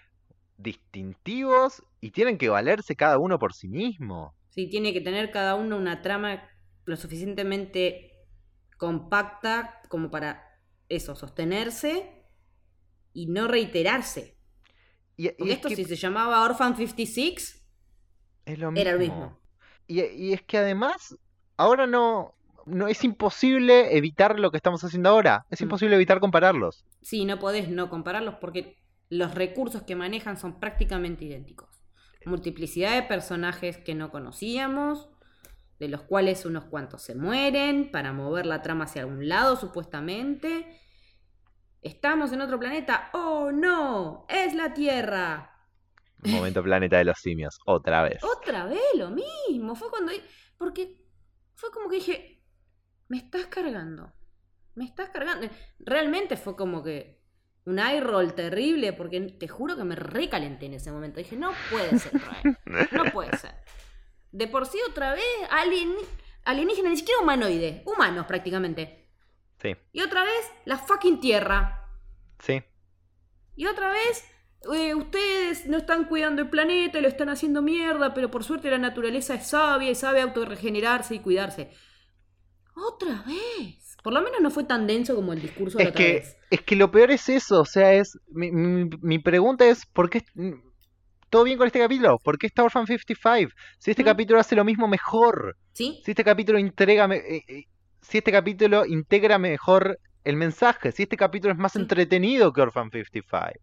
distintivos 0.57 1.83
y 2.01 2.11
tienen 2.13 2.39
que 2.39 2.49
valerse 2.51 2.97
cada 2.97 3.19
uno 3.19 3.39
por 3.39 3.55
sí 3.55 3.69
mismo. 3.69 4.35
Sí, 4.51 4.69
tiene 4.69 4.93
que 4.93 5.01
tener 5.01 5.31
cada 5.31 5.55
uno 5.55 5.77
una 5.77 6.03
trama 6.03 6.43
lo 6.85 6.97
suficientemente 6.97 8.08
compacta 8.79 9.83
como 9.91 10.11
para 10.11 10.45
eso, 10.89 11.17
sostenerse 11.17 12.25
y 13.13 13.27
no 13.27 13.49
reiterarse. 13.49 14.39
Y, 15.17 15.29
y 15.29 15.33
Porque 15.37 15.55
es 15.55 15.59
esto 15.59 15.69
que 15.69 15.77
si 15.77 15.85
se 15.85 15.97
llamaba 15.97 16.45
Orphan 16.45 16.77
56, 16.77 17.67
es 18.47 18.59
lo 18.59 18.71
era 18.75 18.93
lo 18.93 18.99
mismo. 18.99 19.15
mismo. 19.17 19.41
Y, 19.87 20.03
y 20.05 20.33
es 20.35 20.43
que 20.43 20.59
además, 20.59 21.17
ahora 21.57 21.87
no, 21.87 22.35
no 22.67 22.89
es 22.89 23.05
imposible 23.05 23.97
evitar 23.97 24.39
lo 24.41 24.51
que 24.51 24.57
estamos 24.59 24.83
haciendo 24.85 25.11
ahora. 25.11 25.47
Es 25.51 25.61
Mm. 25.61 25.65
imposible 25.65 25.97
evitar 25.97 26.21
compararlos. 26.21 26.85
sí, 27.03 27.25
no 27.25 27.39
podés 27.39 27.69
no 27.69 27.91
compararlos 27.91 28.37
porque 28.37 28.77
los 29.11 29.35
recursos 29.35 29.83
que 29.83 29.97
manejan 29.97 30.37
son 30.39 30.61
prácticamente 30.61 31.25
idénticos. 31.25 31.69
Multiplicidad 32.25 32.95
de 32.95 33.03
personajes 33.05 33.79
que 33.79 33.95
no 33.95 34.11
conocíamos, 34.11 35.09
de 35.79 35.89
los 35.89 36.03
cuales 36.03 36.45
unos 36.45 36.65
cuantos 36.65 37.03
se 37.03 37.15
mueren 37.15 37.91
para 37.91 38.13
mover 38.13 38.47
la 38.47 38.63
trama 38.63 38.85
hacia 38.85 39.03
algún 39.03 39.29
lado, 39.29 39.57
supuestamente. 39.57 40.81
Estamos 41.83 42.33
en 42.33 42.41
otro 42.41 42.59
planeta. 42.59 43.11
¡Oh, 43.13 43.53
no! 43.53 44.27
¡Es 44.29 44.55
la 44.55 44.75
Tierra! 44.75 45.55
Momento 46.25 46.63
planeta 46.65 46.99
de 46.99 47.05
los 47.05 47.19
simios, 47.19 47.61
otra 47.65 48.03
vez. 48.03 48.23
Otra 48.25 48.67
vez 48.67 48.81
lo 48.97 49.11
mismo. 49.11 49.77
Fue 49.77 49.89
cuando. 49.89 50.13
Porque 50.57 51.07
fue 51.55 51.71
como 51.71 51.89
que 51.89 51.97
dije. 51.97 52.45
Me 53.07 53.19
estás 53.19 53.47
cargando. 53.47 54.13
Me 54.75 54.85
estás 54.85 55.11
cargando. 55.11 55.49
Realmente 55.79 56.37
fue 56.37 56.57
como 56.57 56.83
que. 56.83 57.23
Un 57.67 57.79
eye 57.79 58.01
roll 58.01 58.35
terrible. 58.35 58.93
Porque 58.93 59.21
te 59.21 59.47
juro 59.47 59.77
que 59.77 59.85
me 59.85 59.95
recalenté 59.95 60.67
en 60.67 60.75
ese 60.75 60.91
momento. 60.91 61.19
Dije, 61.19 61.37
no 61.37 61.53
puede 61.71 61.99
ser. 62.01 62.13
No 62.91 63.05
puede 63.13 63.37
ser. 63.37 63.55
De 64.33 64.47
por 64.49 64.67
sí, 64.67 64.79
otra 64.89 65.13
vez. 65.15 65.25
Alien, 65.51 65.95
alienígena, 66.45 66.91
ni 66.91 66.97
siquiera 66.97 67.21
humanoide. 67.23 67.83
Humanos 67.87 68.27
prácticamente. 68.27 69.09
Sí, 69.61 69.75
Y 69.93 70.01
otra 70.03 70.25
vez, 70.25 70.51
la 70.65 70.79
fucking 70.79 71.21
Tierra. 71.21 71.85
sí. 72.39 72.63
Y 73.57 73.67
otra 73.67 73.91
vez, 73.91 74.25
eh, 74.73 74.95
ustedes 74.95 75.67
no 75.67 75.77
están 75.79 76.05
cuidando 76.05 76.43
el 76.43 76.51
planeta, 76.51 77.01
lo 77.01 77.09
están 77.09 77.29
haciendo 77.29 77.61
mierda, 77.63 78.15
pero 78.15 78.31
por 78.31 78.45
suerte 78.45 78.71
la 78.71 78.79
naturaleza 78.79 79.35
es 79.35 79.49
sabia 79.49 79.91
y 79.91 79.95
sabe 79.95 80.21
autorregenerarse 80.21 81.15
y 81.17 81.21
cuidarse. 81.21 81.71
Otra 82.75 83.25
vez. 83.27 83.97
Por 84.03 84.13
lo 84.15 84.23
menos 84.23 84.41
no 84.41 84.51
fue 84.51 84.65
tan 84.65 84.87
denso 84.87 85.15
como 85.15 85.33
el 85.35 85.43
discurso 85.43 85.79
de 85.79 85.85
la 85.85 85.89
Es 85.89 85.91
otra 85.91 86.07
que, 86.07 86.07
vez. 86.07 86.39
es 86.51 86.63
que 86.63 86.77
lo 86.77 86.91
peor 86.91 87.11
es 87.11 87.29
eso, 87.29 87.61
o 87.61 87.65
sea, 87.65 87.95
es. 87.95 88.19
Mi, 88.29 88.51
mi- 88.51 88.91
mi 89.01 89.19
pregunta 89.19 89.67
es: 89.67 89.87
¿por 89.87 90.11
qué. 90.11 90.25
¿Todo 91.31 91.45
bien 91.45 91.59
con 91.59 91.67
este 91.67 91.79
capítulo? 91.79 92.19
¿Por 92.19 92.39
qué 92.39 92.47
está 92.47 92.65
Orphan 92.65 92.87
55? 92.87 93.53
Si 93.79 93.91
este 93.91 94.03
Mm. 94.03 94.07
capítulo 94.07 94.41
hace 94.41 94.57
lo 94.57 94.65
mismo 94.65 94.89
mejor. 94.89 95.57
¿Sí? 95.73 96.01
Si 96.05 96.13
este 96.13 96.25
capítulo 96.25 96.59
entrega. 96.59 97.05
eh, 97.15 97.43
eh, 97.49 97.65
si 98.01 98.19
este 98.19 98.33
capítulo 98.33 98.87
integra 98.87 99.39
mejor 99.39 99.99
el 100.25 100.37
mensaje. 100.37 100.93
Si 100.93 101.03
este 101.03 101.17
capítulo 101.17 101.53
es 101.53 101.59
más 101.59 101.73
Sí. 101.73 101.81
entretenido 101.81 102.53
que 102.53 102.61
Orphan 102.63 102.91
55. 102.91 103.61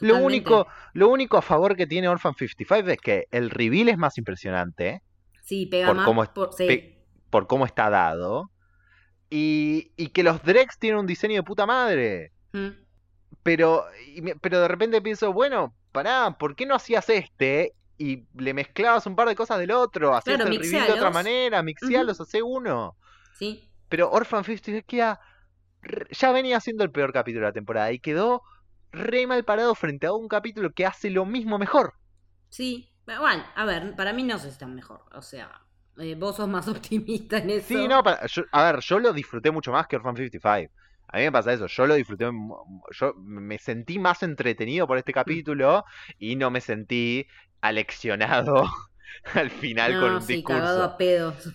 Lo 0.00 0.14
Totalmente. 0.14 0.24
único, 0.26 0.66
lo 0.94 1.08
único 1.08 1.36
a 1.36 1.42
favor 1.42 1.76
que 1.76 1.86
tiene 1.86 2.08
Orphan 2.08 2.34
55 2.34 2.90
es 2.90 2.98
que 2.98 3.24
el 3.30 3.50
reveal 3.50 3.88
es 3.90 3.98
más 3.98 4.16
impresionante 4.18 5.02
Sí, 5.42 5.66
pega 5.66 5.86
por 5.88 5.96
más. 5.96 6.06
cómo 6.06 6.24
por- 6.32 6.52
sí. 6.54 6.66
pe- 6.66 7.04
por 7.30 7.46
cómo 7.46 7.66
está 7.66 7.90
dado. 7.90 8.50
Y, 9.30 9.92
y 9.96 10.08
que 10.08 10.22
los 10.22 10.42
Drex 10.42 10.78
tienen 10.78 11.00
un 11.00 11.06
diseño 11.06 11.34
de 11.36 11.42
puta 11.42 11.66
madre. 11.66 12.32
Mm. 12.52 12.68
Pero, 13.42 13.84
y 14.06 14.22
pero 14.40 14.60
de 14.60 14.68
repente 14.68 15.02
pienso, 15.02 15.32
bueno, 15.32 15.74
pará, 15.94 16.36
¿por 16.38 16.54
qué 16.56 16.66
no 16.66 16.74
hacías 16.74 17.08
este? 17.08 17.72
Y 17.96 18.24
le 18.34 18.52
mezclabas 18.52 19.06
un 19.06 19.16
par 19.16 19.28
de 19.28 19.34
cosas 19.36 19.58
del 19.58 19.70
otro, 19.70 20.14
hacías 20.14 20.36
Claro, 20.36 20.50
el 20.50 20.58
reveal 20.60 20.86
de 20.88 20.92
otra 20.92 21.10
manera, 21.10 21.62
mixialos, 21.62 22.20
hace 22.20 22.42
uno. 22.42 22.96
Sí. 23.38 23.66
Pero 23.88 24.10
Orphan 24.10 24.44
55 24.44 24.84
queda. 24.86 25.20
re- 25.80 26.08
Ya 26.10 26.32
venía 26.32 26.60
siendo 26.60 26.84
el 26.84 26.90
peor 26.90 27.12
capítulo 27.12 27.46
de 27.46 27.50
la 27.50 27.54
temporada 27.54 27.92
y 27.92 28.00
quedó 28.00 28.42
re 28.92 29.26
mal 29.26 29.44
parado 29.44 29.74
frente 29.74 30.06
a 30.06 30.12
un 30.12 30.28
capítulo 30.28 30.72
que 30.72 30.84
hace 30.86 31.08
lo 31.10 31.24
mismo 31.24 31.56
mejor. 31.58 31.94
Sí. 32.50 32.90
Bueno, 33.06 33.44
a 33.54 33.64
ver, 33.64 33.94
para 33.96 34.12
mí 34.12 34.22
no 34.24 34.38
sé 34.38 34.44
si 34.46 34.50
están 34.54 34.74
mejor. 34.74 35.04
O 35.12 35.22
sea, 35.22 35.60
eh, 35.98 36.14
vos 36.16 36.36
sos 36.36 36.48
más 36.48 36.66
optimista 36.68 37.38
en 37.38 37.50
eso. 37.50 37.68
Sí, 37.68 37.86
no, 37.88 38.02
para- 38.02 38.26
yo- 38.26 38.44
a 38.50 38.64
ver, 38.72 38.80
yo 38.80 38.98
lo 38.98 39.12
disfruté 39.12 39.50
mucho 39.52 39.70
más 39.72 39.86
que 39.86 39.96
Orphan 39.96 40.16
55. 40.16 40.72
A 41.14 41.18
mí 41.18 41.22
me 41.22 41.30
pasa 41.32 41.52
eso, 41.52 41.68
yo 41.68 41.86
lo 41.86 41.94
disfruté, 41.94 42.24
yo 42.90 43.14
me 43.14 43.56
sentí 43.58 44.00
más 44.00 44.24
entretenido 44.24 44.88
por 44.88 44.98
este 44.98 45.12
capítulo 45.12 45.84
y 46.18 46.34
no 46.34 46.50
me 46.50 46.60
sentí 46.60 47.28
aleccionado 47.60 48.64
al 49.34 49.50
final 49.52 49.96
con 49.96 50.12
un 50.14 50.22
sí, 50.22 50.42
cagado 50.42 50.80
discurso. 50.80 50.82
a 50.82 50.96
pedos. 50.96 51.54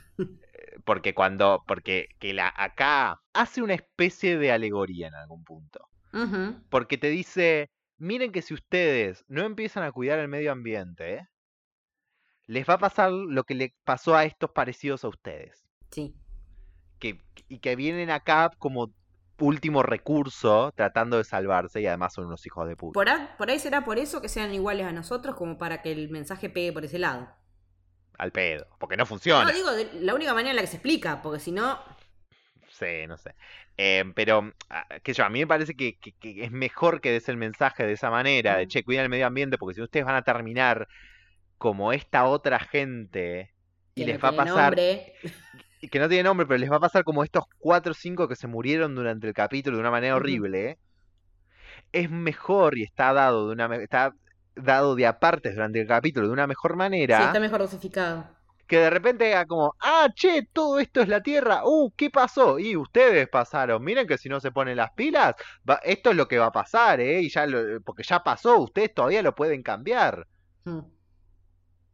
Porque 0.85 1.13
cuando, 1.13 1.63
porque 1.67 2.07
que 2.19 2.33
la, 2.33 2.53
acá 2.55 3.21
hace 3.33 3.61
una 3.61 3.73
especie 3.73 4.37
de 4.37 4.51
alegoría 4.53 5.07
en 5.09 5.15
algún 5.15 5.43
punto. 5.43 5.89
Porque 6.69 6.97
te 6.97 7.09
dice, 7.09 7.69
miren 7.97 8.31
que 8.31 8.41
si 8.41 8.53
ustedes 8.53 9.25
no 9.27 9.43
empiezan 9.45 9.83
a 9.83 9.91
cuidar 9.91 10.19
el 10.19 10.29
medio 10.29 10.53
ambiente, 10.53 11.27
les 12.47 12.67
va 12.67 12.75
a 12.75 12.79
pasar 12.79 13.11
lo 13.11 13.43
que 13.43 13.55
le 13.55 13.75
pasó 13.83 14.15
a 14.15 14.23
estos 14.25 14.51
parecidos 14.51 15.03
a 15.03 15.09
ustedes. 15.09 15.67
Sí. 15.91 16.15
que, 16.99 17.23
y 17.47 17.59
que 17.59 17.75
vienen 17.75 18.09
acá 18.09 18.51
como 18.57 18.93
último 19.39 19.83
recurso 19.83 20.71
tratando 20.75 21.17
de 21.17 21.23
salvarse 21.23 21.81
y 21.81 21.87
además 21.87 22.13
son 22.13 22.25
unos 22.25 22.45
hijos 22.45 22.67
de 22.67 22.75
puta. 22.75 22.93
Por, 22.93 23.09
a- 23.09 23.35
por 23.37 23.49
ahí 23.49 23.59
será 23.59 23.83
por 23.85 23.97
eso 23.99 24.21
que 24.21 24.29
sean 24.29 24.53
iguales 24.53 24.85
a 24.85 24.91
nosotros, 24.91 25.35
como 25.35 25.57
para 25.57 25.81
que 25.81 25.91
el 25.91 26.09
mensaje 26.09 26.49
pegue 26.49 26.73
por 26.73 26.85
ese 26.85 26.99
lado. 26.99 27.27
Al 28.17 28.31
pedo, 28.31 28.67
porque 28.79 28.97
no 28.97 29.05
funciona. 29.05 29.45
No, 29.45 29.53
digo, 29.53 29.71
de- 29.71 29.89
la 30.01 30.13
única 30.13 30.33
manera 30.33 30.49
en 30.51 30.55
la 30.57 30.61
que 30.61 30.67
se 30.67 30.75
explica, 30.77 31.21
porque 31.21 31.39
si 31.39 31.51
no. 31.51 31.79
Sí, 32.69 33.07
no 33.07 33.17
sé. 33.17 33.33
Eh, 33.77 34.03
pero, 34.15 34.53
ah, 34.69 34.85
qué 35.03 35.13
sé 35.13 35.19
yo, 35.19 35.25
a 35.25 35.29
mí 35.29 35.39
me 35.39 35.47
parece 35.47 35.75
que, 35.75 35.97
que- 35.99 36.13
que 36.13 36.43
es 36.43 36.51
mejor 36.51 37.01
que 37.01 37.11
des 37.11 37.27
el 37.29 37.37
mensaje 37.37 37.85
de 37.85 37.93
esa 37.93 38.09
manera, 38.09 38.57
de 38.57 38.67
che, 38.67 38.83
cuiden 38.83 39.03
el 39.03 39.09
medio 39.09 39.25
ambiente, 39.27 39.57
porque 39.57 39.75
si 39.75 39.81
ustedes 39.81 40.05
van 40.05 40.15
a 40.15 40.21
terminar 40.23 40.87
como 41.57 41.93
esta 41.93 42.25
otra 42.25 42.59
gente 42.59 43.53
y 43.95 44.01
que 44.05 44.11
les 44.13 44.23
va 44.23 44.29
a 44.29 44.35
pasar, 44.35 44.75
nombre. 44.75 45.13
Y 45.81 45.89
que 45.89 45.99
no 45.99 46.09
tiene 46.09 46.23
nombre, 46.23 46.45
pero 46.47 46.57
les 46.59 46.71
va 46.71 46.77
a 46.77 46.79
pasar 46.79 47.03
como 47.03 47.23
estos 47.23 47.43
cuatro 47.59 47.91
o 47.91 47.95
cinco 47.95 48.27
que 48.27 48.35
se 48.35 48.47
murieron 48.47 48.95
durante 48.95 49.27
el 49.27 49.33
capítulo 49.33 49.77
de 49.77 49.81
una 49.81 49.91
manera 49.91 50.15
horrible, 50.15 50.79
es 51.91 52.09
mejor 52.09 52.77
y 52.77 52.83
está 52.83 53.13
dado 53.13 53.47
de 53.47 53.53
una 53.53 53.75
está 53.77 54.13
dado 54.55 54.95
de 54.95 55.05
apartes 55.07 55.53
durante 55.55 55.81
el 55.81 55.87
capítulo 55.87 56.27
de 56.27 56.33
una 56.33 56.47
mejor 56.47 56.75
Sí, 56.75 56.77
manera 56.77 57.23
está 57.23 57.39
mejor 57.41 57.59
dosificado. 57.59 58.35
que 58.67 58.77
de 58.77 58.89
repente 58.91 59.27
era 59.29 59.45
como, 59.45 59.73
ah, 59.79 60.07
che, 60.13 60.43
todo 60.53 60.79
esto 60.79 61.01
es 61.01 61.07
la 61.09 61.21
Tierra, 61.23 61.61
uh, 61.65 61.91
¿qué 61.95 62.09
pasó? 62.11 62.59
Y 62.59 62.75
ustedes 62.75 63.27
pasaron, 63.27 63.83
miren 63.83 64.05
que 64.07 64.17
si 64.19 64.29
no 64.29 64.39
se 64.39 64.51
ponen 64.51 64.77
las 64.77 64.91
pilas, 64.93 65.33
va- 65.67 65.79
esto 65.83 66.11
es 66.11 66.15
lo 66.15 66.27
que 66.27 66.37
va 66.39 66.47
a 66.47 66.51
pasar, 66.51 66.99
¿eh? 66.99 67.21
Y 67.21 67.29
ya 67.29 67.47
lo- 67.47 67.81
porque 67.81 68.03
ya 68.03 68.23
pasó, 68.23 68.59
ustedes 68.59 68.93
todavía 68.93 69.23
lo 69.23 69.33
pueden 69.35 69.63
cambiar. 69.63 70.27
Mm. 70.65 70.79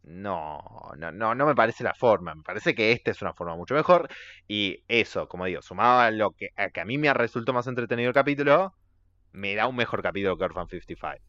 No, 0.08 0.60
no, 0.98 1.12
no, 1.12 1.34
no 1.36 1.46
me 1.48 1.56
parece 1.56 1.84
la 1.84 1.94
forma. 1.96 2.36
Me 2.36 2.44
parece 2.44 2.76
que 2.76 2.92
esta 2.92 3.12
es 3.12 3.22
una 3.22 3.34
forma 3.34 3.56
mucho 3.56 3.74
mejor. 3.74 4.08
Y 4.48 4.84
eso, 4.88 5.28
como 5.28 5.46
digo, 5.46 5.62
sumado 5.64 6.00
a 6.02 6.12
lo 6.12 6.32
que, 6.32 6.50
a 6.56 6.70
que 6.70 6.82
a 6.82 6.86
mí 6.86 6.98
me 6.98 7.12
resultó 7.14 7.54
más 7.54 7.68
entretenido 7.68 8.10
el 8.10 8.14
capítulo, 8.14 8.76
me 9.34 9.56
da 9.56 9.68
un 9.68 9.76
mejor 9.78 10.04
capítulo 10.04 10.38
que 10.38 10.46
Orphan 10.46 10.68
55. 10.70 11.24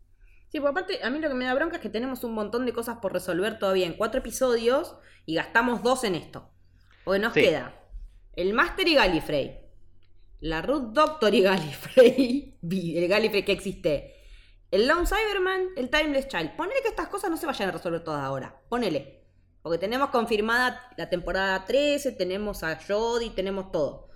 Sí, 0.48 0.60
por 0.60 0.70
aparte, 0.70 1.02
a 1.02 1.10
mí 1.10 1.18
lo 1.18 1.28
que 1.28 1.34
me 1.34 1.44
da 1.44 1.54
bronca 1.54 1.76
es 1.76 1.82
que 1.82 1.88
tenemos 1.90 2.22
un 2.24 2.34
montón 2.34 2.66
de 2.66 2.72
cosas 2.72 2.98
por 3.02 3.12
resolver 3.12 3.58
todavía 3.58 3.86
en 3.86 3.94
cuatro 3.94 4.20
episodios 4.20 4.96
y 5.24 5.34
gastamos 5.34 5.82
dos 5.82 6.04
en 6.04 6.14
esto. 6.14 6.50
Porque 7.04 7.20
nos 7.20 7.34
Sí. 7.34 7.40
queda 7.42 7.74
el 8.34 8.54
Master 8.54 8.86
y 8.88 8.94
Gallifrey, 8.94 9.60
la 10.40 10.62
Ruth 10.62 10.92
Doctor 10.92 11.34
y 11.34 11.42
Gallifrey, 11.42 12.58
el 12.96 13.08
Gallifrey 13.08 13.44
que 13.44 13.52
existe, 13.52 14.15
el 14.70 14.86
Lone 14.88 15.06
Cyberman, 15.06 15.68
el 15.76 15.90
Timeless 15.90 16.28
Child. 16.28 16.56
Ponele 16.56 16.82
que 16.82 16.88
estas 16.88 17.08
cosas 17.08 17.30
no 17.30 17.36
se 17.36 17.46
vayan 17.46 17.68
a 17.68 17.72
resolver 17.72 18.02
todas 18.04 18.22
ahora. 18.22 18.60
Ponele. 18.68 19.22
Porque 19.62 19.78
tenemos 19.78 20.10
confirmada 20.10 20.80
la 20.96 21.08
temporada 21.10 21.64
13, 21.64 22.12
tenemos 22.12 22.62
a 22.62 22.78
Jodie, 22.86 23.30
tenemos 23.30 23.72
todo. 23.72 24.08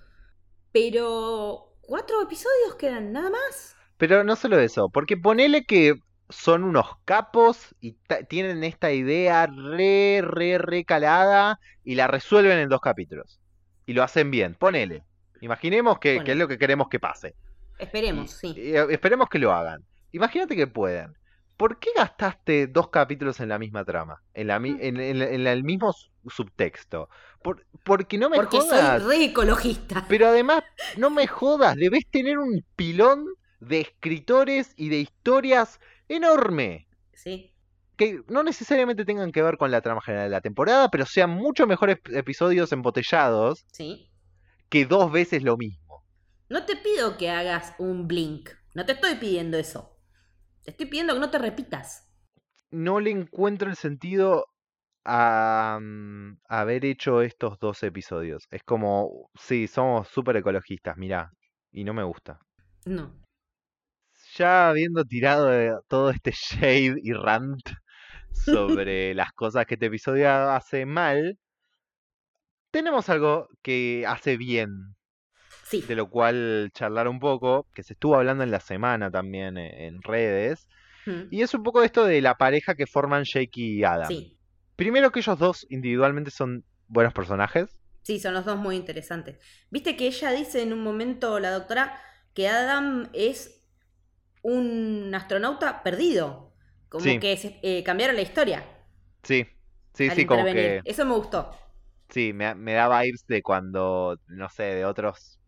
Pero 0.72 1.74
cuatro 1.80 2.22
episodios 2.22 2.76
quedan, 2.78 3.12
nada 3.12 3.30
más. 3.30 3.76
Pero 3.96 4.22
no 4.24 4.36
solo 4.36 4.58
eso, 4.60 4.88
porque 4.88 5.16
ponele 5.16 5.64
que 5.66 5.94
son 6.28 6.62
unos 6.62 6.86
capos 7.04 7.74
y 7.80 7.98
tienen 8.28 8.62
esta 8.62 8.92
idea 8.92 9.46
re, 9.48 10.22
re, 10.22 10.58
re 10.58 10.84
calada 10.84 11.58
y 11.82 11.96
la 11.96 12.06
resuelven 12.06 12.58
en 12.58 12.68
dos 12.68 12.80
capítulos. 12.80 13.40
Y 13.86 13.92
lo 13.94 14.04
hacen 14.04 14.30
bien, 14.30 14.54
ponele. 14.54 15.02
Imaginemos 15.40 15.98
que, 15.98 16.22
es 16.24 16.36
lo 16.36 16.46
que 16.46 16.58
queremos 16.58 16.88
que 16.88 17.00
pase. 17.00 17.34
Esperemos, 17.78 18.32
Y- 18.44 18.54
sí. 18.54 18.60
y, 18.60 18.76
eh, 18.76 18.86
esperemos 18.90 19.28
que 19.28 19.38
lo 19.40 19.52
hagan. 19.52 19.84
Imagínate 20.12 20.57
que 20.57 20.66
pueden. 20.66 21.16
¿Por 21.57 21.79
qué 21.79 21.90
gastaste 21.94 22.66
dos 22.68 22.88
capítulos 22.88 23.38
en 23.40 23.51
la 23.51 23.59
misma 23.59 23.85
trama? 23.85 24.23
En, 24.33 24.46
la, 24.46 24.59
mi- 24.59 24.77
en, 24.81 24.99
en- 24.99 25.20
en 25.23 25.46
el 25.46 25.62
mismo 25.62 25.92
su- 25.92 26.09
subtexto. 26.29 27.09
Por- 27.42 27.66
porque 27.85 28.16
no 28.18 28.31
me 28.31 28.37
Porque 28.37 28.59
jodas. 28.61 29.03
soy 29.03 29.11
re 29.18 29.25
ecologista. 29.27 30.07
Pero 30.09 30.29
además, 30.29 30.62
no 30.96 31.11
me 31.11 31.27
jodas. 31.27 31.77
Debes 31.77 32.07
tener 32.11 32.38
un 32.38 32.64
pilón 32.77 33.27
de 33.61 33.81
escritores 33.81 34.73
y 34.77 34.88
de 34.88 34.96
historias 35.01 35.81
enorme. 36.09 36.88
Sí. 37.12 37.53
Que 37.96 38.23
no 38.29 38.42
necesariamente 38.42 39.05
tengan 39.05 39.31
que 39.31 39.42
ver 39.42 39.59
con 39.59 39.70
la 39.70 39.83
trama 39.83 40.01
general 40.01 40.27
de 40.31 40.37
la 40.37 40.40
temporada, 40.40 40.90
pero 40.90 41.05
sean 41.05 41.29
mucho 41.31 41.66
mejores 41.66 41.99
episodios 42.11 42.73
embotellados 42.73 43.66
Sí. 43.73 44.11
que 44.70 44.87
dos 44.87 45.12
veces 45.12 45.42
lo 45.42 45.59
mismo. 45.59 46.03
No 46.49 46.64
te 46.64 46.77
pido 46.77 47.18
que 47.18 47.29
hagas 47.31 47.75
un 47.79 48.09
blink. 48.09 48.49
No 48.75 48.87
te 48.87 48.92
estoy 48.92 49.16
pidiendo 49.16 49.59
eso. 49.59 49.94
Te 50.64 50.70
estoy 50.73 50.87
pidiendo 50.87 51.14
que 51.14 51.20
no 51.20 51.31
te 51.31 51.38
repitas. 51.38 52.07
no 52.70 53.01
le 53.01 53.11
encuentro 53.11 53.68
el 53.70 53.77
sentido 53.77 54.46
a 55.05 55.79
mm, 55.81 56.38
haber 56.49 56.85
hecho 56.85 57.23
estos 57.23 57.59
dos 57.59 57.83
episodios. 57.83 58.46
Es 58.51 58.62
como, 58.64 59.31
sí, 59.35 59.66
somos 59.66 60.09
súper 60.09 60.37
ecologistas, 60.37 60.96
mirá, 60.96 61.33
y 61.73 61.85
no 61.85 61.94
me 61.94 62.05
gusta. 62.05 62.38
No. 62.87 63.12
Ya 64.37 64.68
habiendo 64.70 65.05
tirado 65.05 65.46
de 65.46 65.77
todo 65.88 66.11
este 66.11 66.33
shade 66.33 66.96
y 67.03 67.12
rant 67.12 67.61
sobre 68.33 69.14
las 69.14 69.33
cosas 69.33 69.66
que 69.66 69.75
este 69.75 69.87
episodio 69.87 70.31
hace 70.31 70.87
mal, 70.87 71.38
tenemos 72.70 73.09
algo 73.09 73.49
que 73.62 74.05
hace 74.07 74.37
bien, 74.37 74.94
Sí. 75.70 75.83
de 75.83 75.94
lo 75.94 76.11
cual 76.11 76.70
charlar 76.74 77.06
un 77.09 77.20
poco, 77.20 77.66
que 77.74 77.83
se 77.83 77.92
estuvo 77.94 78.16
hablando 78.16 78.42
en 78.44 78.50
la 78.50 78.61
semana 78.61 79.11
también 79.11 79.56
eh, 79.56 79.87
en 79.87 80.02
redes, 80.02 80.68
Mm. 81.06 81.28
y 81.30 81.40
es 81.42 81.54
un 81.54 81.62
poco 81.62 81.83
esto 81.83 82.04
de 82.04 82.20
la 82.20 82.35
pareja 82.37 82.74
que 82.74 82.87
forman 82.87 83.24
Jake 83.24 83.50
y 83.61 83.85
Adam. 83.85 84.09
Sí. 84.09 84.37
Primero 84.76 85.11
que 85.12 85.20
ellos 85.20 85.38
dos 85.38 85.66
individualmente 85.70 86.30
son 86.30 86.64
buenos 86.88 87.14
personajes. 87.14 87.80
Sí, 88.02 88.18
son 88.18 88.35
los 88.35 88.44
dos 88.44 88.59
muy 88.59 88.76
interesantes. 88.76 89.38
Viste 89.70 89.96
que 89.96 90.06
ella 90.09 90.30
dice 90.33 90.62
en 90.62 90.72
un 90.72 90.83
momento, 90.83 91.38
la 91.38 91.50
doctora, 91.52 91.98
que 92.35 92.48
Adam 92.48 93.09
es 93.12 93.62
un 94.42 95.11
astronauta 95.14 95.83
perdido. 95.83 96.52
Como 96.88 97.04
Sí. 97.04 97.18
que 97.20 97.37
se- 97.37 97.59
eh, 97.62 97.83
cambiaron 97.85 98.16
la 98.16 98.22
historia. 98.22 98.64
Sí, 99.22 99.46
sí, 99.94 100.11
sí, 100.11 100.26
como 100.26 100.44
que 100.44 100.80
Eso 100.85 101.04
me 101.06 101.14
gustó. 101.14 101.50
sí, 102.09 102.33
me, 102.33 102.54
me 102.54 102.72
da 102.74 102.88
vibes 103.02 103.24
de 103.26 103.42
cuando, 103.42 104.18
no 104.28 104.48
sé, 104.48 104.62
de 104.74 104.85
otros 104.85 105.39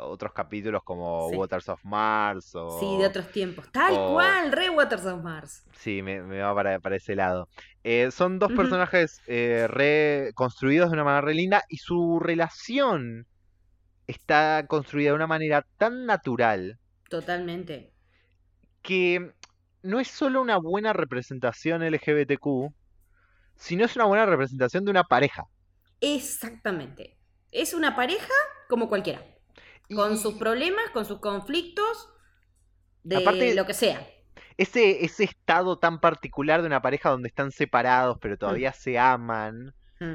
otros 0.00 0.32
capítulos 0.32 0.82
como 0.84 1.28
Sí. 1.30 1.36
Waters 1.36 1.68
of 1.68 1.84
Mars 1.84 2.54
o 2.54 2.78
Sí, 2.78 2.98
de 2.98 3.06
otros 3.06 3.30
tiempos. 3.32 3.70
Tal 3.72 3.92
o- 3.96 4.12
cual, 4.14 4.52
re 4.52 4.70
Waters 4.70 5.04
of 5.06 5.22
Mars. 5.22 5.64
Sí, 5.72 6.02
me, 6.02 6.22
me 6.22 6.40
va 6.40 6.54
para, 6.54 6.78
para 6.80 6.96
ese 6.96 7.16
lado. 7.16 7.48
Eh, 7.82 8.10
son 8.10 8.38
dos 8.38 8.52
personajes 8.52 9.20
eh, 9.26 9.66
re 9.68 10.32
construidos 10.34 10.90
de 10.90 10.94
una 10.94 11.04
manera 11.04 11.22
re 11.22 11.34
linda 11.34 11.64
y 11.68 11.78
su 11.78 12.18
relación 12.20 13.26
está 14.06 14.64
construida 14.68 15.10
de 15.10 15.14
una 15.16 15.26
manera 15.26 15.64
tan 15.78 16.04
natural 16.06 16.78
Totalmente. 17.08 17.92
que 18.82 19.32
no 19.82 19.98
es 20.00 20.08
solo 20.08 20.42
una 20.42 20.58
buena 20.58 20.92
representación 20.92 21.82
LGBTQ, 21.82 22.72
sino 23.56 23.84
es 23.84 23.96
una 23.96 24.04
buena 24.06 24.26
representación 24.26 24.84
de 24.84 24.90
una 24.90 25.04
pareja. 25.04 25.44
Exactamente. 26.00 27.16
Es 27.52 27.72
una 27.74 27.96
pareja 27.96 28.32
como 28.68 28.88
cualquiera. 28.88 29.22
Y- 29.90 29.94
Con 29.96 30.16
sus 30.16 30.34
problemas, 30.34 30.88
con 30.94 31.04
sus 31.04 31.18
conflictos, 31.18 32.08
de 33.02 33.16
Aparte- 33.16 33.54
lo 33.54 33.66
que 33.66 33.74
sea. 33.74 34.06
ese, 34.56 35.04
ese 35.04 35.24
estado 35.24 35.78
tan 35.78 36.00
particular 36.00 36.60
de 36.62 36.68
una 36.68 36.80
pareja 36.80 37.10
donde 37.10 37.28
están 37.28 37.50
separados 37.50 38.18
pero 38.20 38.36
todavía 38.38 38.72
se 38.72 38.98
aman, 38.98 39.74
Mm. 40.00 40.14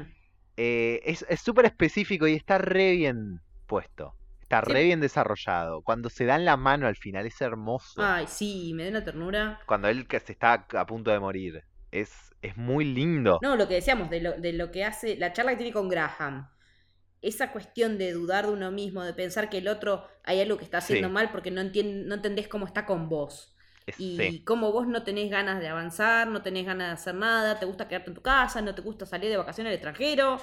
eh, 0.56 1.00
es 1.04 1.24
es 1.28 1.40
súper 1.40 1.66
específico 1.66 2.26
y 2.26 2.32
está 2.34 2.58
re 2.58 2.92
bien 2.92 3.40
puesto. 3.66 4.14
Está 4.42 4.62
Sí. 4.64 4.72
re 4.72 4.84
bien 4.84 5.00
desarrollado. 5.00 5.82
Cuando 5.82 6.08
se 6.08 6.24
dan 6.24 6.44
la 6.44 6.56
mano 6.56 6.86
al 6.86 6.94
final 6.96 7.26
es 7.26 7.40
hermoso. 7.40 8.00
Ay, 8.02 8.26
sí, 8.28 8.72
me 8.74 8.84
da 8.84 8.90
una 8.90 9.04
ternura. 9.04 9.60
Cuando 9.66 9.88
él 9.88 10.06
que 10.06 10.20
se 10.20 10.32
está 10.32 10.66
a 10.74 10.86
punto 10.86 11.10
de 11.10 11.18
morir. 11.20 11.64
Es, 11.90 12.12
es 12.42 12.56
muy 12.56 12.84
lindo. 12.84 13.40
No, 13.42 13.56
lo 13.56 13.66
que 13.68 13.74
decíamos, 13.74 14.08
de 14.08 14.20
lo, 14.20 14.32
de 14.38 14.52
lo 14.52 14.70
que 14.70 14.84
hace, 14.84 15.16
la 15.16 15.32
charla 15.32 15.50
que 15.52 15.56
tiene 15.58 15.72
con 15.72 15.88
Graham. 15.88 16.48
Esa 17.26 17.52
cuestión 17.52 17.98
de 17.98 18.12
dudar 18.12 18.46
de 18.46 18.52
uno 18.52 18.70
mismo, 18.70 19.02
de 19.02 19.12
pensar 19.12 19.50
que 19.50 19.58
el 19.58 19.68
otro 19.68 20.04
hay 20.24 20.40
algo 20.40 20.56
que 20.58 20.64
está 20.64 20.78
haciendo 20.78 21.08
Sí. 21.08 21.12
mal 21.12 21.30
porque 21.30 21.50
no, 21.50 21.62
no 21.62 22.14
entendés 22.14 22.48
cómo 22.48 22.66
está 22.66 22.86
con 22.86 23.08
vos. 23.08 23.52
Y 23.98 24.16
sí. 24.16 24.42
cómo 24.44 24.72
vos 24.72 24.86
no 24.88 25.02
tenés 25.04 25.30
ganas 25.30 25.60
de 25.60 25.68
avanzar, 25.68 26.26
no 26.28 26.42
tenés 26.42 26.66
ganas 26.66 26.88
de 26.88 26.92
hacer 26.94 27.14
nada, 27.14 27.58
te 27.60 27.66
gusta 27.66 27.86
quedarte 27.88 28.10
en 28.10 28.14
tu 28.16 28.22
casa, 28.22 28.60
no 28.60 28.74
te 28.74 28.82
gusta 28.82 29.06
salir 29.06 29.30
de 29.30 29.36
vacaciones 29.36 29.70
al 29.70 29.74
extranjero, 29.74 30.40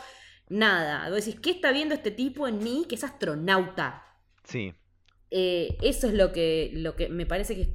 nada. 0.49 1.09
Vos 1.09 1.25
decís, 1.25 1.39
¿qué 1.41 1.51
está 1.51 1.71
viendo 1.71 1.93
este 1.93 2.11
tipo 2.11 2.47
en 2.47 2.59
mí 2.63 2.85
que 2.87 2.95
es 2.95 3.03
astronauta? 3.03 4.03
Sí. 4.45 4.73
Eh, 5.31 5.77
eso 5.81 6.07
es 6.07 6.13
lo 6.13 6.31
que, 6.31 6.71
lo 6.73 6.95
que 6.95 7.09
me 7.09 7.25
parece 7.25 7.55
que, 7.55 7.67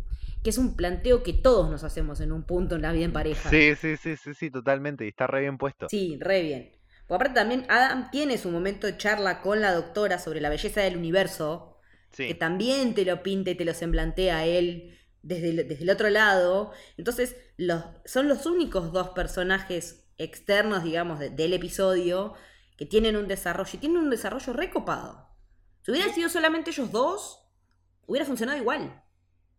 que 0.43 0.51
es 0.51 0.59
un 0.59 0.77
planteo 0.77 1.23
que 1.23 1.33
todos 1.33 1.69
nos 1.71 1.85
hacemos 1.85 2.21
en 2.21 2.33
un 2.33 2.45
punto 2.45 2.77
en 2.77 2.83
la 2.83 2.93
vida 2.93 3.05
en 3.05 3.13
pareja. 3.13 3.51
Sí, 3.51 3.75
sí, 3.77 3.97
sí, 3.97 4.17
sí, 4.17 4.35
sí, 4.35 4.51
totalmente. 4.51 5.05
Y 5.05 5.09
está 5.09 5.27
re 5.27 5.41
bien 5.41 5.59
puesto. 5.59 5.87
Sí, 5.89 6.17
re 6.21 6.43
bien. 6.43 6.78
Porque 7.09 7.17
aparte 7.25 7.35
también 7.41 7.67
Adam 7.71 8.11
tiene 8.13 8.39
su 8.39 8.51
momento 8.51 8.87
de 8.89 8.99
charla 8.99 9.43
con 9.43 9.63
la 9.63 9.75
doctora 9.75 10.21
sobre 10.21 10.43
la 10.43 10.51
belleza 10.51 10.83
del 10.83 10.99
universo, 10.99 11.81
que 12.27 12.35
también 12.37 12.95
te 12.95 13.05
lo 13.07 13.23
pinta 13.25 13.51
y 13.53 13.57
te 13.57 13.65
lo 13.67 13.75
semblantea 13.75 14.39
a 14.39 14.47
él 14.47 14.99
desde 15.23 15.51
el, 15.51 15.69
desde 15.69 15.85
el 15.85 15.91
otro 15.91 16.11
lado. 16.11 16.73
Entonces, 16.99 17.37
los, 17.57 17.85
son 18.07 18.29
los 18.29 18.47
únicos 18.47 18.93
dos 18.93 19.11
personajes 19.11 20.07
externos, 20.19 20.85
digamos, 20.85 21.19
de- 21.21 21.31
del 21.31 21.55
episodio 21.55 22.35
que 22.77 22.87
tienen 22.87 23.17
un 23.17 23.29
desarrollo, 23.29 23.71
y 23.75 23.79
tienen 23.79 23.99
un 23.99 24.11
desarrollo 24.11 24.53
recopado. 24.53 25.29
Si 25.83 25.91
hubieran 25.93 26.13
sido 26.13 26.29
solamente 26.29 26.71
ellos 26.71 26.93
dos, 26.93 27.41
hubiera 28.07 28.27
funcionado 28.27 28.59
igual. 28.59 29.03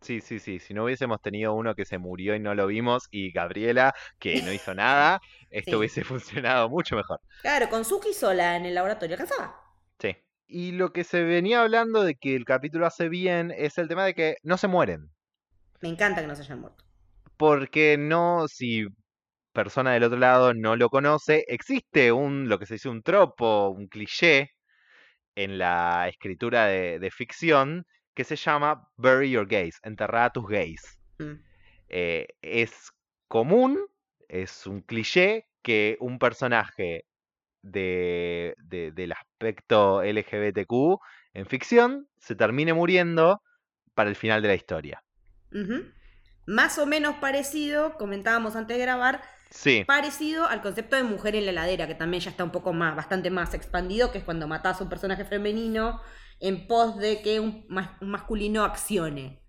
Sí, 0.00 0.20
sí, 0.22 0.38
sí. 0.40 0.58
Si 0.60 0.72
no 0.72 0.84
hubiésemos 0.84 1.20
tenido 1.20 1.54
uno 1.54 1.74
que 1.74 1.84
se 1.84 1.98
murió 1.98 2.34
y 2.34 2.40
no 2.40 2.54
lo 2.54 2.66
vimos 2.66 3.06
y 3.10 3.32
Gabriela 3.32 3.94
que 4.18 4.40
no 4.42 4.50
hizo 4.52 4.74
nada, 4.74 5.20
esto 5.50 5.72
Sí. 5.72 5.76
hubiese 5.76 6.04
funcionado 6.04 6.68
mucho 6.68 6.96
mejor. 6.96 7.20
Claro, 7.42 7.68
con 7.68 7.84
Suki 7.84 8.12
sola 8.14 8.56
en 8.56 8.66
el 8.66 8.74
laboratorio 8.74 9.14
alcanzaba. 9.14 9.60
Sí. 9.98 10.16
Y 10.46 10.72
lo 10.72 10.92
que 10.92 11.04
se 11.04 11.22
venía 11.22 11.62
hablando 11.62 12.02
de 12.02 12.14
que 12.16 12.34
el 12.34 12.44
capítulo 12.44 12.86
hace 12.86 13.08
bien 13.08 13.52
es 13.56 13.78
el 13.78 13.88
tema 13.88 14.04
de 14.04 14.14
que 14.14 14.36
no 14.42 14.56
se 14.56 14.68
mueren. 14.68 15.10
Me 15.80 15.88
encanta 15.88 16.20
que 16.20 16.26
no 16.26 16.34
se 16.36 16.42
hayan 16.42 16.60
muerto. 16.60 16.84
Porque 17.36 17.96
no, 17.98 18.46
si 18.48 18.86
persona 19.52 19.92
del 19.92 20.04
otro 20.04 20.18
lado 20.18 20.54
no 20.54 20.76
lo 20.76 20.88
conoce, 20.90 21.44
existe 21.48 22.12
un, 22.12 22.48
lo 22.48 22.58
que 22.58 22.66
se 22.66 22.74
dice 22.74 22.88
un 22.88 23.02
tropo, 23.02 23.68
un 23.70 23.88
cliché 23.88 24.50
en 25.34 25.58
la 25.58 26.08
escritura 26.08 26.66
de, 26.66 26.98
de 26.98 27.10
ficción 27.10 27.86
que 28.14 28.24
se 28.24 28.36
llama 28.36 28.88
bury 28.96 29.30
your 29.30 29.46
gays, 29.46 29.78
enterrar 29.82 30.24
a 30.26 30.30
tus 30.32 30.46
gays. 30.46 30.98
Mm. 31.18 31.32
Eh, 31.88 32.26
es 32.42 32.90
común, 33.28 33.78
es 34.30 34.66
un 34.66 34.82
cliché 34.82 35.46
que 35.62 35.96
un 36.00 36.18
personaje 36.18 37.04
de, 37.62 38.54
de- 38.58 38.92
del 38.92 39.12
aspecto 39.12 40.02
LGBTQ 40.02 41.00
en 41.34 41.46
ficción 41.46 42.08
se 42.18 42.34
termine 42.36 42.74
muriendo 42.74 43.42
para 43.94 44.10
el 44.10 44.16
final 44.16 44.42
de 44.42 44.48
la 44.48 44.54
historia. 44.54 45.04
Más 46.46 46.78
o 46.78 46.86
menos 46.86 47.16
parecido, 47.16 47.96
comentábamos 47.96 48.56
antes 48.56 48.76
de 48.76 48.82
grabar, 48.82 49.22
Sí, 49.50 49.84
parecido 49.86 50.46
al 50.46 50.62
concepto 50.62 50.96
de 50.96 51.02
mujer 51.02 51.34
en 51.36 51.44
la 51.46 51.52
heladera, 51.52 51.86
que 51.86 51.94
también 51.94 52.22
ya 52.22 52.30
está 52.30 52.44
un 52.44 52.50
poco 52.52 52.72
más, 52.72 52.96
bastante 52.96 53.30
más 53.30 53.54
expandido, 53.54 54.12
que 54.12 54.18
es 54.18 54.24
cuando 54.24 54.48
matás 54.48 54.80
a 54.80 54.84
un 54.84 54.90
personaje 54.90 55.24
femenino 55.24 56.00
en 56.40 56.66
pos 56.66 56.96
de 56.98 57.22
que 57.22 57.40
un, 57.40 57.66
mas- 57.68 57.90
un 58.00 58.10
masculino 58.10 58.64
accione. 58.64 59.42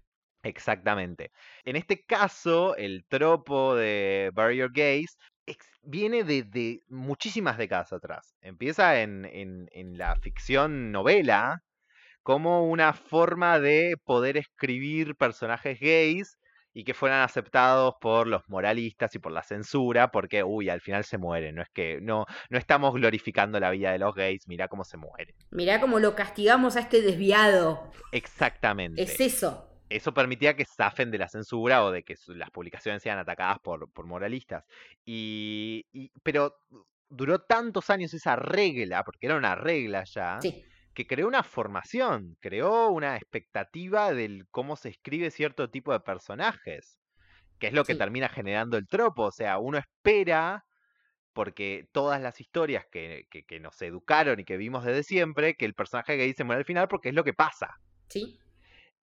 Exactamente. 0.44 1.32
En 1.64 1.76
este 1.76 2.04
caso, 2.04 2.76
el 2.76 3.06
tropo 3.08 3.76
de 3.76 4.32
Your 4.36 4.72
Gaze 4.74 5.16
viene 5.84 6.24
de, 6.24 6.44
de 6.44 6.80
muchísimas 6.90 7.58
décadas 7.58 7.92
atrás. 7.94 8.36
Empieza 8.42 9.02
en, 9.02 9.26
en- 9.26 9.68
en 9.72 9.98
la 9.98 10.16
ficción 10.16 10.92
novela 10.92 11.62
como 12.24 12.70
una 12.70 12.94
forma 12.94 13.60
de 13.60 13.96
poder 14.04 14.38
escribir 14.38 15.16
personajes 15.16 15.80
gays 15.80 16.38
y 16.74 16.84
que 16.86 16.94
fueran 16.94 17.22
aceptados 17.24 17.96
por 18.00 18.28
los 18.28 18.48
moralistas 18.48 19.14
y 19.16 19.20
por 19.20 19.32
la 19.34 19.44
censura, 19.44 20.10
porque, 20.12 20.44
uy, 20.44 20.70
al 20.70 20.80
final 20.82 21.04
se 21.04 21.18
mueren. 21.18 21.56
No 21.56 21.64
es 21.64 21.70
que 21.74 22.00
no, 22.02 22.26
no 22.50 22.58
estamos 22.58 22.94
glorificando 22.94 23.60
la 23.60 23.72
vida 23.72 23.92
de 23.92 24.00
los 24.00 24.16
gays, 24.16 24.48
mirá 24.48 24.68
cómo 24.70 24.84
se 24.86 24.96
mueren. 24.98 25.36
Mirá 25.50 25.82
cómo 25.82 26.00
lo 26.00 26.16
castigamos 26.16 26.76
a 26.78 26.82
este 26.82 27.02
desviado. 27.02 27.92
Exactamente. 28.14 29.02
Es 29.02 29.20
eso. 29.20 29.68
Eso 29.92 30.14
permitía 30.14 30.56
que 30.56 30.66
zafen 30.66 31.12
de 31.12 31.18
la 31.18 31.28
censura 31.28 31.84
o 31.84 31.92
de 31.92 32.04
que 32.04 32.16
las 32.28 32.50
publicaciones 32.52 33.02
sean 33.04 33.20
atacadas 33.20 33.60
por, 33.60 33.92
por 33.92 34.06
moralistas. 34.06 34.64
Y, 35.06 35.86
y- 35.92 36.12
pero 36.24 36.56
duró 37.10 37.40
tantos 37.40 37.90
años 37.90 38.14
esa 38.14 38.36
regla, 38.38 39.04
porque 39.04 39.26
era 39.28 39.36
una 39.36 39.56
regla 39.56 40.04
ya, 40.06 40.40
Sí. 40.42 40.64
que 40.94 41.06
creó 41.08 41.28
una 41.28 41.44
formación, 41.44 42.38
creó 42.40 42.90
una 42.90 43.18
expectativa 43.18 44.14
del 44.14 44.48
cómo 44.50 44.76
se 44.78 44.90
escribe 44.90 45.30
cierto 45.32 45.70
tipo 45.70 45.92
de 45.92 46.00
personajes, 46.00 46.98
que 47.60 47.68
es 47.68 47.74
lo 47.74 47.84
que 47.84 47.94
Sí. 47.94 48.00
termina 48.00 48.30
generando 48.30 48.78
el 48.78 48.88
tropo. 48.88 49.24
O 49.24 49.32
sea, 49.32 49.58
uno 49.58 49.78
espera, 49.78 50.64
porque 51.34 51.88
todas 51.92 52.22
las 52.22 52.40
historias 52.42 52.86
que, 52.92 53.26
que- 53.30 53.44
que 53.44 53.60
nos 53.60 53.82
educaron 53.82 54.40
y 54.40 54.46
que 54.46 54.58
vimos 54.58 54.84
desde 54.86 55.04
siempre, 55.04 55.56
que 55.56 55.66
el 55.66 55.74
personaje 55.74 56.16
gay 56.18 56.34
se 56.34 56.44
muere 56.44 56.60
al 56.60 56.66
final 56.66 56.88
porque 56.88 57.10
es 57.10 57.16
lo 57.16 57.24
que 57.24 57.34
pasa. 57.34 57.76
Sí. 58.10 58.38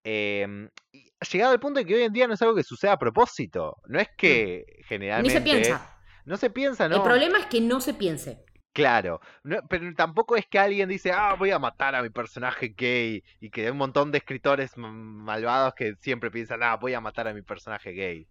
Y 0.04 1.12
ha 1.20 1.26
llegado 1.30 1.52
al 1.52 1.60
punto 1.60 1.80
de 1.80 1.86
que 1.86 1.94
hoy 1.94 2.02
en 2.02 2.12
día 2.12 2.26
no 2.26 2.34
es 2.34 2.42
algo 2.42 2.54
que 2.54 2.62
suceda 2.62 2.92
a 2.92 2.98
propósito. 2.98 3.76
No 3.86 3.98
es 3.98 4.08
que 4.16 4.64
Ni 4.78 4.82
generalmente. 4.84 5.38
se 5.38 5.40
piensa. 5.40 5.98
No 6.24 6.36
se 6.36 6.50
piensa, 6.50 6.88
¿no? 6.88 6.96
El 6.96 7.02
problema 7.02 7.38
es 7.38 7.46
que 7.46 7.60
no 7.60 7.80
se 7.80 7.94
piense. 7.94 8.44
Claro, 8.74 9.20
no- 9.42 9.58
pero 9.68 9.92
tampoco 9.96 10.36
es 10.36 10.46
que 10.46 10.58
alguien 10.58 10.88
dice, 10.88 11.10
ah, 11.10 11.34
voy 11.36 11.50
a 11.50 11.58
matar 11.58 11.94
a 11.96 12.02
mi 12.02 12.10
personaje 12.10 12.74
gay, 12.76 13.24
y 13.40 13.50
que 13.50 13.62
hay 13.64 13.70
un 13.70 13.78
montón 13.78 14.12
de 14.12 14.18
escritores 14.18 14.76
malvados 14.76 15.74
que 15.74 15.94
siempre 16.00 16.30
piensan, 16.30 16.62
ah, 16.62 16.76
voy 16.76 16.94
a 16.94 17.00
matar 17.00 17.26
a 17.26 17.34
mi 17.34 17.42
personaje 17.42 17.90
gay. 17.92 18.28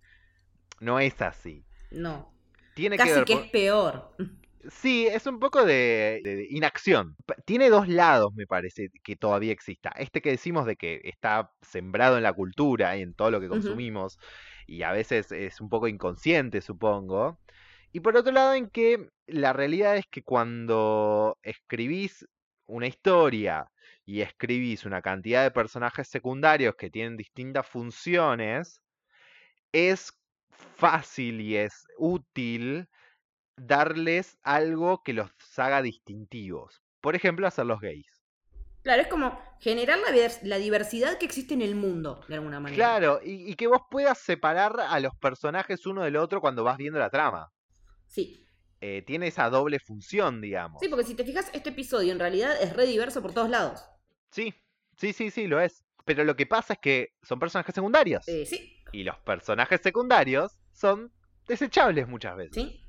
No 0.79 0.99
es 0.99 1.21
así. 1.21 1.65
No. 1.91 2.33
Tiene 2.75 2.95
que 2.97 3.03
Casi 3.03 3.13
ver 3.15 3.25
que 3.25 3.33
es 3.33 3.49
peor. 3.49 4.15
Sí, 4.69 5.07
es 5.07 5.25
un 5.27 5.39
poco 5.39 5.65
de, 5.65 6.21
de 6.23 6.47
inacción. 6.49 7.15
Tiene 7.45 7.69
dos 7.69 7.87
lados, 7.87 8.33
me 8.33 8.47
parece, 8.47 8.89
que 9.03 9.15
todavía 9.15 9.53
exista. 9.53 9.91
Este 9.97 10.21
que 10.21 10.31
decimos 10.31 10.65
de 10.65 10.75
que 10.75 11.01
está 11.03 11.51
sembrado 11.61 12.17
en 12.17 12.23
la 12.23 12.33
cultura 12.33 12.97
y 12.97 13.01
en 13.01 13.13
todo 13.13 13.31
lo 13.31 13.39
que 13.39 13.47
consumimos, 13.47 14.17
y 14.65 14.83
a 14.83 14.91
veces 14.91 15.31
es 15.31 15.61
un 15.61 15.69
poco 15.69 15.87
inconsciente, 15.87 16.61
supongo. 16.61 17.39
Y 17.93 18.01
por 18.01 18.17
otro 18.17 18.31
lado, 18.33 18.53
en 18.53 18.69
que 18.69 19.09
la 19.27 19.53
realidad 19.53 19.97
es 19.97 20.05
que 20.07 20.23
cuando 20.23 21.37
escribís 21.41 22.27
una 22.65 22.87
historia 22.87 23.65
y 24.05 24.21
escribís 24.21 24.85
una 24.85 25.01
cantidad 25.01 25.43
de 25.43 25.51
personajes 25.51 26.07
secundarios 26.09 26.75
que 26.75 26.89
tienen 26.89 27.17
distintas 27.17 27.67
funciones, 27.67 28.81
es 29.71 30.11
fácil 30.49 31.41
y 31.41 31.55
es 31.57 31.85
útil 31.97 32.87
darles 33.57 34.37
algo 34.43 35.03
que 35.03 35.13
los 35.13 35.29
haga 35.57 35.81
distintivos. 35.81 36.81
Por 37.01 37.15
ejemplo, 37.15 37.47
hacerlos 37.47 37.81
gays. 37.81 38.07
Claro, 38.83 39.01
es 39.01 39.07
como 39.09 39.37
generar 39.59 39.99
la, 39.99 40.15
vers- 40.15 40.41
la 40.43 40.57
diversidad 40.57 41.17
que 41.17 41.25
existe 41.25 41.53
en 41.53 41.61
el 41.61 41.75
mundo, 41.75 42.21
de 42.29 42.35
alguna 42.35 42.59
manera. 42.59 42.75
Claro, 42.75 43.19
y, 43.23 43.51
y 43.51 43.55
que 43.55 43.67
vos 43.67 43.81
puedas 43.91 44.17
separar 44.19 44.79
a 44.79 44.99
los 44.99 45.13
personajes 45.17 45.85
uno 45.85 46.03
del 46.03 46.15
otro 46.15 46.39
cuando 46.39 46.63
vas 46.63 46.77
viendo 46.77 46.97
la 46.99 47.09
trama. 47.09 47.51
Sí. 48.05 48.45
Eh, 48.79 49.03
tiene 49.05 49.27
esa 49.27 49.49
doble 49.49 49.79
función, 49.79 50.39
digamos. 50.39 50.79
Sí, 50.81 50.87
porque 50.87 51.03
si 51.03 51.15
te 51.15 51.25
fijas, 51.25 51.49
este 51.53 51.69
episodio 51.71 52.13
en 52.13 52.19
realidad 52.19 52.61
es 52.61 52.73
re 52.75 52.85
diverso 52.85 53.21
por 53.21 53.33
todos 53.33 53.49
lados. 53.49 53.83
Sí, 54.31 54.53
sí, 54.97 55.11
sí, 55.11 55.31
sí, 55.31 55.47
lo 55.47 55.59
es. 55.59 55.83
Pero 56.05 56.23
lo 56.23 56.35
que 56.37 56.45
pasa 56.45 56.73
es 56.73 56.79
que 56.79 57.09
son 57.23 57.39
personajes 57.39 57.75
secundarios. 57.75 58.25
Eh, 58.27 58.45
sí, 58.45 58.77
Y 58.93 59.03
los 59.03 59.17
personajes 59.19 59.81
secundarios 59.81 60.55
son 60.71 61.11
desechables 61.47 62.07
muchas 62.07 62.37
veces. 62.37 62.53
sí. 62.55 62.83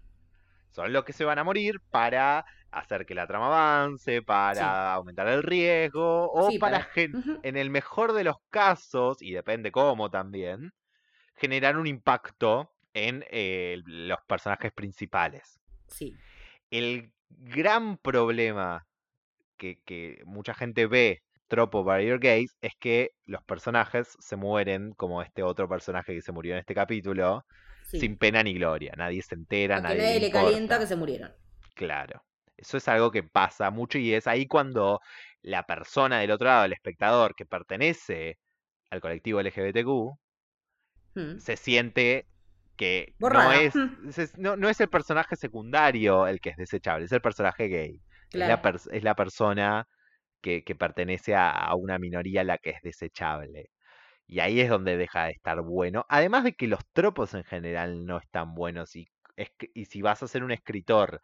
Son 0.70 0.92
los 0.92 1.04
que 1.04 1.12
se 1.12 1.24
van 1.24 1.38
a 1.38 1.44
morir 1.44 1.80
para 1.90 2.44
hacer 2.70 3.06
que 3.06 3.14
la 3.14 3.26
trama 3.26 3.46
avance, 3.46 4.22
para 4.22 4.54
Sí. 4.54 4.96
aumentar 4.96 5.26
el 5.28 5.42
riesgo 5.42 6.30
o 6.30 6.50
Sí, 6.50 6.58
para, 6.58 6.86
en 6.94 7.56
el 7.56 7.70
mejor 7.70 8.12
de 8.12 8.24
los 8.24 8.36
casos, 8.50 9.22
y 9.22 9.32
depende 9.32 9.72
cómo 9.72 10.10
también, 10.10 10.72
generar 11.36 11.76
un 11.78 11.86
impacto 11.86 12.70
en 12.94 13.24
eh, 13.30 13.80
los 13.86 14.18
personajes 14.26 14.72
principales. 14.72 15.60
Sí. 15.86 16.14
El 16.70 17.10
gran 17.28 17.96
problema 17.96 18.86
que, 19.56 19.80
que 19.84 20.22
mucha 20.26 20.54
gente 20.54 20.86
ve 20.86 21.22
tropo 21.48 21.82
Barrier 21.82 22.18
Gaze 22.18 22.54
es 22.60 22.74
que 22.78 23.12
los 23.24 23.42
personajes 23.42 24.16
se 24.20 24.36
mueren, 24.36 24.92
como 24.92 25.22
este 25.22 25.42
otro 25.42 25.68
personaje 25.68 26.14
que 26.14 26.22
se 26.22 26.32
murió 26.32 26.52
en 26.54 26.60
este 26.60 26.74
capítulo, 26.74 27.46
sí. 27.90 27.98
sin 28.00 28.16
pena 28.18 28.42
ni 28.42 28.54
gloria. 28.54 28.94
Nadie 28.96 29.22
se 29.22 29.34
entera, 29.34 29.80
nadie, 29.80 29.98
nadie 29.98 30.20
le 30.20 30.26
importa. 30.26 30.46
calienta 30.46 30.78
que 30.78 30.86
se 30.86 30.96
murieron. 30.96 31.32
Claro. 31.74 32.22
Eso 32.56 32.76
es 32.76 32.88
algo 32.88 33.10
que 33.10 33.22
pasa 33.22 33.70
mucho 33.70 33.98
y 33.98 34.12
es 34.14 34.26
ahí 34.26 34.46
cuando 34.46 35.00
la 35.42 35.64
persona 35.64 36.18
del 36.20 36.32
otro 36.32 36.46
lado, 36.48 36.64
el 36.64 36.72
espectador 36.72 37.34
que 37.34 37.46
pertenece 37.46 38.38
al 38.90 39.00
colectivo 39.00 39.40
LGBTQ, 39.40 40.18
Mm. 41.14 41.38
se 41.38 41.56
siente 41.56 42.26
que 42.76 43.14
no 43.18 43.52
es, 43.52 43.74
no, 44.38 44.56
no 44.56 44.68
es 44.68 44.80
el 44.80 44.88
personaje 44.88 45.36
secundario 45.36 46.26
el 46.26 46.40
que 46.40 46.50
es 46.50 46.56
desechable, 46.56 47.06
es 47.06 47.12
el 47.12 47.20
personaje 47.20 47.68
gay. 47.68 48.00
Es, 48.30 48.34
la 48.34 48.60
es 48.92 49.14
persona 49.16 49.86
que, 50.40 50.62
que 50.64 50.74
pertenece 50.74 51.34
a, 51.34 51.50
a 51.50 51.74
una 51.74 51.98
minoría 51.98 52.44
la 52.44 52.58
que 52.58 52.70
es 52.70 52.82
desechable. 52.82 53.70
Y 54.30 54.40
ahí 54.40 54.60
es 54.60 54.68
donde 54.68 54.96
deja 54.98 55.24
de 55.24 55.30
estar 55.32 55.60
bueno. 55.62 56.04
Además 56.08 56.44
de 56.44 56.52
que 56.52 56.68
los 56.68 56.80
tropos 56.92 57.32
en 57.34 57.44
general 57.44 58.04
no 58.04 58.18
están 58.18 58.54
buenos. 58.54 58.94
Y, 58.94 59.08
es 59.36 59.50
y 59.74 59.86
si 59.86 60.02
vas 60.02 60.22
a 60.22 60.28
ser 60.28 60.44
un 60.44 60.52
escritor 60.52 61.22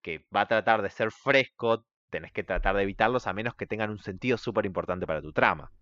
que 0.00 0.24
va 0.34 0.42
a 0.42 0.46
tratar 0.48 0.80
de 0.80 0.90
ser 0.90 1.10
fresco, 1.10 1.84
tenés 2.08 2.32
que 2.32 2.44
tratar 2.44 2.76
de 2.76 2.82
evitarlos 2.84 3.26
a 3.26 3.32
menos 3.32 3.54
que 3.56 3.66
tengan 3.66 3.90
un 3.90 3.98
sentido 3.98 4.38
súper 4.38 4.64
importante 4.64 5.06
para 5.06 5.20
tu 5.20 5.32
trama. 5.32 5.72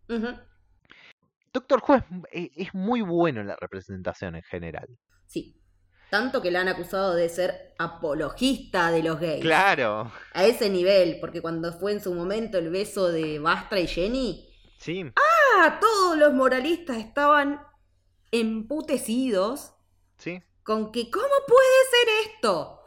Doctor 1.52 1.82
Who 1.86 1.94
es, 1.96 2.02
m- 2.10 2.22
e- 2.32 2.50
es 2.56 2.74
muy 2.74 3.02
bueno 3.02 3.40
en 3.42 3.46
la 3.48 3.56
representación 3.56 4.34
en 4.36 4.42
general. 4.42 4.88
Sí. 5.26 5.54
Tanto 6.10 6.40
que 6.40 6.50
la 6.50 6.62
han 6.62 6.68
acusado 6.68 7.14
de 7.14 7.28
ser 7.28 7.74
apologista 7.78 8.90
de 8.90 9.02
los 9.02 9.20
gays. 9.20 9.42
Claro. 9.42 10.10
A 10.32 10.44
ese 10.46 10.70
nivel, 10.70 11.18
porque 11.20 11.42
cuando 11.42 11.72
fue 11.74 11.92
en 11.92 12.00
su 12.00 12.14
momento 12.14 12.56
el 12.58 12.70
beso 12.70 13.12
de 13.12 13.38
Bastra 13.38 13.80
y 13.80 13.86
Jenny, 13.86 14.44
Sí. 14.78 15.04
¡ah! 15.16 15.27
Todos 15.80 16.16
los 16.18 16.32
moralistas 16.34 16.96
estaban 16.98 17.60
emputecidos 18.30 19.74
Sí. 20.18 20.42
con 20.62 20.92
que 20.92 21.10
¿cómo 21.10 21.26
puede 21.46 21.68
ser 21.90 22.32
esto? 22.32 22.80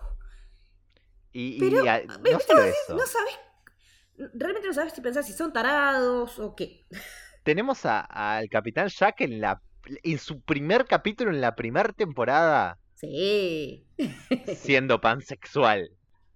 Y, 1.31 1.55
y 1.55 1.59
Pero, 1.59 1.89
a- 1.89 1.99
¿viste 1.99 2.31
no 2.31 2.37
vos 2.37 2.43
solo 2.43 2.61
decís? 2.61 2.77
eso. 2.83 2.95
No 2.95 3.05
sabes, 3.05 3.33
realmente 4.33 4.67
no 4.67 4.73
sabes 4.73 4.93
si 4.93 5.01
pensás 5.01 5.25
si 5.25 5.33
son 5.33 5.53
tarados 5.53 6.39
o 6.39 6.55
qué. 6.55 6.85
Tenemos 7.43 7.85
a- 7.85 8.01
al 8.01 8.49
Capitán 8.49 8.87
Jack 8.89 9.21
en 9.21 9.41
la 9.41 9.61
en 10.03 10.19
su 10.19 10.41
primer 10.41 10.85
capítulo 10.85 11.31
en 11.31 11.41
la 11.41 11.55
primera 11.55 11.91
temporada 11.91 12.77
Sí. 12.95 13.87
siendo 14.57 15.01
pansexual. 15.01 15.89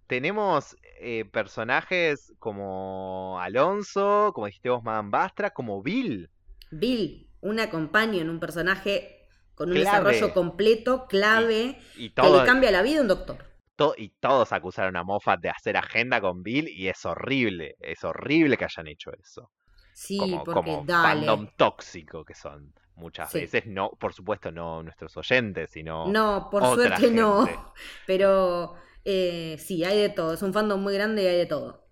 Tenemos 0.08 0.76
eh, 1.00 1.26
personajes 1.26 2.34
como 2.40 3.40
Alonso, 3.40 4.32
como 4.34 4.48
dijiste 4.48 4.70
vos, 4.70 4.84
Madame 4.84 5.10
Bastra, 5.12 5.52
como 5.52 5.82
Bill. 5.84 6.30
Bill, 6.70 7.28
una 7.42 7.72
companion, 7.72 8.30
un 8.30 8.40
personaje 8.40 9.28
con 9.56 9.70
un 9.70 9.74
Clave. 9.74 9.86
desarrollo 9.86 10.32
completo, 10.34 11.08
clave, 11.08 11.80
Y, 11.94 12.12
que 12.14 12.14
todo, 12.22 12.40
le 12.42 12.46
cambia 12.46 12.70
la 12.72 12.84
vida 12.84 13.00
a 13.00 13.02
un 13.02 13.08
doctor. 13.08 13.46
to- 13.76 13.96
y 13.98 14.10
todos 14.20 14.52
acusaron 14.54 14.96
a 14.96 15.04
Moffat 15.04 15.40
de 15.42 15.50
hacer 15.50 15.78
agenda 15.78 16.22
con 16.22 16.44
Bill 16.44 16.68
y 16.70 16.88
es 16.88 17.06
horrible, 17.06 17.76
es 17.80 18.04
horrible 18.04 18.58
que 18.58 18.66
hayan 18.66 18.88
hecho 18.88 19.12
eso. 19.14 19.52
Sí, 19.94 20.18
como, 20.20 20.44
porque 20.46 20.72
como 20.72 20.86
dale. 20.86 21.22
fandom 21.22 21.48
tóxico 21.58 22.26
que 22.26 22.36
son 22.36 22.74
muchas 22.96 23.32
Sí. 23.32 23.40
veces. 23.40 23.66
No, 23.68 23.92
por 24.00 24.14
supuesto, 24.14 24.52
no 24.52 24.84
nuestros 24.84 25.16
oyentes, 25.18 25.72
sino 25.72 26.08
No, 26.12 26.50
por 26.52 26.64
suerte 26.68 27.12
no. 27.12 27.46
Pero 28.08 28.76
Eh, 29.06 29.58
sí, 29.60 29.84
hay 29.86 30.00
de 30.02 30.10
todo. 30.10 30.34
Es 30.34 30.42
un 30.42 30.54
fandom 30.54 30.82
muy 30.82 30.94
grande 30.94 31.24
y 31.24 31.28
hay 31.28 31.38
de 31.38 31.46
todo. 31.46 31.86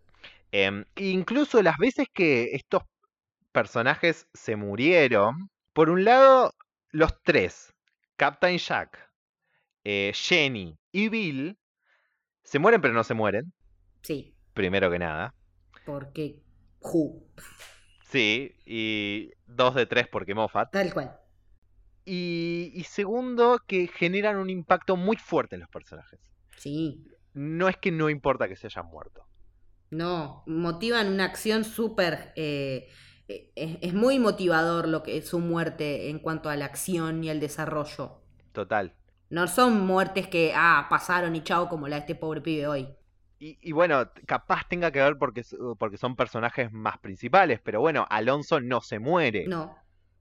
Em, 0.51 0.85
incluso 0.95 1.61
las 1.61 1.77
veces 1.77 2.07
que 2.13 2.51
estos 2.55 2.83
personajes 3.51 4.27
se 4.33 4.55
murieron, 4.57 5.49
por 5.73 5.89
un 5.89 6.05
lado, 6.05 6.53
los 6.91 7.21
tres, 7.23 7.73
Captain 8.17 8.57
Jack, 8.59 9.09
eh, 9.85 10.11
Jenny 10.15 10.77
y 10.91 11.09
Bill, 11.09 11.57
se 12.43 12.59
mueren 12.59 12.81
pero 12.81 12.93
no 12.95 13.03
se 13.03 13.13
mueren, 13.15 13.53
Sí, 14.03 14.35
primero 14.53 14.89
que 14.91 14.99
nada. 14.99 15.33
porque 15.85 16.41
Who, 16.81 17.23
Sí, 18.11 18.55
y 18.65 19.31
dos 19.45 19.73
de 19.75 19.85
tres 19.87 20.07
porque 20.07 20.35
Moffat. 20.35 20.69
tal 20.71 20.93
cual. 20.93 21.17
Y, 22.05 22.71
y 22.73 22.83
segundo, 22.85 23.59
que 23.67 23.87
generan 23.87 24.37
un 24.37 24.49
impacto 24.49 24.95
muy 24.95 25.17
fuerte 25.17 25.55
en 25.55 25.61
los 25.61 25.69
personajes. 25.69 26.19
Sí, 26.57 27.05
No 27.33 27.67
es 27.67 27.77
que 27.77 27.91
no 27.91 28.09
importa 28.09 28.47
que 28.47 28.55
se 28.55 28.67
hayan 28.67 28.85
muerto. 28.87 29.27
no, 29.89 30.43
motivan 30.47 31.07
una 31.13 31.25
acción 31.25 31.63
súper... 31.63 32.33
eh, 32.35 32.89
eh, 33.27 33.51
es, 33.81 33.93
muy 33.93 34.19
motivador 34.19 34.87
lo 34.87 35.01
que 35.03 35.17
es 35.17 35.27
su 35.29 35.39
muerte 35.39 36.09
en 36.09 36.19
cuanto 36.19 36.49
a 36.49 36.55
la 36.57 36.65
acción 36.65 37.23
y 37.23 37.29
al 37.29 37.39
desarrollo. 37.39 38.21
Total. 38.51 38.95
No 39.29 39.47
son 39.47 39.85
muertes 39.85 40.27
que, 40.27 40.53
ah, 40.55 40.87
pasaron 40.89 41.35
y 41.35 41.43
chao 41.43 41.67
como 41.69 41.87
la 41.87 41.95
de 41.97 41.99
este 42.01 42.15
pobre 42.15 42.41
pibe 42.41 42.67
hoy. 42.67 42.95
Y, 43.39 43.57
y 43.61 43.71
bueno, 43.73 44.09
capaz 44.25 44.67
tenga 44.69 44.91
que 44.91 44.99
ver 45.01 45.17
porque, 45.17 45.43
porque 45.77 45.97
son 45.97 46.15
personajes 46.15 46.71
más 46.71 46.97
principales, 46.99 47.59
pero 47.61 47.81
bueno, 47.81 48.05
Alonso 48.09 48.61
no 48.61 48.81
se 48.81 48.99
muere. 48.99 49.47
No, 49.47 49.75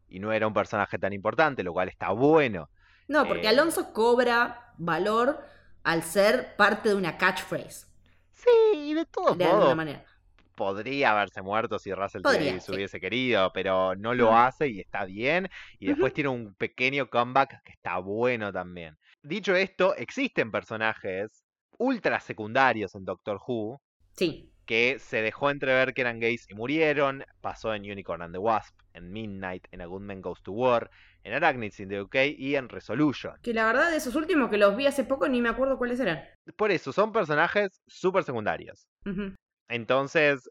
Y 0.08 0.18
no 0.20 0.32
era 0.32 0.46
un 0.46 0.54
personaje 0.54 0.98
tan 0.98 1.12
importante, 1.12 1.62
lo 1.62 1.72
cual 1.72 1.88
está 1.88 2.10
bueno. 2.10 2.70
no, 3.08 3.26
porque 3.28 3.46
Eh. 3.46 3.48
Alonso 3.48 3.92
cobra 3.92 4.72
valor 4.78 5.40
al 5.84 6.02
ser 6.02 6.56
parte 6.56 6.88
de 6.90 6.94
una 6.94 7.16
catchphrase, 7.18 7.86
Sí, 8.34 8.50
y 8.74 8.94
de 8.94 9.04
todos 9.06 9.38
de 9.38 9.44
alguna 9.44 9.74
manera. 9.74 10.04
podría 10.54 11.12
haberse 11.12 11.42
muerto 11.42 11.78
si 11.78 11.92
Russell 11.92 12.22
Podría, 12.22 12.56
Davies 12.56 12.64
sí. 12.64 12.72
hubiese 12.72 13.00
querido, 13.00 13.52
pero 13.52 13.94
no 13.96 14.14
lo 14.14 14.36
hace 14.36 14.68
y 14.68 14.80
está 14.80 15.04
bien. 15.04 15.48
Y 15.78 15.86
después 15.88 16.12
tiene 16.12 16.28
un 16.30 16.54
pequeño 16.54 17.08
comeback 17.10 17.62
que 17.64 17.72
está 17.72 17.98
bueno 17.98 18.52
también. 18.52 18.96
Dicho 19.22 19.54
esto, 19.56 19.94
existen 19.96 20.50
personajes 20.50 21.44
ultra 21.78 22.20
secundarios 22.20 22.94
en 22.94 23.04
Doctor 23.04 23.40
Who 23.46 23.80
Sí, 24.12 24.52
que 24.66 24.98
se 24.98 25.22
dejó 25.22 25.50
entrever 25.50 25.94
que 25.94 26.02
eran 26.02 26.20
gays 26.20 26.46
y 26.48 26.54
murieron. 26.54 27.24
Pasó 27.40 27.74
en 27.74 27.82
Unicorn 27.90 28.22
and 28.22 28.34
the 28.34 28.38
Wasp, 28.38 28.74
en 28.94 29.10
Midnight, 29.12 29.66
en 29.72 29.80
A 29.80 29.86
Good 29.86 30.02
Man 30.02 30.20
Goes 30.20 30.42
to 30.42 30.52
War, 30.52 30.90
en 31.24 31.34
Arachnids 31.34 31.80
in 31.80 31.88
the 31.88 32.00
UK 32.00 32.16
y 32.36 32.56
en 32.56 32.68
Resolution. 32.68 33.34
que 33.42 33.54
la 33.54 33.66
verdad 33.66 33.90
de 33.90 33.96
esos 33.96 34.14
últimos 34.16 34.50
que 34.50 34.58
los 34.58 34.76
vi 34.76 34.86
hace 34.86 35.04
poco 35.04 35.28
ni 35.28 35.40
me 35.40 35.48
acuerdo 35.48 35.78
cuáles 35.78 36.00
eran. 36.00 36.22
Por 36.56 36.70
eso, 36.70 36.92
son 36.92 37.12
personajes 37.12 37.82
súper 37.86 38.24
secundarios. 38.24 38.86
Entonces, 39.68 40.50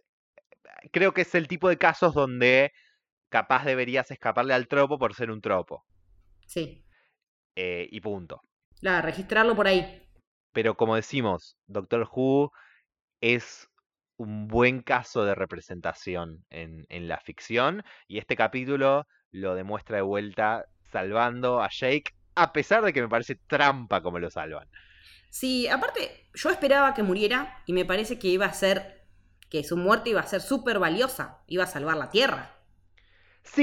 creo 0.91 1.13
que 1.13 1.21
es 1.21 1.35
el 1.35 1.47
tipo 1.47 1.69
de 1.69 1.77
casos 1.77 2.13
donde 2.13 2.71
capaz 3.29 3.65
deberías 3.65 4.11
escaparle 4.11 4.53
al 4.53 4.67
tropo 4.67 4.97
por 4.97 5.13
ser 5.13 5.31
un 5.31 5.41
tropo. 5.41 5.85
Sí, 6.47 6.83
eh, 7.55 7.87
y 7.91 7.99
punto. 8.01 8.41
la, 8.81 9.01
registrarlo 9.01 9.55
por 9.55 9.67
ahí. 9.67 10.07
Pero 10.53 10.75
como 10.75 10.95
decimos, 10.95 11.57
Doctor 11.67 12.09
Who 12.11 12.51
es 13.21 13.67
un 14.17 14.47
buen 14.47 14.81
caso 14.81 15.23
de 15.25 15.35
representación 15.35 16.45
en, 16.49 16.85
en 16.89 17.07
la 17.07 17.19
ficción. 17.19 17.83
Y 18.07 18.17
este 18.17 18.35
capítulo 18.35 19.07
lo 19.31 19.55
demuestra 19.55 19.97
de 19.97 20.01
vuelta 20.03 20.65
salvando 20.91 21.61
a 21.61 21.69
Jake. 21.69 22.11
A 22.35 22.53
pesar 22.53 22.83
de 22.83 22.93
que 22.93 23.01
me 23.01 23.09
parece 23.09 23.35
trampa 23.35 24.01
como 24.01 24.19
lo 24.19 24.29
salvan. 24.31 24.67
Sí, 25.29 25.67
aparte, 25.67 26.29
yo 26.33 26.49
esperaba 26.49 26.93
que 26.93 27.03
muriera 27.03 27.63
y 27.65 27.73
me 27.73 27.85
parece 27.85 28.19
que 28.19 28.27
iba 28.27 28.45
a 28.45 28.53
ser, 28.53 29.05
que 29.49 29.63
su 29.63 29.77
muerte 29.77 30.09
iba 30.09 30.19
a 30.21 30.27
ser 30.27 30.41
súper 30.41 30.79
valiosa, 30.79 31.43
iba 31.47 31.63
a 31.63 31.67
salvar 31.67 31.97
la 31.97 32.09
Tierra. 32.09 32.55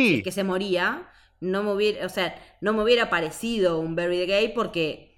Si 0.03 0.14
Sí, 0.14 0.16
es 0.16 0.23
que 0.23 0.33
se 0.33 0.45
moría, 0.45 1.09
no 1.41 1.62
me 1.62 1.73
hubiera, 1.73 2.07
o 2.07 2.09
sea, 2.09 2.35
no 2.61 2.73
me 2.73 2.83
hubiera 2.83 3.11
parecido 3.11 3.79
un 3.81 3.97
Bury 3.97 4.19
the 4.19 4.27
Gay 4.27 4.55
porque 4.55 5.16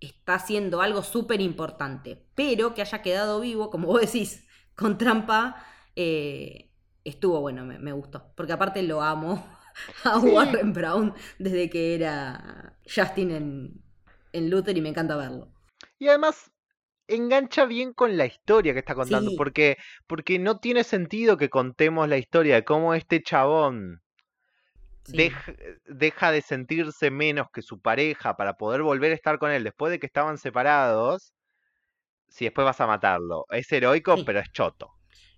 está 0.00 0.36
haciendo 0.36 0.82
algo 0.82 1.02
súper 1.02 1.40
importante. 1.40 2.26
Pero 2.34 2.74
que 2.74 2.82
haya 2.82 3.02
quedado 3.02 3.40
vivo, 3.40 3.70
como 3.70 3.88
vos 3.88 4.00
decís, 4.02 4.46
con 4.76 4.98
trampa, 4.98 5.64
eh, 5.96 6.72
estuvo 7.04 7.40
bueno, 7.40 7.64
me, 7.66 7.78
me 7.78 7.92
gustó. 7.92 8.32
Porque 8.36 8.52
aparte 8.54 8.82
lo 8.82 9.02
amo 9.02 9.44
a 10.04 10.20
Sí. 10.20 10.26
Warren 10.28 10.72
Brown 10.72 11.14
desde 11.38 11.70
que 11.70 11.94
era 11.94 12.76
Justin 12.92 13.30
en, 13.30 13.82
en 14.32 14.50
Luther 14.50 14.76
y 14.76 14.80
me 14.80 14.88
encanta 14.90 15.16
verlo. 15.16 15.48
Y 15.98 16.08
además 16.08 16.50
engancha 17.06 17.64
bien 17.64 17.92
con 17.94 18.16
la 18.16 18.26
historia 18.26 18.72
que 18.74 18.80
está 18.80 18.94
contando, 18.94 19.30
Sí. 19.30 19.36
porque, 19.36 19.78
porque 20.06 20.38
no 20.38 20.58
tiene 20.60 20.84
sentido 20.84 21.36
que 21.36 21.48
contemos 21.48 22.08
la 22.08 22.18
historia 22.18 22.56
de 22.56 22.64
cómo 22.64 22.94
este 22.94 23.22
chabón 23.22 24.02
Sí. 25.04 25.16
deja, 25.16 25.54
deja 25.86 26.32
de 26.32 26.42
sentirse 26.42 27.10
menos 27.10 27.46
que 27.50 27.62
su 27.62 27.80
pareja 27.80 28.36
para 28.36 28.58
poder 28.58 28.82
volver 28.82 29.12
a 29.12 29.14
estar 29.14 29.38
con 29.38 29.50
él 29.50 29.64
después 29.64 29.90
de 29.90 29.98
que 29.98 30.04
estaban 30.06 30.36
separados, 30.36 31.32
si 32.28 32.44
después 32.44 32.66
vas 32.66 32.80
a 32.82 32.86
matarlo. 32.86 33.46
Es 33.50 33.72
heroico, 33.72 34.18
Sí. 34.18 34.24
pero 34.26 34.40
es 34.40 34.52
choto. 34.52 34.90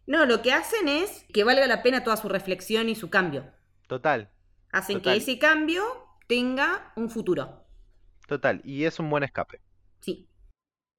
No, 0.06 0.26
lo 0.26 0.42
que 0.42 0.52
hacen 0.52 0.88
es 0.88 1.24
que 1.32 1.44
valga 1.44 1.68
la 1.68 1.84
pena 1.84 2.02
toda 2.02 2.16
su 2.16 2.28
reflexión 2.28 2.88
y 2.88 2.96
su 2.96 3.10
cambio. 3.10 3.52
Total, 3.90 4.30
Hacen 4.70 4.98
Total. 4.98 5.14
que 5.14 5.18
ese 5.18 5.38
cambio 5.40 5.82
tenga 6.28 6.92
un 6.94 7.10
futuro. 7.10 7.66
total. 8.28 8.60
Y 8.62 8.84
es 8.84 9.00
un 9.00 9.10
buen 9.10 9.24
escape. 9.24 9.60
Sí. 9.98 10.28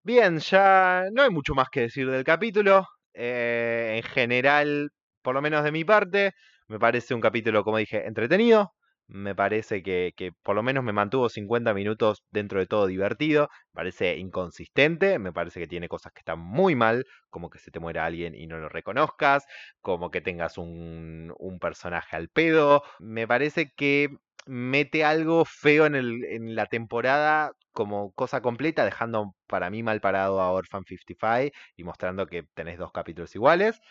Bien, 0.03 0.39
ya 0.39 1.05
no 1.13 1.21
hay 1.21 1.29
mucho 1.29 1.55
más 1.55 1.69
que 1.69 1.79
decir 1.83 2.11
del 2.11 2.25
capítulo. 2.25 2.85
Eh, 3.13 3.93
en 3.95 4.03
general, 4.03 4.91
por 5.21 5.33
lo 5.35 5.41
menos 5.41 5.63
de 5.63 5.71
mi 5.71 5.85
parte, 5.85 6.33
me 6.67 6.79
parece 6.79 7.13
un 7.13 7.21
capítulo, 7.21 7.63
como 7.63 7.77
dije, 7.77 8.05
entretenido. 8.05 8.73
Me 9.13 9.35
parece 9.35 9.83
que, 9.83 10.13
que 10.15 10.31
por 10.31 10.55
lo 10.55 10.63
menos 10.63 10.85
me 10.85 10.93
mantuvo 10.93 11.27
50 11.27 11.73
minutos 11.73 12.23
dentro 12.31 12.59
de 12.59 12.65
todo 12.65 12.87
divertido. 12.87 13.49
Me 13.73 13.79
parece 13.79 14.15
inconsistente, 14.17 15.19
me 15.19 15.33
parece 15.33 15.59
que 15.59 15.67
tiene 15.67 15.89
cosas 15.89 16.13
que 16.13 16.19
están 16.19 16.39
muy 16.39 16.75
mal, 16.75 17.05
como 17.29 17.49
que 17.49 17.59
se 17.59 17.71
te 17.71 17.81
muera 17.81 18.05
alguien 18.05 18.35
y 18.35 18.47
no 18.47 18.57
lo 18.57 18.69
reconozcas, 18.69 19.45
como 19.81 20.11
que 20.11 20.21
tengas 20.21 20.57
un, 20.57 21.33
un 21.37 21.59
personaje 21.59 22.15
al 22.15 22.29
pedo. 22.29 22.83
Me 22.99 23.27
parece 23.27 23.73
que 23.75 24.09
mete 24.45 25.03
algo 25.03 25.43
feo 25.45 25.85
en, 25.85 25.95
el, 25.95 26.23
en 26.25 26.55
la 26.55 26.65
temporada 26.67 27.51
como 27.73 28.11
cosa 28.13 28.41
completa, 28.41 28.85
dejando 28.85 29.35
para 29.47 29.69
mí 29.69 29.83
mal 29.83 29.99
parado 30.01 30.39
a 30.41 30.51
Orphan 30.51 30.83
55 30.85 31.53
y 31.75 31.83
mostrando 31.83 32.27
que 32.27 32.43
tenés 32.53 32.77
dos 32.77 32.91
capítulos 32.93 33.35
iguales. 33.35 33.81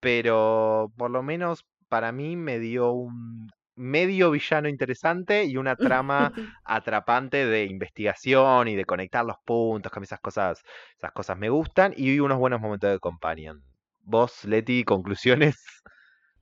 Pero 0.00 0.92
por 0.96 1.10
lo 1.10 1.22
menos 1.22 1.66
para 1.88 2.12
mí 2.12 2.36
me 2.36 2.58
dio 2.58 2.92
un 2.92 3.48
medio 3.76 4.30
villano 4.30 4.68
interesante 4.68 5.44
y 5.44 5.56
una 5.56 5.76
trama 5.80 6.32
atrapante 6.64 7.46
de 7.46 7.64
investigación 7.64 8.68
y 8.68 8.74
de 8.76 8.84
conectar 8.84 9.24
los 9.24 9.36
puntos, 9.44 9.92
que 9.92 9.98
a 9.98 10.00
mí 10.00 10.04
esas 10.04 10.20
cosas, 10.20 10.62
esas 10.96 11.12
cosas 11.12 11.38
me 11.38 11.48
gustan, 11.50 11.94
y 11.96 12.18
unos 12.18 12.38
buenos 12.38 12.60
momentos 12.60 12.90
de 12.90 12.98
companion. 12.98 13.62
Vos, 14.00 14.44
Leti, 14.44 14.84
conclusiones. 14.84 15.56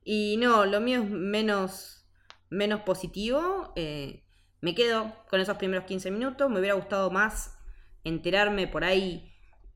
Y 0.04 0.36
no, 0.36 0.66
lo 0.66 0.80
mío 0.80 1.02
es 1.02 1.10
menos, 1.10 2.06
menos 2.50 2.82
positivo. 2.82 3.72
eh, 3.76 4.22
me 4.60 4.74
quedo 4.74 5.14
con 5.28 5.40
esos 5.40 5.56
primeros 5.58 5.84
15 5.84 6.10
minutos. 6.10 6.48
Me 6.50 6.58
hubiera 6.58 6.74
gustado 6.74 7.10
más 7.10 7.58
enterarme 8.02 8.66
por 8.66 8.84
ahí 8.84 9.32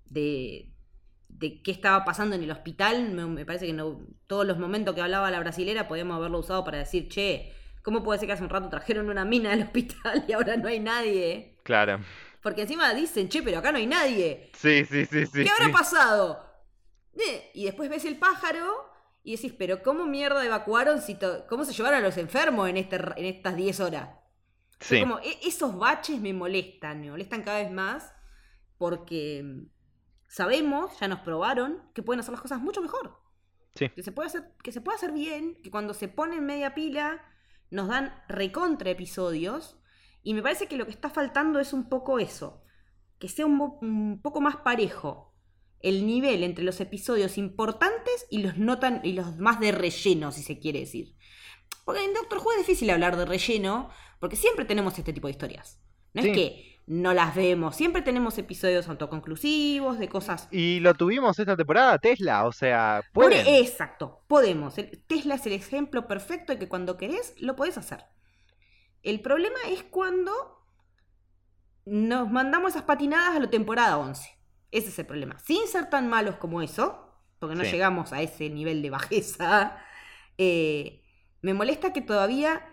de, 0.06 0.72
de 1.28 1.62
qué 1.62 1.70
estaba 1.70 2.04
pasando 2.04 2.34
en 2.36 2.42
el 2.42 2.50
hospital. 2.50 3.10
Me, 3.12 3.26
me 3.26 3.46
parece 3.46 3.66
que 3.66 3.72
no, 3.72 4.00
todos 4.26 4.46
los 4.46 4.58
momentos 4.58 4.94
que 4.94 5.00
hablaba 5.02 5.30
la 5.30 5.40
brasilera 5.40 5.88
podíamos 5.88 6.16
haberlo 6.16 6.38
usado 6.40 6.64
para 6.64 6.78
decir, 6.78 7.08
che, 7.08 7.52
¿cómo 7.82 8.02
puede 8.02 8.18
ser 8.18 8.26
que 8.28 8.32
hace 8.34 8.42
un 8.44 8.50
rato 8.50 8.68
trajeron 8.68 9.08
una 9.10 9.24
mina 9.24 9.52
al 9.52 9.62
hospital 9.62 10.24
y 10.28 10.32
ahora 10.32 10.56
no 10.56 10.68
hay 10.68 10.80
nadie? 10.80 11.58
Claro. 11.64 12.00
Porque 12.42 12.62
encima 12.62 12.92
dicen, 12.94 13.28
che, 13.28 13.42
pero 13.42 13.58
acá 13.58 13.72
no 13.72 13.78
hay 13.78 13.86
nadie. 13.86 14.50
Sí, 14.54 14.84
sí, 14.84 15.04
sí, 15.06 15.26
sí. 15.26 15.44
¿Qué 15.44 15.50
habrá 15.50 15.66
sí. 15.66 15.72
pasado? 15.72 16.44
Eh, 17.14 17.50
Y 17.54 17.64
después 17.64 17.90
ves 17.90 18.04
el 18.04 18.18
pájaro 18.18 18.90
y 19.22 19.36
decís, 19.36 19.52
pero 19.58 19.82
¿cómo 19.82 20.06
mierda 20.06 20.44
evacuaron? 20.44 21.00
Si 21.02 21.18
¿Cómo 21.48 21.64
se 21.64 21.72
llevaron 21.72 21.98
a 21.98 22.02
los 22.02 22.16
enfermos 22.16 22.68
en, 22.68 22.76
este, 22.76 22.96
en 22.96 23.24
estas 23.26 23.56
10 23.56 23.80
horas? 23.80 24.10
Sí. 24.80 25.00
Como, 25.00 25.18
e- 25.18 25.38
esos 25.46 25.76
baches 25.76 26.20
me 26.20 26.32
molestan, 26.32 27.00
me 27.00 27.10
molestan 27.10 27.42
cada 27.42 27.58
vez 27.58 27.70
más 27.70 28.12
porque 28.78 29.44
sabemos, 30.28 30.98
ya 31.00 31.08
nos 31.08 31.20
probaron, 31.20 31.82
que 31.94 32.02
pueden 32.02 32.20
hacer 32.20 32.32
las 32.32 32.40
cosas 32.40 32.60
mucho 32.60 32.80
mejor. 32.82 33.18
Sí. 33.74 33.88
Que 33.88 34.02
se 34.02 34.12
puede 34.12 34.28
hacer, 34.28 34.52
que 34.62 34.72
se 34.72 34.80
puede 34.80 34.96
hacer 34.96 35.12
bien, 35.12 35.56
que 35.62 35.70
cuando 35.70 35.94
se 35.94 36.08
pone 36.08 36.36
en 36.36 36.46
media 36.46 36.74
pila 36.74 37.22
nos 37.70 37.88
dan 37.88 38.14
recontra 38.28 38.90
episodios. 38.90 39.76
Y 40.22 40.34
me 40.34 40.42
parece 40.42 40.66
que 40.66 40.76
lo 40.76 40.84
que 40.84 40.92
está 40.92 41.10
faltando 41.10 41.60
es 41.60 41.72
un 41.72 41.88
poco 41.88 42.18
eso. 42.18 42.62
Que 43.18 43.28
sea 43.28 43.46
un, 43.46 44.20
poco 44.22 44.40
más 44.40 44.56
parejo 44.56 45.34
el 45.80 46.06
nivel 46.06 46.42
entre 46.42 46.64
los 46.64 46.80
episodios 46.80 47.38
importantes 47.38 48.26
y 48.30 48.38
los 48.38 48.56
no 48.56 48.78
tan, 48.78 49.00
y 49.04 49.12
los 49.12 49.36
más 49.36 49.60
de 49.60 49.70
relleno, 49.70 50.32
si 50.32 50.42
se 50.42 50.58
quiere 50.58 50.80
decir. 50.80 51.14
Porque 51.84 52.04
en 52.04 52.14
Doctor 52.14 52.38
Who 52.38 52.52
es 52.52 52.58
difícil 52.58 52.90
hablar 52.90 53.16
de 53.16 53.24
relleno, 53.24 53.90
porque 54.18 54.36
siempre 54.36 54.64
tenemos 54.64 54.98
este 54.98 55.12
tipo 55.12 55.28
de 55.28 55.32
historias. 55.32 55.80
No 56.14 56.22
Sí. 56.22 56.30
es 56.30 56.36
que 56.36 56.77
no 56.88 57.12
las 57.12 57.34
vemos. 57.34 57.76
Siempre 57.76 58.00
tenemos 58.00 58.38
episodios 58.38 58.88
autoconclusivos, 58.88 59.98
de 59.98 60.08
cosas... 60.08 60.48
Y 60.50 60.80
lo 60.80 60.94
tuvimos 60.94 61.38
esta 61.38 61.54
temporada, 61.54 61.98
Tesla, 61.98 62.46
o 62.46 62.52
sea, 62.52 63.02
pueden. 63.12 63.46
Exacto, 63.46 64.22
podemos. 64.26 64.74
Tesla 65.06 65.34
es 65.34 65.44
el 65.46 65.52
ejemplo 65.52 66.08
perfecto 66.08 66.52
de 66.52 66.58
que 66.58 66.68
cuando 66.68 66.96
querés, 66.96 67.34
lo 67.38 67.56
podés 67.56 67.76
hacer. 67.76 68.06
El 69.02 69.20
problema 69.20 69.58
es 69.68 69.82
cuando 69.82 70.32
nos 71.84 72.30
mandamos 72.30 72.70
esas 72.70 72.84
patinadas 72.84 73.36
a 73.36 73.40
la 73.40 73.50
temporada 73.50 73.98
11. 73.98 74.26
Ese 74.70 74.88
es 74.88 74.98
el 74.98 75.06
problema. 75.06 75.38
Sin 75.40 75.66
ser 75.66 75.90
tan 75.90 76.08
malos 76.08 76.36
como 76.36 76.62
eso, 76.62 77.14
porque 77.38 77.54
no 77.54 77.64
Sí. 77.64 77.72
llegamos 77.72 78.14
a 78.14 78.22
ese 78.22 78.48
nivel 78.48 78.80
de 78.80 78.90
bajeza, 78.90 79.76
eh, 80.38 81.02
me 81.42 81.52
molesta 81.52 81.92
que 81.92 82.00
todavía 82.00 82.66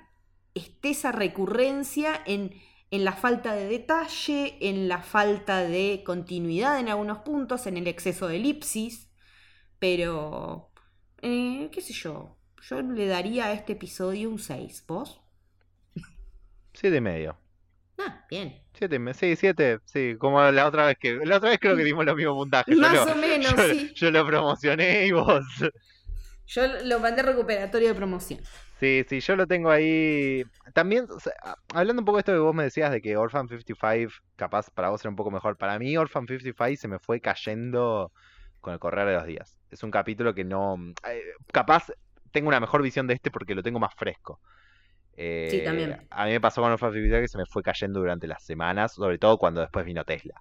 esté 0.54 0.92
esa 0.92 1.12
recurrencia 1.12 2.22
en, 2.26 2.54
en 2.96 3.06
la 3.06 3.14
falta 3.14 3.54
de 3.56 3.66
detalle, 3.68 4.58
en 4.62 4.88
la 4.88 5.02
falta 5.02 5.60
de 5.62 6.04
continuidad 6.06 6.80
en 6.80 6.90
algunos 6.90 7.20
puntos, 7.20 7.68
en 7.68 7.78
el 7.78 7.88
exceso 7.88 8.28
de 8.28 8.38
elipsis. 8.38 9.10
Pero, 9.80 10.72
eh, 11.22 11.70
qué 11.72 11.82
sé 11.82 11.94
yo, 11.94 12.38
yo 12.62 12.82
le 12.82 13.08
daría 13.08 13.46
a 13.48 13.54
este 13.54 13.74
episodio 13.74 14.30
un 14.30 14.40
6. 14.40 14.86
¿Vos? 14.88 15.22
Siete 16.74 16.98
y 16.98 17.02
medio. 17.02 17.38
Ah, 17.98 18.26
bien. 18.30 18.62
Siete, 18.74 19.00
sí, 19.14 19.36
siete, 19.38 19.80
sí, 19.86 20.16
como 20.20 20.42
la 20.52 20.68
otra 20.68 20.88
vez 20.88 20.98
que, 21.00 21.16
la 21.26 21.38
otra 21.38 21.50
vez 21.52 21.60
creo 21.60 21.78
que 21.78 21.84
dimos 21.86 22.06
los 22.06 22.16
mismos 22.16 22.36
puntajes. 22.36 22.78
Más 22.78 22.94
lo- 22.94 23.04
o 23.06 23.16
menos, 23.16 23.52
yo, 23.56 23.64
sí. 23.74 23.94
yo 23.96 24.12
lo 24.12 24.26
promocioné 24.28 25.08
y 25.08 25.12
vos. 25.14 25.46
Yo 26.48 26.68
lo 26.84 27.00
mandé 27.00 27.24
recuperatorio 27.24 27.90
de 27.90 27.96
promoción. 27.96 28.42
Sí, 28.80 29.06
sí, 29.08 29.22
yo 29.22 29.36
lo 29.38 29.48
tengo 29.48 29.72
ahí. 29.72 30.44
También, 30.74 31.06
o 31.10 31.20
sea, 31.20 31.34
a- 31.42 31.56
hablando 31.74 32.02
un 32.02 32.06
poco 32.06 32.18
de 32.18 32.20
esto 32.22 32.34
que 32.34 32.40
vos 32.40 32.54
me 32.54 32.64
decías 32.64 32.92
de 32.92 33.02
que 33.02 33.16
Orphan 33.16 33.48
55, 33.48 34.12
capaz 34.36 34.70
para 34.72 34.90
vos 34.90 35.02
era 35.02 35.10
un 35.10 35.16
poco 35.16 35.32
mejor. 35.32 35.58
Para 35.58 35.80
mí, 35.80 35.96
Orphan 35.96 36.28
55 36.28 36.82
se 36.82 36.88
me 36.90 37.00
fue 37.00 37.22
cayendo 37.22 38.12
con 38.60 38.74
el 38.74 38.80
correr 38.80 39.08
de 39.08 39.14
los 39.14 39.26
días. 39.26 39.58
Es 39.72 39.82
un 39.84 39.92
capítulo 39.92 40.34
que 40.34 40.44
no. 40.44 40.76
eh, 41.08 41.22
capaz 41.54 41.86
tengo 42.32 42.50
una 42.50 42.60
mejor 42.60 42.82
visión 42.82 43.08
de 43.08 43.14
este 43.14 43.32
porque 43.32 43.56
lo 43.56 43.64
tengo 43.64 43.80
más 43.80 43.94
fresco. 43.96 44.42
Sí, 45.50 45.62
también. 45.64 45.92
Eh, 45.92 46.08
A 46.10 46.26
mí 46.26 46.32
me 46.32 46.42
pasó 46.42 46.62
con 46.62 46.72
Orphan 46.72 46.92
55 46.92 47.22
que 47.24 47.28
se 47.30 47.38
me 47.38 47.46
fue 47.46 47.64
cayendo 47.64 48.00
durante 48.02 48.28
las 48.28 48.44
semanas, 48.44 48.94
sobre 48.94 49.18
todo 49.18 49.38
cuando 49.38 49.62
después 49.62 49.86
vino 49.86 50.04
Tesla. 50.04 50.34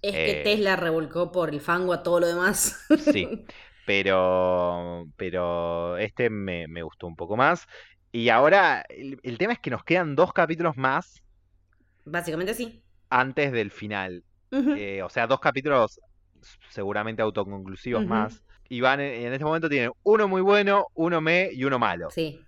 Es 0.00 0.12
que 0.14 0.40
Eh. 0.40 0.44
Tesla 0.44 0.76
revolcó 0.76 1.32
por 1.32 1.50
el 1.50 1.60
fango 1.60 1.92
a 1.92 2.02
todo 2.04 2.20
lo 2.20 2.26
demás. 2.28 2.84
Sí, 2.98 3.28
pero, 3.86 5.06
pero 5.16 5.96
este 5.98 6.30
me, 6.30 6.68
me 6.68 6.82
gustó 6.82 7.06
un 7.06 7.16
poco 7.16 7.36
más. 7.36 7.66
Y 8.10 8.28
ahora 8.28 8.84
el, 8.88 9.18
el 9.22 9.38
tema 9.38 9.54
es 9.54 9.58
que 9.58 9.70
nos 9.70 9.84
quedan 9.84 10.14
dos 10.14 10.32
capítulos 10.32 10.76
más 10.76 11.22
Básicamente 12.04 12.54
sí. 12.54 12.82
antes 13.10 13.52
del 13.52 13.70
final. 13.70 14.24
Eh, 14.50 15.02
o 15.02 15.08
sea, 15.08 15.26
dos 15.26 15.40
capítulos 15.40 15.98
seguramente 16.68 17.22
autoconclusivos 17.22 18.04
más. 18.04 18.42
Y 18.68 18.80
van 18.80 19.00
en, 19.00 19.26
en 19.26 19.32
este 19.32 19.44
momento 19.44 19.68
tienen 19.68 19.92
uno 20.02 20.28
muy 20.28 20.42
bueno, 20.42 20.86
uno 20.94 21.20
me 21.20 21.50
y 21.52 21.64
uno 21.64 21.78
malo. 21.78 22.10
Sí. 22.10 22.40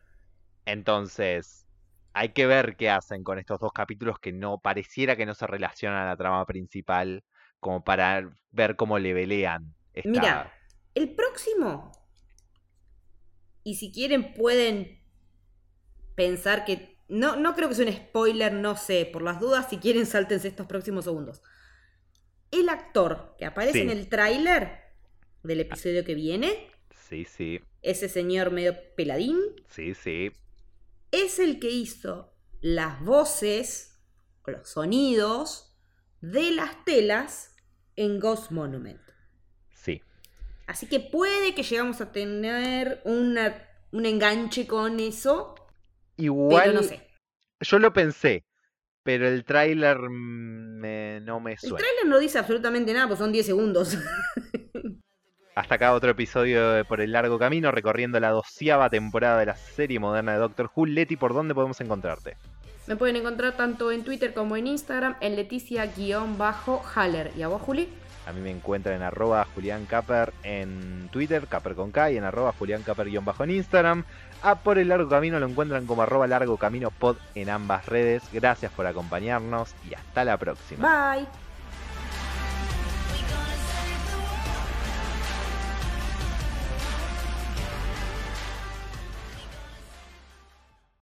Entonces, 0.66 1.66
hay 2.12 2.30
que 2.30 2.46
ver 2.46 2.76
qué 2.76 2.90
hacen 2.90 3.24
con 3.24 3.38
estos 3.38 3.60
dos 3.60 3.72
capítulos 3.72 4.18
que 4.18 4.32
no 4.32 4.58
pareciera 4.58 5.16
que 5.16 5.26
no 5.26 5.34
se 5.34 5.46
relacionan 5.46 6.02
a 6.02 6.06
la 6.06 6.16
trama 6.16 6.44
principal, 6.46 7.24
como 7.60 7.84
para 7.84 8.30
ver 8.50 8.76
cómo 8.76 8.98
le 8.98 9.12
velean 9.14 9.74
esta... 9.92 10.08
Mira, 10.10 10.52
el 10.94 11.14
próximo. 11.14 11.92
Y 13.62 13.76
si 13.76 13.92
quieren 13.92 14.34
pueden 14.34 15.02
pensar 16.14 16.64
que... 16.64 16.98
No, 17.08 17.36
no 17.36 17.54
creo 17.54 17.68
que 17.68 17.74
sea 17.74 17.86
un 17.86 17.92
spoiler, 17.92 18.52
no 18.52 18.76
sé. 18.76 19.08
Por 19.10 19.22
las 19.22 19.40
dudas, 19.40 19.66
si 19.70 19.78
quieren, 19.78 20.06
sáltense 20.06 20.48
estos 20.48 20.66
próximos 20.66 21.04
segundos. 21.04 21.42
El 22.50 22.68
actor 22.68 23.34
que 23.38 23.44
aparece 23.46 23.78
Sí. 23.78 23.80
en 23.80 23.90
el 23.90 24.08
tráiler 24.08 24.78
del 25.42 25.60
episodio 25.60 26.04
que 26.04 26.14
viene, 26.14 26.70
Sí, 27.08 27.24
sí, 27.26 27.60
ese 27.82 28.08
señor 28.08 28.50
medio 28.50 28.74
peladín, 28.96 29.38
sí, 29.68 29.94
sí. 29.94 30.32
es 31.10 31.38
el 31.38 31.60
que 31.60 31.70
hizo 31.70 32.34
las 32.62 33.00
voces 33.04 34.00
los 34.46 34.68
sonidos 34.68 35.76
de 36.22 36.50
las 36.52 36.82
telas 36.84 37.54
en 37.96 38.20
Ghost 38.20 38.50
Monument. 38.52 39.00
Sí. 40.66 40.70
Así 40.72 40.86
que 40.86 41.00
puede 41.00 41.54
que 41.54 41.62
llegamos 41.62 42.00
a 42.00 42.10
tener 42.12 43.00
una- 43.04 43.54
un 43.92 44.06
enganche 44.06 44.66
con 44.66 44.98
eso, 45.00 45.54
Igual, 46.16 46.62
pero 46.64 46.74
no 46.80 46.82
sé. 46.82 47.06
yo 47.60 47.78
lo 47.78 47.92
pensé, 47.92 48.44
pero 49.02 49.28
el 49.28 49.44
tráiler 49.44 49.98
me- 50.00 51.20
no 51.20 51.40
me 51.40 51.52
El 51.52 51.58
suena. 51.58 51.76
tráiler 51.78 52.06
no 52.06 52.18
dice 52.18 52.38
absolutamente 52.38 52.92
nada, 52.92 53.06
pues 53.06 53.18
son 53.18 53.32
10 53.32 53.46
segundos. 53.46 53.96
Hasta 55.54 55.76
acá 55.76 55.94
otro 55.94 56.10
episodio 56.10 56.70
de 56.70 56.84
Por 56.84 57.00
el 57.00 57.12
Largo 57.12 57.38
Camino, 57.38 57.70
recorriendo 57.70 58.18
la 58.18 58.30
doceava 58.30 58.90
temporada 58.90 59.38
de 59.38 59.46
la 59.46 59.54
serie 59.56 60.00
moderna 60.00 60.32
de 60.32 60.38
Doctor 60.38 60.68
Who. 60.74 60.86
Leti, 60.86 61.16
¿por 61.16 61.32
dónde 61.32 61.54
podemos 61.54 61.80
encontrarte? 61.80 62.36
Me 62.88 62.96
pueden 62.96 63.14
encontrar 63.16 63.56
tanto 63.56 63.92
en 63.92 64.02
Twitter 64.02 64.34
como 64.34 64.56
en 64.56 64.66
Instagram 64.66 65.16
en 65.20 65.36
Leticia-Haller. 65.36 67.30
¿Y 67.36 67.42
a 67.42 67.48
vos, 67.48 67.62
Juli? 67.62 67.88
A 68.26 68.32
mí 68.32 68.40
me 68.40 68.50
encuentran 68.50 68.96
en 68.96 69.02
arroba 69.02 69.46
Julián 69.54 69.86
Caper 69.86 70.32
en 70.42 71.08
Twitter, 71.10 71.46
Caper 71.46 71.74
con 71.74 71.90
y 71.90 72.16
en 72.16 72.24
arroba 72.24 72.54
bajo 73.22 73.44
en 73.44 73.50
Instagram. 73.50 74.04
A 74.42 74.56
Por 74.56 74.78
el 74.78 74.88
Largo 74.88 75.08
Camino 75.08 75.38
lo 75.38 75.46
encuentran 75.46 75.86
como 75.86 76.02
arroba 76.02 76.26
Largo 76.26 76.56
Camino 76.56 76.90
Pod 76.90 77.16
en 77.34 77.50
ambas 77.50 77.86
redes. 77.86 78.22
Gracias 78.32 78.72
por 78.72 78.86
acompañarnos 78.86 79.74
y 79.88 79.94
hasta 79.94 80.24
la 80.24 80.36
próxima. 80.36 81.14
Bye. 81.16 81.43